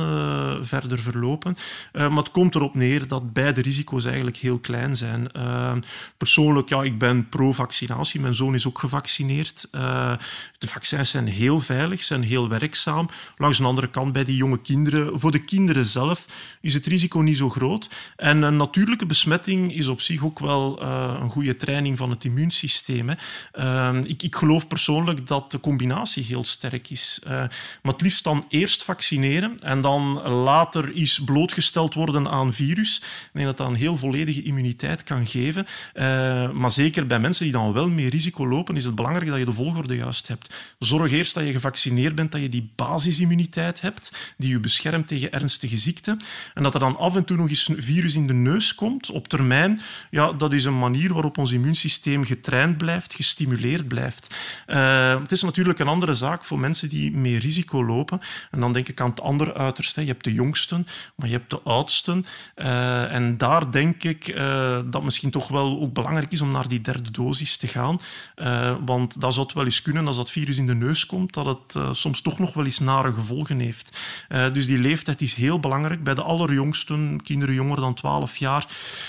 verder 0.66 1.00
verlopen. 1.00 1.56
maar 1.92 2.12
het 2.12 2.32
komt 2.32 2.56
erop 2.56 2.76
neer 2.76 3.08
dat 3.08 3.34
beide 3.34 3.62
risico's 3.62 4.06
eigenlijk 4.06 4.38
heel 4.38 4.60
klein 4.60 4.86
zijn. 4.86 4.95
Uh, 5.02 5.74
persoonlijk, 6.18 6.70
ja, 6.70 6.84
ik 6.84 6.98
ben 6.98 7.30
pro-vaccinatie. 7.30 8.20
Mijn 8.20 8.36
zoon 8.36 8.56
is 8.56 8.68
ook 8.68 8.80
gevaccineerd. 8.80 9.68
Uh, 9.72 10.14
de 10.58 10.68
vaccins 10.68 11.10
zijn 11.10 11.28
heel 11.28 11.60
veilig, 11.60 12.04
zijn 12.04 12.24
heel 12.24 12.50
werkzaam. 12.50 13.10
Langs 13.38 13.58
de 13.58 13.64
andere 13.64 13.90
kant, 13.90 14.14
bij 14.14 14.24
die 14.24 14.36
jonge 14.36 14.62
kinderen, 14.62 15.20
voor 15.20 15.32
de 15.32 15.44
kinderen 15.44 15.86
zelf, 15.86 16.26
is 16.62 16.74
het 16.74 16.86
risico 16.86 17.20
niet 17.20 17.38
zo 17.38 17.50
groot. 17.50 17.90
En 18.16 18.42
een 18.42 18.58
natuurlijke 18.58 19.06
besmetting 19.06 19.74
is 19.74 19.88
op 19.88 20.02
zich 20.02 20.24
ook 20.24 20.40
wel 20.40 20.82
uh, 20.82 21.18
een 21.22 21.30
goede 21.30 21.56
training 21.56 21.98
van 21.98 22.10
het 22.10 22.24
immuunsysteem. 22.24 23.10
Hè. 23.10 24.00
ik, 24.00 24.24
ik 24.24 24.36
geloof 24.36 24.68
persoonlijk 24.68 25.28
dat 25.28 25.52
de 25.52 25.60
combinatie 25.60 26.24
heel 26.24 26.44
sterk 26.44 26.90
is. 26.90 27.20
maar 27.26 27.94
het 27.94 28.02
liefst 28.02 28.24
dan 28.24 28.46
eerst 28.50 28.84
vaccineren 28.84 29.60
en 29.60 29.82
dan 29.82 30.22
later 30.28 30.96
is 30.96 31.22
blootgesteld 31.26 31.94
worden 31.94 32.30
aan 32.30 32.54
virus. 32.54 32.98
Ik 32.98 33.30
denk 33.32 33.46
dat 33.46 33.58
dat 33.58 33.68
een 33.68 33.76
heel 33.76 33.98
volledige 33.98 34.44
immuniteit 34.44 34.85
kan 35.04 35.28
geven. 35.28 35.66
Uh, 35.94 36.52
maar 36.52 36.72
zeker 36.72 37.08
bij 37.08 37.20
mensen 37.20 37.44
die 37.44 37.54
dan 37.54 37.74
wel 37.74 37.90
meer 37.90 38.10
risico 38.10 38.48
lopen, 38.48 38.76
is 38.76 38.86
het 38.86 38.96
belangrijk 38.96 39.30
dat 39.30 39.40
je 39.40 39.46
de 39.46 39.52
volgorde 39.52 39.96
juist 39.96 40.28
hebt. 40.28 40.74
Zorg 40.80 41.12
eerst 41.12 41.34
dat 41.34 41.46
je 41.46 41.52
gevaccineerd 41.52 42.16
bent, 42.16 42.32
dat 42.32 42.42
je 42.42 42.50
die 42.50 42.72
basisimmuniteit 42.76 43.82
hebt, 43.82 44.34
die 44.38 44.50
je 44.50 44.60
beschermt 44.60 45.08
tegen 45.08 45.32
ernstige 45.32 45.78
ziekten. 45.78 46.20
En 46.54 46.64
dat 46.64 46.74
er 46.74 46.80
dan 46.80 46.98
af 46.98 47.16
en 47.16 47.26
toe 47.26 47.38
nog 47.38 47.50
eens 47.50 47.68
een 47.68 47.84
virus 47.84 48.16
in 48.16 48.28
de 48.28 48.34
neus 48.34 48.76
komt, 48.76 49.10
op 49.10 49.28
termijn, 49.28 49.80
ja, 50.10 50.34
dat 50.34 50.54
is 50.54 50.66
een 50.66 50.80
manier 50.80 51.14
waarop 51.14 51.38
ons 51.38 51.52
immuunsysteem 51.52 52.24
getraind 52.24 52.78
blijft, 52.78 53.14
gestimuleerd 53.14 53.88
blijft. 53.88 54.36
Uh, 54.68 55.22
het 55.22 55.32
is 55.32 55.42
natuurlijk 55.42 55.80
een 55.80 55.88
andere 55.88 56.14
zaak 56.14 56.44
voor 56.44 56.60
mensen 56.60 56.90
die 56.90 57.12
meer 57.12 57.40
risico 57.40 57.86
lopen. 57.86 58.20
En 58.52 58.60
dan 58.60 58.74
denk 58.74 58.88
ik 58.88 59.02
aan 59.02 59.10
het 59.10 59.22
andere 59.22 59.54
uiterste. 59.54 60.02
Je 60.02 60.08
hebt 60.08 60.24
de 60.24 60.34
jongsten, 60.34 60.88
maar 61.16 61.28
je 61.28 61.34
hebt 61.34 61.50
de 61.50 61.62
oudsten. 61.62 62.26
Uh, 62.56 63.14
en 63.14 63.38
daar 63.38 63.72
denk 63.72 64.04
ik 64.04 64.28
dat 64.86 65.04
misschien 65.04 65.32
toch 65.32 65.48
wel 65.48 65.82
ook 65.82 65.94
belangrijk 65.94 66.32
is 66.32 66.42
om 66.42 66.52
naar 66.52 66.68
die 66.68 66.82
derde 66.82 67.12
dosis 67.12 67.58
te 67.58 67.68
gaan. 67.68 68.00
Uh, 68.36 68.76
want 68.86 69.22
dat 69.22 69.34
zou 69.34 69.48
wel 69.54 69.66
eens 69.66 69.82
kunnen 69.82 70.08
als 70.08 70.16
dat 70.16 70.32
virus 70.32 70.58
in 70.58 70.66
de 70.66 70.76
neus 70.76 71.06
komt, 71.06 71.34
dat 71.34 71.46
het 71.46 71.76
uh, 71.76 71.94
soms 71.94 72.22
toch 72.22 72.40
nog 72.40 72.54
wel 72.54 72.66
eens 72.66 72.80
nare 72.80 73.14
gevolgen 73.14 73.60
heeft. 73.60 73.98
dus 74.54 74.66
die 74.66 74.78
leeftijd 74.78 75.22
is 75.22 75.34
heel 75.34 75.60
belangrijk. 75.60 76.04
Bij 76.04 76.16
de 76.16 76.24
allerjongsten, 76.24 77.22
kinderen 77.24 77.56
jonger 77.56 77.80
dan 77.80 77.94
12 77.94 78.38
jaar, 78.38 78.68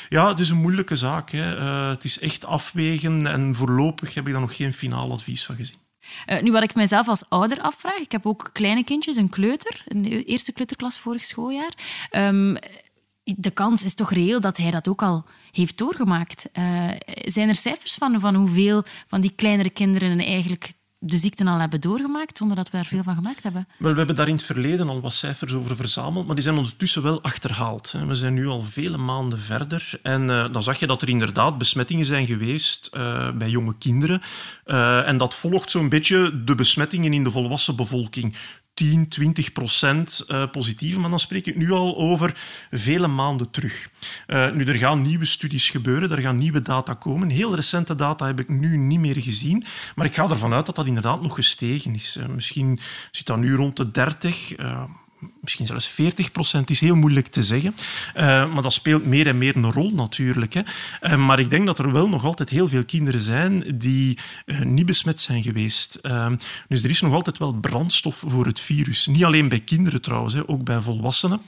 ja, 0.08 0.28
het 0.28 0.40
is 0.40 0.50
een 0.50 0.60
moeilijke 0.60 0.96
zaak. 0.96 1.30
Hè. 1.30 1.44
het 1.90 2.04
is 2.04 2.18
echt 2.18 2.44
afwegen 2.46 3.26
en 3.26 3.54
voorlopig 3.54 4.14
heb 4.14 4.26
ik 4.26 4.32
daar 4.32 4.40
nog 4.40 4.56
geen 4.56 4.72
finaal 4.72 5.12
advies 5.12 5.44
van 5.44 5.56
gezien. 5.56 5.76
Nu, 6.40 6.52
wat 6.52 6.62
ik 6.62 6.74
mijzelf 6.74 7.08
als 7.08 7.24
ouder 7.28 7.60
afvraag, 7.60 7.98
ik 7.98 8.12
heb 8.12 8.26
ook 8.26 8.50
kleine 8.52 8.84
kindjes, 8.84 9.16
een 9.16 9.28
kleuter, 9.28 9.82
een 9.86 10.04
eerste 10.04 10.52
kleuterklas 10.52 10.98
vorig 10.98 11.24
schooljaar. 11.24 11.72
Um, 12.10 12.56
de 13.36 13.50
kans 13.50 13.84
is 13.84 13.94
toch 13.94 14.12
reëel 14.12 14.40
dat 14.40 14.56
hij 14.56 14.70
dat 14.70 14.88
ook 14.88 15.02
al 15.02 15.24
heeft 15.50 15.78
doorgemaakt. 15.78 16.48
Uh, 16.52 16.90
zijn 17.24 17.48
er 17.48 17.54
cijfers 17.54 17.94
van, 17.94 18.20
van 18.20 18.34
hoeveel 18.34 18.82
van 19.06 19.20
die 19.20 19.32
kleinere 19.36 19.70
kinderen 19.70 20.18
eigenlijk 20.18 20.72
de 20.98 21.18
ziekte 21.18 21.44
al 21.44 21.58
hebben 21.58 21.80
doorgemaakt, 21.80 22.38
zonder 22.38 22.56
dat 22.56 22.70
we 22.70 22.76
daar 22.76 22.86
veel 22.86 23.02
van 23.02 23.14
gemaakt 23.14 23.42
hebben? 23.42 23.68
Wel, 23.78 23.90
we 23.92 23.98
hebben 23.98 24.16
daar 24.16 24.28
in 24.28 24.34
het 24.34 24.44
verleden 24.44 24.88
al 24.88 25.00
wat 25.00 25.12
cijfers 25.12 25.52
over 25.52 25.76
verzameld, 25.76 26.26
maar 26.26 26.34
die 26.34 26.44
zijn 26.44 26.56
ondertussen 26.56 27.02
wel 27.02 27.22
achterhaald. 27.22 27.94
We 28.06 28.14
zijn 28.14 28.34
nu 28.34 28.46
al 28.46 28.60
vele 28.60 28.96
maanden 28.96 29.38
verder 29.38 30.00
en 30.02 30.22
uh, 30.28 30.52
dan 30.52 30.62
zag 30.62 30.78
je 30.78 30.86
dat 30.86 31.02
er 31.02 31.08
inderdaad 31.08 31.58
besmettingen 31.58 32.06
zijn 32.06 32.26
geweest 32.26 32.90
uh, 32.94 33.30
bij 33.32 33.48
jonge 33.48 33.74
kinderen. 33.78 34.22
En 35.04 35.18
dat 35.18 35.34
volgt 35.34 35.70
zo'n 35.70 35.88
beetje 35.88 36.44
de 36.44 36.54
besmettingen 36.54 37.12
in 37.12 37.24
de 37.24 37.30
volwassen 37.30 37.76
bevolking. 37.76 38.36
10, 38.76 39.08
20 39.08 39.52
procent 39.52 40.24
uh, 40.28 40.50
positief. 40.50 40.96
Maar 40.96 41.10
dan 41.10 41.20
spreek 41.20 41.46
ik 41.46 41.56
nu 41.56 41.70
al 41.70 41.96
over 41.96 42.34
vele 42.70 43.06
maanden 43.06 43.50
terug. 43.50 43.90
Uh, 44.26 44.52
nu, 44.52 44.64
er 44.64 44.74
gaan 44.74 45.02
nieuwe 45.02 45.24
studies 45.24 45.70
gebeuren, 45.70 46.10
er 46.10 46.20
gaan 46.20 46.38
nieuwe 46.38 46.62
data 46.62 46.94
komen. 46.94 47.30
Heel 47.30 47.54
recente 47.54 47.94
data 47.94 48.26
heb 48.26 48.40
ik 48.40 48.48
nu 48.48 48.76
niet 48.76 49.00
meer 49.00 49.22
gezien. 49.22 49.64
Maar 49.94 50.06
ik 50.06 50.14
ga 50.14 50.28
ervan 50.28 50.52
uit 50.52 50.66
dat 50.66 50.76
dat 50.76 50.86
inderdaad 50.86 51.22
nog 51.22 51.34
gestegen 51.34 51.94
is. 51.94 52.16
Uh, 52.18 52.26
misschien 52.26 52.78
zit 53.10 53.26
dat 53.26 53.38
nu 53.38 53.54
rond 53.54 53.76
de 53.76 53.90
30 53.90 54.54
misschien 55.40 55.66
zelfs 55.66 55.88
40 55.88 56.32
procent, 56.32 56.70
is 56.70 56.80
heel 56.80 56.94
moeilijk 56.94 57.26
te 57.26 57.42
zeggen. 57.42 57.74
Uh, 58.16 58.22
maar 58.52 58.62
dat 58.62 58.72
speelt 58.72 59.06
meer 59.06 59.26
en 59.26 59.38
meer 59.38 59.56
een 59.56 59.72
rol 59.72 59.90
natuurlijk. 59.90 60.54
Hè. 60.54 60.60
Uh, 61.00 61.26
maar 61.26 61.38
ik 61.38 61.50
denk 61.50 61.66
dat 61.66 61.78
er 61.78 61.92
wel 61.92 62.08
nog 62.08 62.24
altijd 62.24 62.50
heel 62.50 62.68
veel 62.68 62.84
kinderen 62.84 63.20
zijn 63.20 63.78
die 63.78 64.18
uh, 64.46 64.60
niet 64.60 64.86
besmet 64.86 65.20
zijn 65.20 65.42
geweest. 65.42 66.00
dus 66.68 66.82
er 66.82 66.90
is 66.90 67.00
nog 67.00 67.12
altijd 67.12 67.38
wel 67.38 67.52
brandstof 67.52 68.22
voor 68.26 68.46
het 68.46 68.60
virus. 68.60 69.06
Niet 69.06 69.24
alleen 69.24 69.48
bij 69.48 69.60
kinderen 69.60 70.02
trouwens, 70.02 70.34
hè, 70.34 70.48
ook 70.48 70.64
bij 70.64 70.80
volwassenen. 70.80 71.40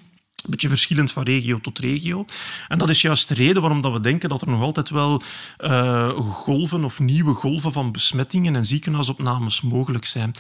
Een 0.45 0.51
beetje 0.51 0.69
verschillend 0.69 1.13
van 1.13 1.23
regio 1.23 1.61
tot 1.61 1.79
regio. 1.79 2.25
En 2.69 2.79
dat 2.79 2.89
is 2.89 3.01
juist 3.01 3.29
de 3.29 3.35
reden 3.35 3.63
waarom 3.63 3.81
dat 3.81 3.93
we 3.93 4.01
denken 4.01 4.29
dat 4.29 4.41
er 4.41 4.49
nog 4.49 4.63
altijd 4.63 4.91
wel 4.91 5.23
uh, 5.59 6.09
golven 6.19 6.85
of 6.85 6.99
nieuwe 6.99 7.35
golven 7.35 7.73
van 7.73 7.93
besmettingen 7.93 8.57
en 8.57 8.67
ziekenhuisopnames 8.67 9.61
mogelijk 9.61 10.05
zijn. 10.05 10.35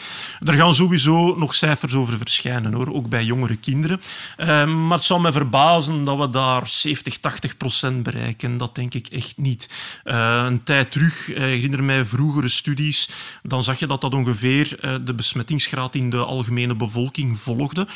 Er 0.44 0.52
gaan 0.52 0.74
sowieso 0.74 1.34
nog 1.36 1.54
cijfers 1.54 1.94
over 1.94 2.16
verschijnen, 2.18 2.72
hoor, 2.72 2.94
ook 2.94 3.08
bij 3.08 3.24
jongere 3.24 3.56
kinderen. 3.56 4.00
Uh, 4.38 4.46
maar 4.66 4.96
het 4.96 5.06
zou 5.06 5.20
me 5.20 5.32
verbazen 5.32 6.02
dat 6.02 6.18
we 6.18 6.30
daar 6.30 6.68
70, 6.68 7.18
80 7.18 7.56
procent 7.56 8.02
bereiken. 8.02 8.56
Dat 8.56 8.74
denk 8.74 8.94
ik 8.94 9.06
echt 9.06 9.32
niet. 9.36 9.70
Uh, 10.04 10.42
een 10.46 10.62
tijd 10.62 10.92
terug, 10.92 11.28
ik 11.28 11.36
herinner 11.36 11.84
mij 11.84 12.04
vroegere 12.04 12.48
studies, 12.48 13.08
dan 13.42 13.62
zag 13.62 13.78
je 13.78 13.86
dat 13.86 14.00
dat 14.00 14.14
ongeveer 14.14 15.00
de 15.04 15.14
besmettingsgraad 15.14 15.94
in 15.94 16.10
de 16.10 16.24
algemene 16.24 16.74
bevolking 16.74 17.38
volgde. 17.40 17.86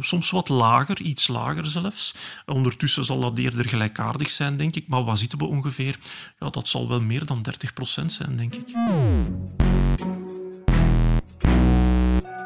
soms 0.00 0.30
wat 0.30 0.48
lager, 0.48 1.00
iets 1.00 1.27
lager 1.28 1.66
zelfs. 1.66 2.14
Ondertussen 2.46 3.04
zal 3.04 3.20
dat 3.20 3.38
eerder 3.38 3.68
gelijkaardig 3.68 4.30
zijn, 4.30 4.56
denk 4.56 4.76
ik. 4.76 4.88
Maar 4.88 5.04
wat 5.04 5.18
zitten 5.18 5.38
we 5.38 5.44
ongeveer? 5.44 5.98
Ja, 6.38 6.50
dat 6.50 6.68
zal 6.68 6.88
wel 6.88 7.00
meer 7.00 7.26
dan 7.26 7.42
30 7.42 7.72
procent 7.72 8.12
zijn, 8.12 8.36
denk 8.36 8.54
ik. 8.54 8.74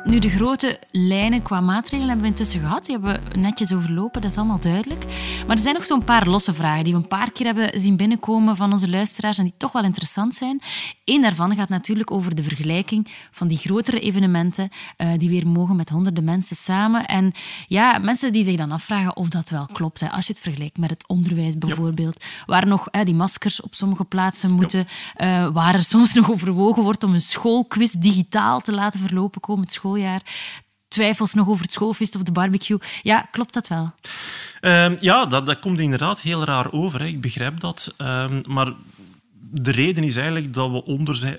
Nu, 0.05 0.19
de 0.19 0.29
grote 0.29 0.79
lijnen 0.91 1.43
qua 1.43 1.61
maatregelen 1.61 2.09
hebben 2.09 2.25
we 2.25 2.31
intussen 2.31 2.61
gehad. 2.61 2.85
Die 2.85 2.97
hebben 2.97 3.21
we 3.31 3.39
netjes 3.39 3.73
overlopen, 3.73 4.21
dat 4.21 4.31
is 4.31 4.37
allemaal 4.37 4.61
duidelijk. 4.61 5.05
Maar 5.47 5.57
er 5.57 5.63
zijn 5.63 5.75
nog 5.75 5.85
zo'n 5.85 6.05
paar 6.05 6.29
losse 6.29 6.55
vragen 6.55 6.85
die 6.85 6.93
we 6.93 6.99
een 6.99 7.09
paar 7.09 7.33
keer 7.33 7.47
hebben 7.47 7.81
zien 7.81 7.97
binnenkomen 7.97 8.57
van 8.57 8.73
onze 8.73 8.91
luisteraars 8.91 9.39
en 9.39 9.45
die 9.45 9.55
toch 9.57 9.73
wel 9.73 9.85
interessant 9.85 10.35
zijn. 10.35 10.61
Eén 11.05 11.23
daarvan 11.23 11.55
gaat 11.55 11.69
natuurlijk 11.69 12.11
over 12.11 12.35
de 12.35 12.43
vergelijking 12.43 13.09
van 13.31 13.49
die 13.49 13.59
grotere 13.59 14.01
evenementen 14.01 14.69
uh, 14.97 15.09
die 15.17 15.29
weer 15.29 15.47
mogen 15.47 15.77
met 15.77 15.89
honderden 15.89 16.25
mensen 16.25 16.57
samen. 16.57 17.07
En 17.07 17.33
ja, 17.67 17.99
mensen 17.99 18.33
die 18.33 18.45
zich 18.45 18.57
dan 18.57 18.73
afvragen 18.73 19.17
of 19.17 19.29
dat 19.29 19.51
wel 19.51 19.67
klopt. 19.73 20.01
Hè. 20.01 20.11
Als 20.11 20.27
je 20.27 20.33
het 20.33 20.43
vergelijkt 20.43 20.79
met 20.79 20.91
het 20.91 21.09
onderwijs 21.09 21.59
bijvoorbeeld, 21.59 22.25
waar 22.47 22.67
nog 22.67 22.89
hè, 22.91 23.05
die 23.05 23.15
maskers 23.15 23.61
op 23.61 23.75
sommige 23.75 24.05
plaatsen 24.05 24.51
moeten, 24.51 24.87
uh, 25.21 25.49
waar 25.49 25.75
er 25.75 25.85
soms 25.95 26.15
nog 26.15 26.31
overwogen 26.31 26.83
wordt 26.83 27.05
om 27.05 27.15
een 27.15 27.21
schoolquiz 27.21 27.93
digitaal 27.93 28.61
te 28.61 28.73
laten 28.73 29.01
verlopen 29.01 29.41
komend 29.41 29.73
twijfels 30.89 31.35
nog 31.35 31.49
over 31.49 31.63
het 31.63 31.73
schoolfeest 31.73 32.17
of 32.17 32.23
de 32.23 32.33
barbecue. 32.33 32.79
Ja, 33.03 33.29
klopt 33.31 33.55
dat 33.55 33.69
wel? 33.69 33.93
Uh, 34.61 35.01
ja, 35.01 35.27
dat, 35.27 35.47
dat 35.47 35.59
komt 35.59 35.81
inderdaad 35.81 36.21
heel 36.21 36.45
raar 36.45 36.73
over. 36.73 37.01
Hè. 37.01 37.07
Ik 37.07 37.21
begrijp 37.21 37.61
dat. 37.61 37.95
Uh, 37.99 38.25
maar 38.47 38.73
de 39.55 39.71
reden 39.71 40.05
is 40.05 40.17
eigenlijk 40.17 40.55
dat 40.55 40.71
we 40.71 40.85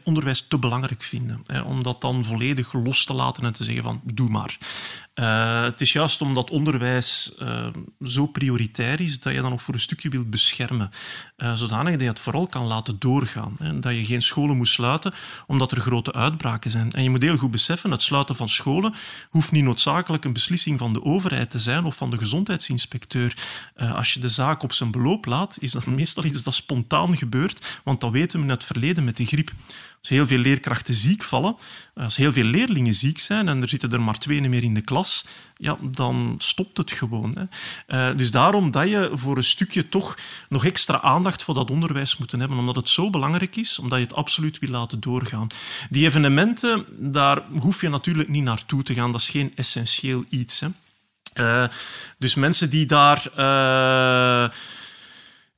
onderwijs 0.04 0.46
te 0.48 0.58
belangrijk 0.58 1.04
vinden. 1.04 1.42
Hè, 1.46 1.62
om 1.62 1.84
dat 1.84 2.02
dan 2.02 2.24
volledig 2.24 2.74
los 2.74 3.06
te 3.06 3.14
laten 3.14 3.44
en 3.44 3.54
te 3.54 3.64
zeggen 3.64 3.84
van 3.84 4.02
doe 4.14 4.30
maar. 4.30 4.58
Uh, 5.16 5.64
het 5.64 5.82
is 5.82 5.94
juist 5.94 6.22
omdat 6.22 6.50
onderwijs 6.50 7.36
uh, 7.42 7.66
zo 8.04 8.26
prioritair 8.26 9.02
is 9.02 9.20
dat 9.20 9.34
je 9.34 9.42
dan 9.42 9.50
nog 9.50 9.62
voor 9.62 9.74
een 9.74 9.80
stukje 9.80 10.10
wilt 10.10 10.30
beschermen. 10.30 10.90
Uh, 11.38 11.54
zodanig 11.54 11.92
dat 11.92 12.02
je 12.02 12.08
het 12.08 12.20
vooral 12.20 12.48
kan 12.48 12.66
laten 12.66 13.00
doorgaan. 13.00 13.56
Hè. 13.60 13.80
Dat 13.80 13.96
je 13.96 14.06
geen 14.06 14.22
scholen 14.22 14.58
moet 14.58 14.68
sluiten 14.68 15.14
omdat 15.48 15.72
er 15.72 15.82
grote 15.82 16.14
uitbraken 16.14 16.72
zijn. 16.72 16.92
En 16.92 17.04
je 17.04 17.10
moet 17.10 17.22
heel 17.22 17.38
goed 17.38 17.52
beseffen, 17.52 17.92
het 17.92 18.02
sluiten 18.02 18.36
van 18.36 18.50
scholen 18.50 18.94
hoeft 19.30 19.52
niet 19.52 19.64
noodzakelijk 19.64 20.26
een 20.26 20.34
beslissing 20.34 20.80
van 20.80 20.94
de 20.94 21.04
overheid 21.04 21.52
te 21.52 21.60
zijn 21.60 21.86
of 21.86 21.96
van 21.96 22.10
de 22.10 22.18
gezondheidsinspecteur. 22.18 23.36
als 23.76 24.14
je 24.14 24.20
de 24.20 24.30
zaak 24.30 24.64
op 24.64 24.74
zijn 24.74 24.92
beloop 24.92 25.26
laat, 25.26 25.58
is 25.60 25.72
dat 25.72 25.86
meestal 26.00 26.24
iets 26.24 26.44
dat 26.44 26.54
spontaan 26.54 27.18
gebeurt, 27.18 27.82
want 27.84 28.02
dat 28.02 28.12
weten 28.12 28.40
we 28.40 28.46
in 28.46 28.52
het 28.52 28.64
verleden 28.64 29.04
met 29.04 29.18
de 29.18 29.26
griep. 29.26 29.52
Als 30.04 30.12
heel 30.12 30.28
veel 30.28 30.38
leerkrachten 30.38 30.96
ziek 30.96 31.24
vallen, 31.24 31.56
als 31.96 32.16
heel 32.16 32.34
veel 32.34 32.44
leerlingen 32.44 32.94
ziek 32.94 33.20
zijn 33.20 33.48
en 33.48 33.62
er 33.62 33.70
zitten 33.70 33.92
er 33.92 34.02
maar 34.02 34.18
twee 34.18 34.42
meer 34.50 34.64
in 34.64 34.74
de 34.74 34.82
klas, 34.82 35.26
ja, 35.58 35.78
dan 35.82 36.36
stopt 36.38 36.78
het 36.78 36.92
gewoon. 36.92 37.38
Hè. 37.38 38.10
Uh, 38.12 38.18
dus 38.18 38.32
daarom 38.32 38.72
dat 38.72 38.90
je 38.90 39.10
voor 39.14 39.38
een 39.38 39.44
stukje 39.44 39.90
toch 39.90 40.18
nog 40.50 40.66
extra 40.66 41.02
aandacht 41.02 41.44
voor 41.44 41.54
dat 41.54 41.72
onderwijs 41.72 42.18
moet 42.18 42.32
hebben, 42.32 42.58
omdat 42.58 42.76
het 42.76 42.90
zo 42.90 43.10
belangrijk 43.10 43.56
is, 43.56 43.80
omdat 43.80 43.98
je 43.98 44.06
het 44.06 44.16
absoluut 44.16 44.60
wil 44.60 44.70
laten 44.70 45.00
doorgaan. 45.00 45.48
Die 45.90 46.06
evenementen, 46.06 46.86
daar 46.98 47.42
hoef 47.60 47.82
je 47.82 47.90
natuurlijk 47.90 48.30
niet 48.30 48.44
naartoe 48.44 48.84
te 48.84 48.94
gaan. 48.94 49.12
Dat 49.12 49.22
is 49.22 49.30
geen 49.30 49.52
essentieel 49.56 50.26
iets. 50.30 50.60
Hè. 50.60 50.68
Uh, 51.64 51.70
dus 52.18 52.36
mensen 52.36 52.70
die 52.70 52.86
daar... 52.86 53.28
Uh, 53.38 54.56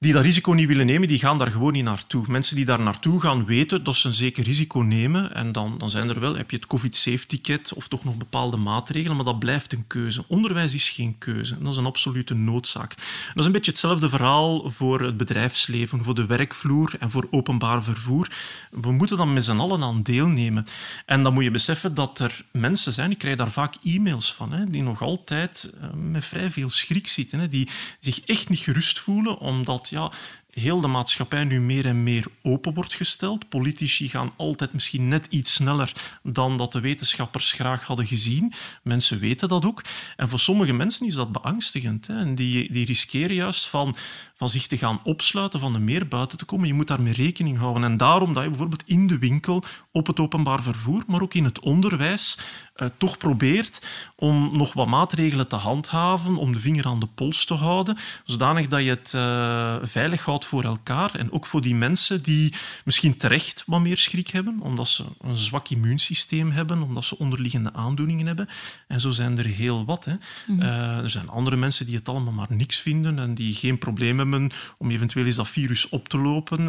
die 0.05 0.13
dat 0.13 0.23
risico 0.23 0.51
niet 0.51 0.67
willen 0.67 0.85
nemen, 0.85 1.07
die 1.07 1.19
gaan 1.19 1.37
daar 1.37 1.51
gewoon 1.51 1.73
niet 1.73 1.83
naartoe. 1.83 2.23
Mensen 2.27 2.55
die 2.55 2.65
daar 2.65 2.79
naartoe 2.79 3.21
gaan 3.21 3.45
weten 3.45 3.83
dat 3.83 3.95
ze 3.95 4.07
een 4.07 4.13
zeker 4.13 4.43
risico 4.43 4.79
nemen. 4.79 5.33
En 5.33 5.51
dan, 5.51 5.77
dan 5.77 5.89
zijn 5.89 6.09
er 6.09 6.19
wel, 6.19 6.35
heb 6.35 6.51
je 6.51 6.55
het 6.55 6.67
COVID-safe-ticket 6.67 7.73
of 7.73 7.87
toch 7.87 8.03
nog 8.03 8.17
bepaalde 8.17 8.57
maatregelen, 8.57 9.15
maar 9.15 9.25
dat 9.25 9.39
blijft 9.39 9.73
een 9.73 9.87
keuze. 9.87 10.23
Onderwijs 10.27 10.73
is 10.73 10.89
geen 10.89 11.17
keuze. 11.17 11.57
Dat 11.59 11.71
is 11.71 11.77
een 11.77 11.85
absolute 11.85 12.33
noodzaak. 12.33 12.95
Dat 13.27 13.35
is 13.35 13.45
een 13.45 13.51
beetje 13.51 13.71
hetzelfde 13.71 14.09
verhaal 14.09 14.71
voor 14.71 15.01
het 15.01 15.17
bedrijfsleven, 15.17 16.03
voor 16.03 16.15
de 16.15 16.25
werkvloer 16.25 16.95
en 16.99 17.11
voor 17.11 17.27
openbaar 17.31 17.83
vervoer. 17.83 18.27
We 18.71 18.91
moeten 18.91 19.17
dan 19.17 19.33
met 19.33 19.45
z'n 19.45 19.59
allen 19.59 19.83
aan 19.83 20.03
deelnemen. 20.03 20.65
En 21.05 21.23
dan 21.23 21.33
moet 21.33 21.43
je 21.43 21.51
beseffen 21.51 21.93
dat 21.93 22.19
er 22.19 22.45
mensen 22.51 22.93
zijn, 22.93 23.11
ik 23.11 23.17
krijg 23.17 23.35
daar 23.35 23.51
vaak 23.51 23.75
e-mails 23.83 24.33
van, 24.33 24.51
hè, 24.51 24.69
die 24.69 24.83
nog 24.83 25.01
altijd 25.01 25.71
eh, 25.81 25.89
met 25.93 26.25
vrij 26.25 26.51
veel 26.51 26.69
schrik 26.69 27.07
zitten, 27.07 27.39
hè, 27.39 27.47
die 27.47 27.69
zich 27.99 28.19
echt 28.19 28.49
niet 28.49 28.59
gerust 28.59 28.99
voelen 28.99 29.37
omdat 29.37 29.93
ja, 29.95 30.11
heel 30.49 30.81
de 30.81 30.87
maatschappij 30.87 31.43
nu 31.43 31.61
meer 31.61 31.85
en 31.85 32.03
meer 32.03 32.25
open 32.41 32.73
wordt 32.73 32.93
gesteld. 32.93 33.49
Politici 33.49 34.09
gaan 34.09 34.33
altijd 34.35 34.73
misschien 34.73 35.07
net 35.07 35.27
iets 35.29 35.53
sneller 35.53 35.91
dan 36.23 36.57
dat 36.57 36.71
de 36.71 36.79
wetenschappers 36.79 37.51
graag 37.51 37.83
hadden 37.83 38.07
gezien. 38.07 38.53
Mensen 38.83 39.19
weten 39.19 39.47
dat 39.47 39.65
ook. 39.65 39.81
En 40.15 40.29
voor 40.29 40.39
sommige 40.39 40.73
mensen 40.73 41.07
is 41.07 41.15
dat 41.15 41.31
beangstigend. 41.31 42.07
Hè. 42.07 42.17
En 42.17 42.35
die, 42.35 42.71
die 42.71 42.85
riskeren 42.85 43.35
juist 43.35 43.67
van, 43.67 43.95
van 44.35 44.49
zich 44.49 44.67
te 44.67 44.77
gaan 44.77 44.99
opsluiten, 45.03 45.59
van 45.59 45.73
er 45.73 45.81
meer 45.81 46.07
buiten 46.07 46.37
te 46.37 46.45
komen. 46.45 46.67
Je 46.67 46.73
moet 46.73 46.87
daarmee 46.87 47.13
rekening 47.13 47.57
houden. 47.57 47.83
En 47.83 47.97
daarom 47.97 48.33
dat 48.33 48.43
je 48.43 48.49
bijvoorbeeld 48.49 48.83
in 48.85 49.07
de 49.07 49.17
winkel, 49.17 49.63
op 49.91 50.07
het 50.07 50.19
openbaar 50.19 50.63
vervoer, 50.63 51.03
maar 51.07 51.21
ook 51.21 51.33
in 51.33 51.43
het 51.43 51.59
onderwijs, 51.59 52.37
uh, 52.75 52.87
toch 52.97 53.17
probeert 53.17 53.87
om 54.15 54.57
nog 54.57 54.73
wat 54.73 54.87
maatregelen 54.87 55.47
te 55.47 55.55
handhaven, 55.55 56.35
om 56.35 56.53
de 56.53 56.59
vinger 56.59 56.85
aan 56.85 56.99
de 56.99 57.07
pols 57.15 57.45
te 57.45 57.53
houden, 57.53 57.97
zodanig 58.25 58.67
dat 58.67 58.81
je 58.81 58.89
het 58.89 59.13
uh, 59.15 59.75
veilig 59.81 60.25
houdt 60.25 60.45
voor 60.45 60.63
elkaar 60.63 61.15
en 61.15 61.31
ook 61.31 61.45
voor 61.45 61.61
die 61.61 61.75
mensen 61.75 62.21
die 62.21 62.53
misschien 62.85 63.17
terecht 63.17 63.63
wat 63.65 63.81
meer 63.81 63.97
schrik 63.97 64.27
hebben, 64.27 64.59
omdat 64.59 64.87
ze 64.87 65.03
een 65.21 65.37
zwak 65.37 65.69
immuunsysteem 65.69 66.51
hebben, 66.51 66.81
omdat 66.81 67.03
ze 67.03 67.17
onderliggende 67.17 67.73
aandoeningen 67.73 68.25
hebben. 68.25 68.49
En 68.87 69.01
zo 69.01 69.11
zijn 69.11 69.37
er 69.37 69.45
heel 69.45 69.85
wat. 69.85 70.05
Hè. 70.05 70.13
Mm. 70.47 70.61
Uh, 70.61 70.97
er 70.97 71.09
zijn 71.09 71.29
andere 71.29 71.55
mensen 71.55 71.85
die 71.85 71.95
het 71.95 72.09
allemaal 72.09 72.33
maar 72.33 72.47
niks 72.49 72.79
vinden 72.79 73.19
en 73.19 73.33
die 73.33 73.53
geen 73.53 73.77
probleem 73.77 74.17
hebben 74.17 74.51
om 74.77 74.91
eventueel 74.91 75.25
eens 75.25 75.35
dat 75.35 75.47
virus 75.47 75.89
op 75.89 76.09
te 76.09 76.17
lopen. 76.17 76.63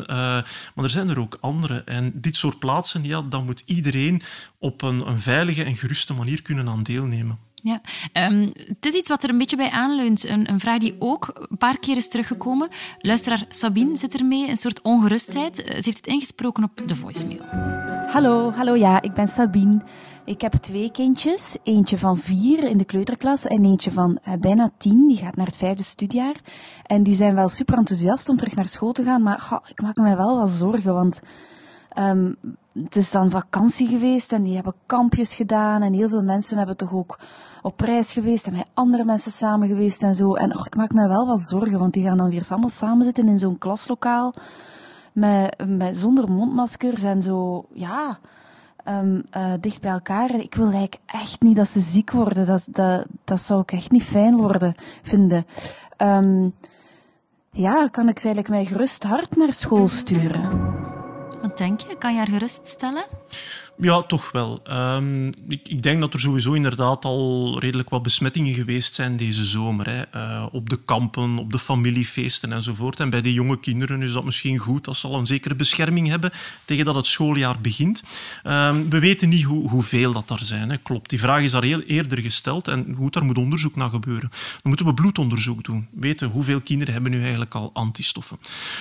Maar 0.75 0.85
er 0.85 0.91
zijn 0.91 1.09
er 1.09 1.19
ook 1.19 1.39
andere. 1.41 1.83
En 1.85 2.13
dit 2.15 2.37
soort 2.37 2.59
plaatsen, 2.59 3.05
ja, 3.05 3.23
dan 3.23 3.45
moet 3.45 3.63
iedereen 3.67 4.23
op 4.59 4.83
een, 4.83 5.09
een 5.09 5.21
veilige 5.21 5.65
en 5.65 5.77
geruste 5.97 6.15
manier 6.15 6.43
kunnen 6.43 6.69
aan 6.69 6.83
deelnemen. 6.83 7.39
Ja, 7.55 7.81
um, 8.13 8.53
het 8.55 8.87
is 8.87 8.95
iets 8.95 9.09
wat 9.09 9.23
er 9.23 9.31
een 9.31 9.39
beetje 9.39 9.57
bij 9.57 9.71
aanleunt. 9.71 10.29
Een, 10.29 10.51
een, 10.51 10.61
vraag 10.61 10.79
die 10.79 10.97
ook 10.99 11.47
een 11.51 11.57
paar 11.57 11.79
keer 11.79 11.97
is 11.97 12.09
teruggekomen. 12.09 12.69
Luisteraar 12.99 13.45
Sabine 13.49 13.97
zit 13.97 14.15
ermee, 14.15 14.49
een 14.49 14.57
soort 14.57 14.83
ongerustheid. 14.83 15.57
Ze 15.57 15.73
heeft 15.73 15.97
het 15.97 16.07
ingesproken 16.07 16.65
op 16.65 16.83
de 16.87 16.95
voicemail. 16.95 17.41
Hallo, 18.07 18.53
hallo, 18.53 18.75
ja, 18.75 19.03
ik 19.03 19.15
ben 19.15 19.29
Sabine. 19.29 19.83
Ik 20.25 20.41
heb 20.41 20.53
twee 20.53 20.91
kindjes. 20.91 21.57
Eentje 21.63 21.99
van 21.99 22.19
vier 22.19 22.65
in 22.65 22.79
de 22.79 22.85
kleuterklas 22.85 23.45
en 23.45 23.65
eentje 23.65 23.91
van 23.91 24.19
uh, 24.29 24.35
bijna 24.41 24.71
tien. 24.79 25.09
Die 25.09 25.17
gaat 25.17 25.37
naar 25.37 25.47
het 25.47 25.57
vijfde 25.57 25.83
studiejaar. 25.83 26.37
En 26.87 27.03
die 27.03 27.15
zijn 27.15 27.35
wel 27.35 27.49
super 27.49 27.79
enthousiast 27.79 28.29
om 28.29 28.37
terug 28.37 28.55
naar 28.55 28.69
school 28.69 28.93
te 28.93 29.05
gaan. 29.05 29.23
Maar 29.23 29.41
goh, 29.41 29.65
ik 29.69 29.83
maak 29.83 29.97
me 29.97 30.17
wel 30.17 30.39
wat 30.39 30.51
zorgen, 30.51 30.95
want 30.95 31.21
um, 31.99 32.37
het 32.73 32.97
is 32.97 33.11
dan 33.11 33.31
vakantie 33.31 33.89
geweest 33.89 34.33
en 34.33 34.43
die 34.43 34.55
hebben 34.55 34.75
kampjes 34.87 35.35
gedaan. 35.35 35.83
En 35.83 35.93
heel 35.93 36.09
veel 36.09 36.23
mensen 36.23 36.59
hebben 36.59 36.77
toch 36.77 36.93
ook 36.93 37.19
op 37.63 37.81
reis 37.81 38.13
geweest 38.13 38.47
en 38.47 38.53
met 38.53 38.67
andere 38.75 39.05
mensen 39.05 39.33
samen 39.33 39.69
geweest 39.69 40.03
en 40.03 40.15
zo. 40.15 40.35
En 40.35 40.57
och, 40.57 40.67
ik 40.67 40.77
maak 40.77 40.93
me 40.93 41.09
wel 41.09 41.27
wat 41.27 41.41
zorgen, 41.41 41.79
want 41.79 41.93
die 41.93 42.05
gaan 42.05 42.17
dan 42.17 42.31
weer 42.31 42.47
allemaal 42.49 42.69
samen 42.69 43.05
zitten 43.05 43.29
in 43.29 43.39
zo'n 43.39 43.59
klaslokaal. 43.59 44.35
Met, 45.13 45.65
met, 45.67 45.97
zonder 45.97 46.31
mondmaskers 46.31 47.03
en 47.03 47.23
zo, 47.23 47.67
ja, 47.73 48.19
um, 48.85 49.23
uh, 49.37 49.53
dicht 49.61 49.81
bij 49.81 49.91
elkaar. 49.91 50.35
Ik 50.35 50.55
wil 50.55 50.65
eigenlijk 50.65 50.99
echt 51.07 51.43
niet 51.43 51.57
dat 51.57 51.69
ze 51.69 51.81
ziek 51.81 52.11
worden. 52.11 52.47
Dat, 52.47 52.69
dat, 52.71 53.07
dat 53.25 53.41
zou 53.41 53.61
ik 53.61 53.73
echt 53.73 53.91
niet 53.91 54.03
fijn 54.03 54.37
worden, 54.37 54.75
vinden. 55.03 55.47
Um, 55.99 56.55
ja, 57.51 57.89
kan 57.89 58.09
ik 58.09 58.19
ze 58.19 58.25
eigenlijk 58.25 58.49
mij 58.49 58.65
gerust 58.65 59.03
hard 59.03 59.37
naar 59.37 59.53
school 59.53 59.89
sturen? 59.89 60.86
Denk 61.57 61.81
je? 61.81 61.97
Kan 61.99 62.13
je 62.13 62.19
haar 62.19 62.29
geruststellen? 62.29 63.05
Ja, 63.79 64.03
toch 64.03 64.33
wel. 64.33 64.63
Um, 64.73 65.27
ik, 65.49 65.69
ik, 65.69 65.83
denk 65.83 66.01
dat 66.01 66.15
er 66.15 66.21
sowieso 66.21 66.53
inderdaad 66.53 67.05
al 67.05 67.57
redelijk 67.59 67.91
wat 67.91 68.03
besmettingen 68.03 68.55
geweest 68.55 68.95
zijn 68.95 69.17
deze 69.17 69.45
zomer. 69.45 69.87
Hè. 69.89 70.03
Uh, 70.15 70.47
op 70.53 70.71
de 70.71 70.79
kampen, 70.85 71.39
op 71.39 71.53
de 71.53 71.59
familiefeesten 71.59 72.53
enzovoort. 72.53 73.01
En 73.01 73.11
bij 73.11 73.21
die 73.21 73.33
jonge 73.33 73.61
kinderen 73.61 74.03
is 74.03 74.13
dat 74.13 74.25
misschien 74.25 74.59
goed 74.59 74.89
als 74.89 75.01
ze 75.01 75.07
al 75.07 75.19
een 75.19 75.27
zekere 75.27 75.55
bescherming 75.55 76.09
hebben 76.09 76.33
tegen 76.65 76.85
dat 76.85 76.95
het 76.95 77.07
schooljaar 77.07 77.61
begint. 77.61 78.03
Um, 78.45 78.91
we 78.91 78.99
weten 78.99 79.29
niet 79.29 79.43
hoe, 79.43 79.69
hoeveel 79.69 80.13
dat 80.13 80.31
er 80.31 80.43
zijn. 80.43 80.71
Hè. 80.71 80.77
Klopt, 80.79 81.11
die 81.11 81.19
vraag 81.19 81.43
is 81.43 81.51
daar 81.51 81.63
heel 81.63 81.81
eerder 81.81 82.21
gesteld. 82.21 82.69
En 82.69 82.95
goed, 82.99 83.13
daar 83.13 83.25
moet 83.25 83.39
onderzoek 83.39 83.77
naar 83.77 83.91
gebeuren. 83.91 84.29
Dan 84.31 84.61
moeten 84.63 84.87
we 84.87 84.95
bloedonderzoek 84.95 85.65
doen. 85.65 85.87
Weten 85.91 86.29
hoeveel 86.29 86.61
kinderen 86.61 86.95
hebben 86.95 87.13
nu 87.13 87.21
eigenlijk 87.21 87.55
al 87.55 87.71
antistoffen. 87.73 88.39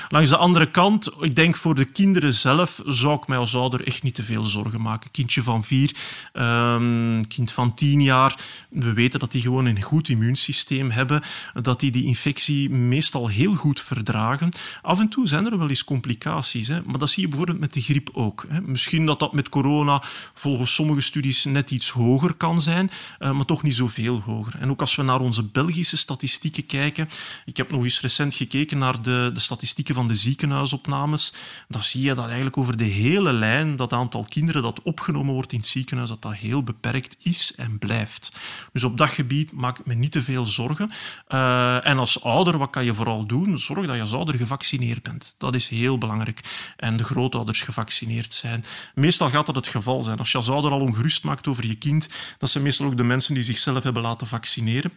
Langs 0.10 0.30
de 0.30 0.38
andere 0.38 0.72
kant, 0.72 1.12
ik 1.20 1.36
denk 1.36 1.56
voor 1.56 1.76
de 1.76 1.86
kinderen 1.86 2.34
zelf 2.34 2.82
zou 2.86 3.16
ik 3.16 3.28
mij 3.28 3.38
als 3.38 3.56
ouder 3.56 3.88
echt 3.88 4.04
niet 4.04 4.16
te 4.16 4.24
veel 4.24 4.46
zorgen 4.46 4.84
maken. 4.86 5.12
Kindje 5.12 5.44
van 5.44 5.64
vier, 5.64 5.96
um, 6.34 7.28
kind 7.28 7.52
van 7.52 7.74
tien 7.74 8.02
jaar. 8.02 8.40
We 8.70 8.94
weten 8.94 9.20
dat 9.20 9.32
die 9.32 9.42
gewoon 9.42 9.66
een 9.66 9.82
goed 9.82 10.10
immuunsysteem 10.10 10.92
hebben, 10.92 11.22
dat 11.62 11.80
die 11.80 11.92
die 11.92 12.06
infectie 12.06 12.70
meestal 12.70 13.28
heel 13.28 13.56
goed 13.56 13.82
verdragen. 13.82 14.52
Af 14.82 15.00
en 15.00 15.10
toe 15.10 15.28
zijn 15.28 15.46
er 15.46 15.58
wel 15.58 15.70
eens 15.70 15.84
complicaties, 15.84 16.68
hè. 16.68 16.82
maar 16.86 17.00
dat 17.00 17.10
zie 17.10 17.22
je 17.22 17.28
bijvoorbeeld 17.28 17.60
met 17.60 17.74
de 17.74 17.82
griep 17.82 18.10
ook. 18.14 18.46
Hè. 18.50 18.62
Misschien 18.62 19.06
dat 19.06 19.20
dat 19.20 19.34
met 19.34 19.50
corona 19.50 20.04
volgens 20.34 20.74
sommige 20.74 21.02
studies 21.02 21.46
net 21.46 21.72
iets 21.72 21.90
hoger 21.90 22.34
kan 22.34 22.62
zijn, 22.62 22.92
uh, 23.20 23.32
maar 23.32 23.46
toch 23.46 23.64
niet 23.64 23.76
zoveel 23.76 24.22
hoger. 24.22 24.54
En 24.60 24.70
ook 24.70 24.80
als 24.80 24.96
we 24.96 25.04
naar 25.04 25.20
onze 25.20 25.44
Belgische 25.44 25.98
statistieken 25.98 26.66
kijken, 26.66 27.10
ik 27.46 27.58
heb 27.58 27.72
nog 27.72 27.84
eens 27.84 28.02
recent 28.02 28.34
gekeken 28.34 28.78
naar 28.78 29.02
de, 29.02 29.30
de 29.34 29.40
statistieken 29.40 29.96
van 29.96 30.08
de 30.08 30.16
ziekenhuisopnames, 30.16 31.34
dan 31.68 31.84
zie 31.84 32.02
je 32.02 32.14
dat 32.14 32.26
eigenlijk 32.26 32.58
over 32.58 32.78
de 32.78 32.84
hele 32.84 33.34
lijn 33.34 33.76
dat 33.76 33.94
aantal 33.94 34.26
kinderen 34.30 34.62
dat 34.62 34.75
opgenomen 34.84 35.34
wordt 35.34 35.52
in 35.52 35.60
het 35.60 35.68
ziekenhuis, 35.68 36.10
dat 36.10 36.22
dat 36.22 36.36
heel 36.36 36.64
beperkt 36.64 37.18
is 37.20 37.56
en 37.56 37.80
blijft. 37.80 38.32
Dus 38.72 38.84
op 38.84 38.98
dat 38.98 39.10
gebied 39.10 39.52
maak 39.52 39.80
ik 39.80 39.86
me 39.86 39.94
niet 39.94 40.12
te 40.12 40.22
veel 40.22 40.46
zorgen. 40.46 40.92
Uh, 41.30 41.88
en 41.88 41.98
als 41.98 42.24
ouder, 42.24 42.58
wat 42.58 42.70
kan 42.70 42.86
je 42.86 42.96
vooral 42.96 43.26
doen? 43.26 43.60
Zorg 43.60 43.88
dat 43.88 43.96
je 43.96 44.02
als 44.02 44.34
gevaccineerd 44.38 45.04
bent. 45.04 45.36
Dat 45.38 45.56
is 45.56 45.68
heel 45.68 45.98
belangrijk. 45.98 46.74
En 46.78 46.98
de 46.98 47.04
grootouders 47.04 47.62
gevaccineerd 47.62 48.34
zijn. 48.34 48.66
Meestal 48.94 49.30
gaat 49.30 49.46
dat 49.46 49.56
het 49.56 49.68
geval 49.68 50.02
zijn. 50.02 50.18
Als 50.18 50.32
je 50.32 50.38
als 50.38 50.50
ouder 50.50 50.72
al 50.72 50.80
ongerust 50.80 51.24
maakt 51.24 51.48
over 51.48 51.68
je 51.68 51.76
kind, 51.76 52.10
dat 52.38 52.50
zijn 52.50 52.64
meestal 52.64 52.86
ook 52.86 52.98
de 52.98 53.04
mensen 53.04 53.34
die 53.34 53.44
zichzelf 53.44 53.84
hebben 53.84 54.02
laten 54.02 54.28
vaccineren. 54.28 54.92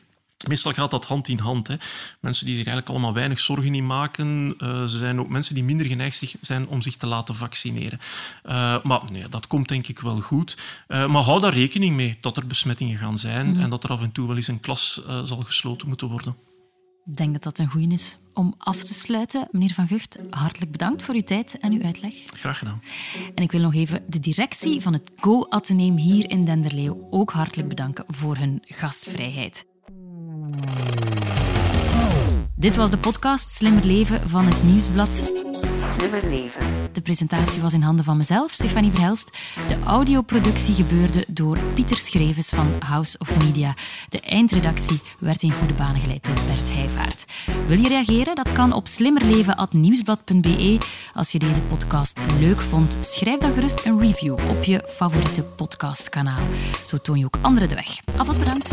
Meestal 0.46 0.72
gaat 0.72 0.90
dat 0.90 1.06
hand 1.06 1.28
in 1.28 1.38
hand. 1.38 1.68
Hè. 1.68 1.74
Mensen 2.20 2.46
die 2.46 2.54
zich 2.54 2.64
eigenlijk 2.66 2.94
allemaal 2.94 3.14
weinig 3.14 3.40
zorgen 3.40 3.74
in 3.74 3.86
maken, 3.86 4.54
uh, 4.58 4.84
zijn 4.84 5.20
ook 5.20 5.28
mensen 5.28 5.54
die 5.54 5.64
minder 5.64 5.86
geneigd 5.86 6.36
zijn 6.40 6.68
om 6.68 6.82
zich 6.82 6.96
te 6.96 7.06
laten 7.06 7.34
vaccineren. 7.34 7.98
Uh, 8.46 8.82
maar 8.82 9.02
nee, 9.12 9.28
dat 9.28 9.46
komt 9.46 9.68
denk 9.68 9.88
ik 9.88 9.98
wel 9.98 10.20
goed. 10.20 10.56
Uh, 10.88 11.06
maar 11.06 11.22
hou 11.22 11.40
daar 11.40 11.54
rekening 11.54 11.96
mee 11.96 12.16
dat 12.20 12.36
er 12.36 12.46
besmettingen 12.46 12.98
gaan 12.98 13.18
zijn 13.18 13.46
mm. 13.46 13.60
en 13.60 13.70
dat 13.70 13.84
er 13.84 13.90
af 13.90 14.02
en 14.02 14.12
toe 14.12 14.26
wel 14.26 14.36
eens 14.36 14.48
een 14.48 14.60
klas 14.60 15.02
zal 15.24 15.40
gesloten 15.40 15.88
moeten 15.88 16.08
worden. 16.08 16.36
Ik 17.10 17.16
denk 17.16 17.32
dat 17.32 17.42
dat 17.42 17.58
een 17.58 17.70
goeie 17.70 17.92
is 17.92 18.18
om 18.34 18.54
af 18.58 18.82
te 18.82 18.94
sluiten. 18.94 19.48
Meneer 19.50 19.74
Van 19.74 19.86
Gucht, 19.86 20.18
hartelijk 20.30 20.72
bedankt 20.72 21.02
voor 21.02 21.14
uw 21.14 21.20
tijd 21.20 21.58
en 21.58 21.72
uw 21.72 21.82
uitleg. 21.82 22.14
Graag 22.26 22.58
gedaan. 22.58 22.82
En 23.34 23.42
ik 23.42 23.52
wil 23.52 23.60
nog 23.60 23.74
even 23.74 24.04
de 24.06 24.20
directie 24.20 24.80
van 24.80 24.92
het 24.92 25.10
Go-Atheneum 25.16 25.96
hier 25.96 26.30
in 26.30 26.44
Denderleeuw 26.44 27.06
ook 27.10 27.30
hartelijk 27.30 27.68
bedanken 27.68 28.04
voor 28.08 28.36
hun 28.36 28.60
gastvrijheid. 28.64 29.64
Dit 32.54 32.76
was 32.76 32.90
de 32.90 32.98
podcast 32.98 33.50
Slimmer 33.50 33.84
Leven 33.84 34.28
van 34.28 34.44
het 34.46 34.62
Nieuwsblad. 34.62 35.08
Slimmer 35.08 36.30
Leven. 36.30 36.66
De 36.92 37.00
presentatie 37.00 37.62
was 37.62 37.72
in 37.72 37.82
handen 37.82 38.04
van 38.04 38.16
mezelf, 38.16 38.52
Stefanie 38.52 38.90
Verhelst. 38.90 39.30
De 39.68 39.76
audioproductie 39.86 40.74
gebeurde 40.74 41.24
door 41.28 41.58
Pieter 41.74 41.96
Schrevens 41.96 42.48
van 42.48 42.66
House 42.78 43.18
of 43.18 43.44
Media. 43.44 43.74
De 44.08 44.20
eindredactie 44.20 45.00
werd 45.18 45.42
in 45.42 45.52
goede 45.52 45.74
banen 45.74 46.00
geleid 46.00 46.24
door 46.24 46.34
Bert 46.34 46.70
Heijvaart. 46.70 47.24
Wil 47.66 47.78
je 47.78 47.88
reageren? 47.88 48.34
Dat 48.34 48.52
kan 48.52 48.72
op 48.72 48.86
slimmerleven.nieuwsblad.be. 48.88 50.78
Als 51.14 51.30
je 51.30 51.38
deze 51.38 51.60
podcast 51.60 52.20
leuk 52.40 52.60
vond, 52.60 52.96
schrijf 53.00 53.40
dan 53.40 53.52
gerust 53.52 53.84
een 53.84 54.00
review 54.00 54.32
op 54.32 54.64
je 54.64 54.82
favoriete 54.86 55.42
podcastkanaal. 55.42 56.46
Zo 56.84 56.96
toon 56.96 57.18
je 57.18 57.24
ook 57.24 57.38
anderen 57.40 57.68
de 57.68 57.74
weg. 57.74 57.98
Alvast 58.16 58.38
bedankt. 58.38 58.72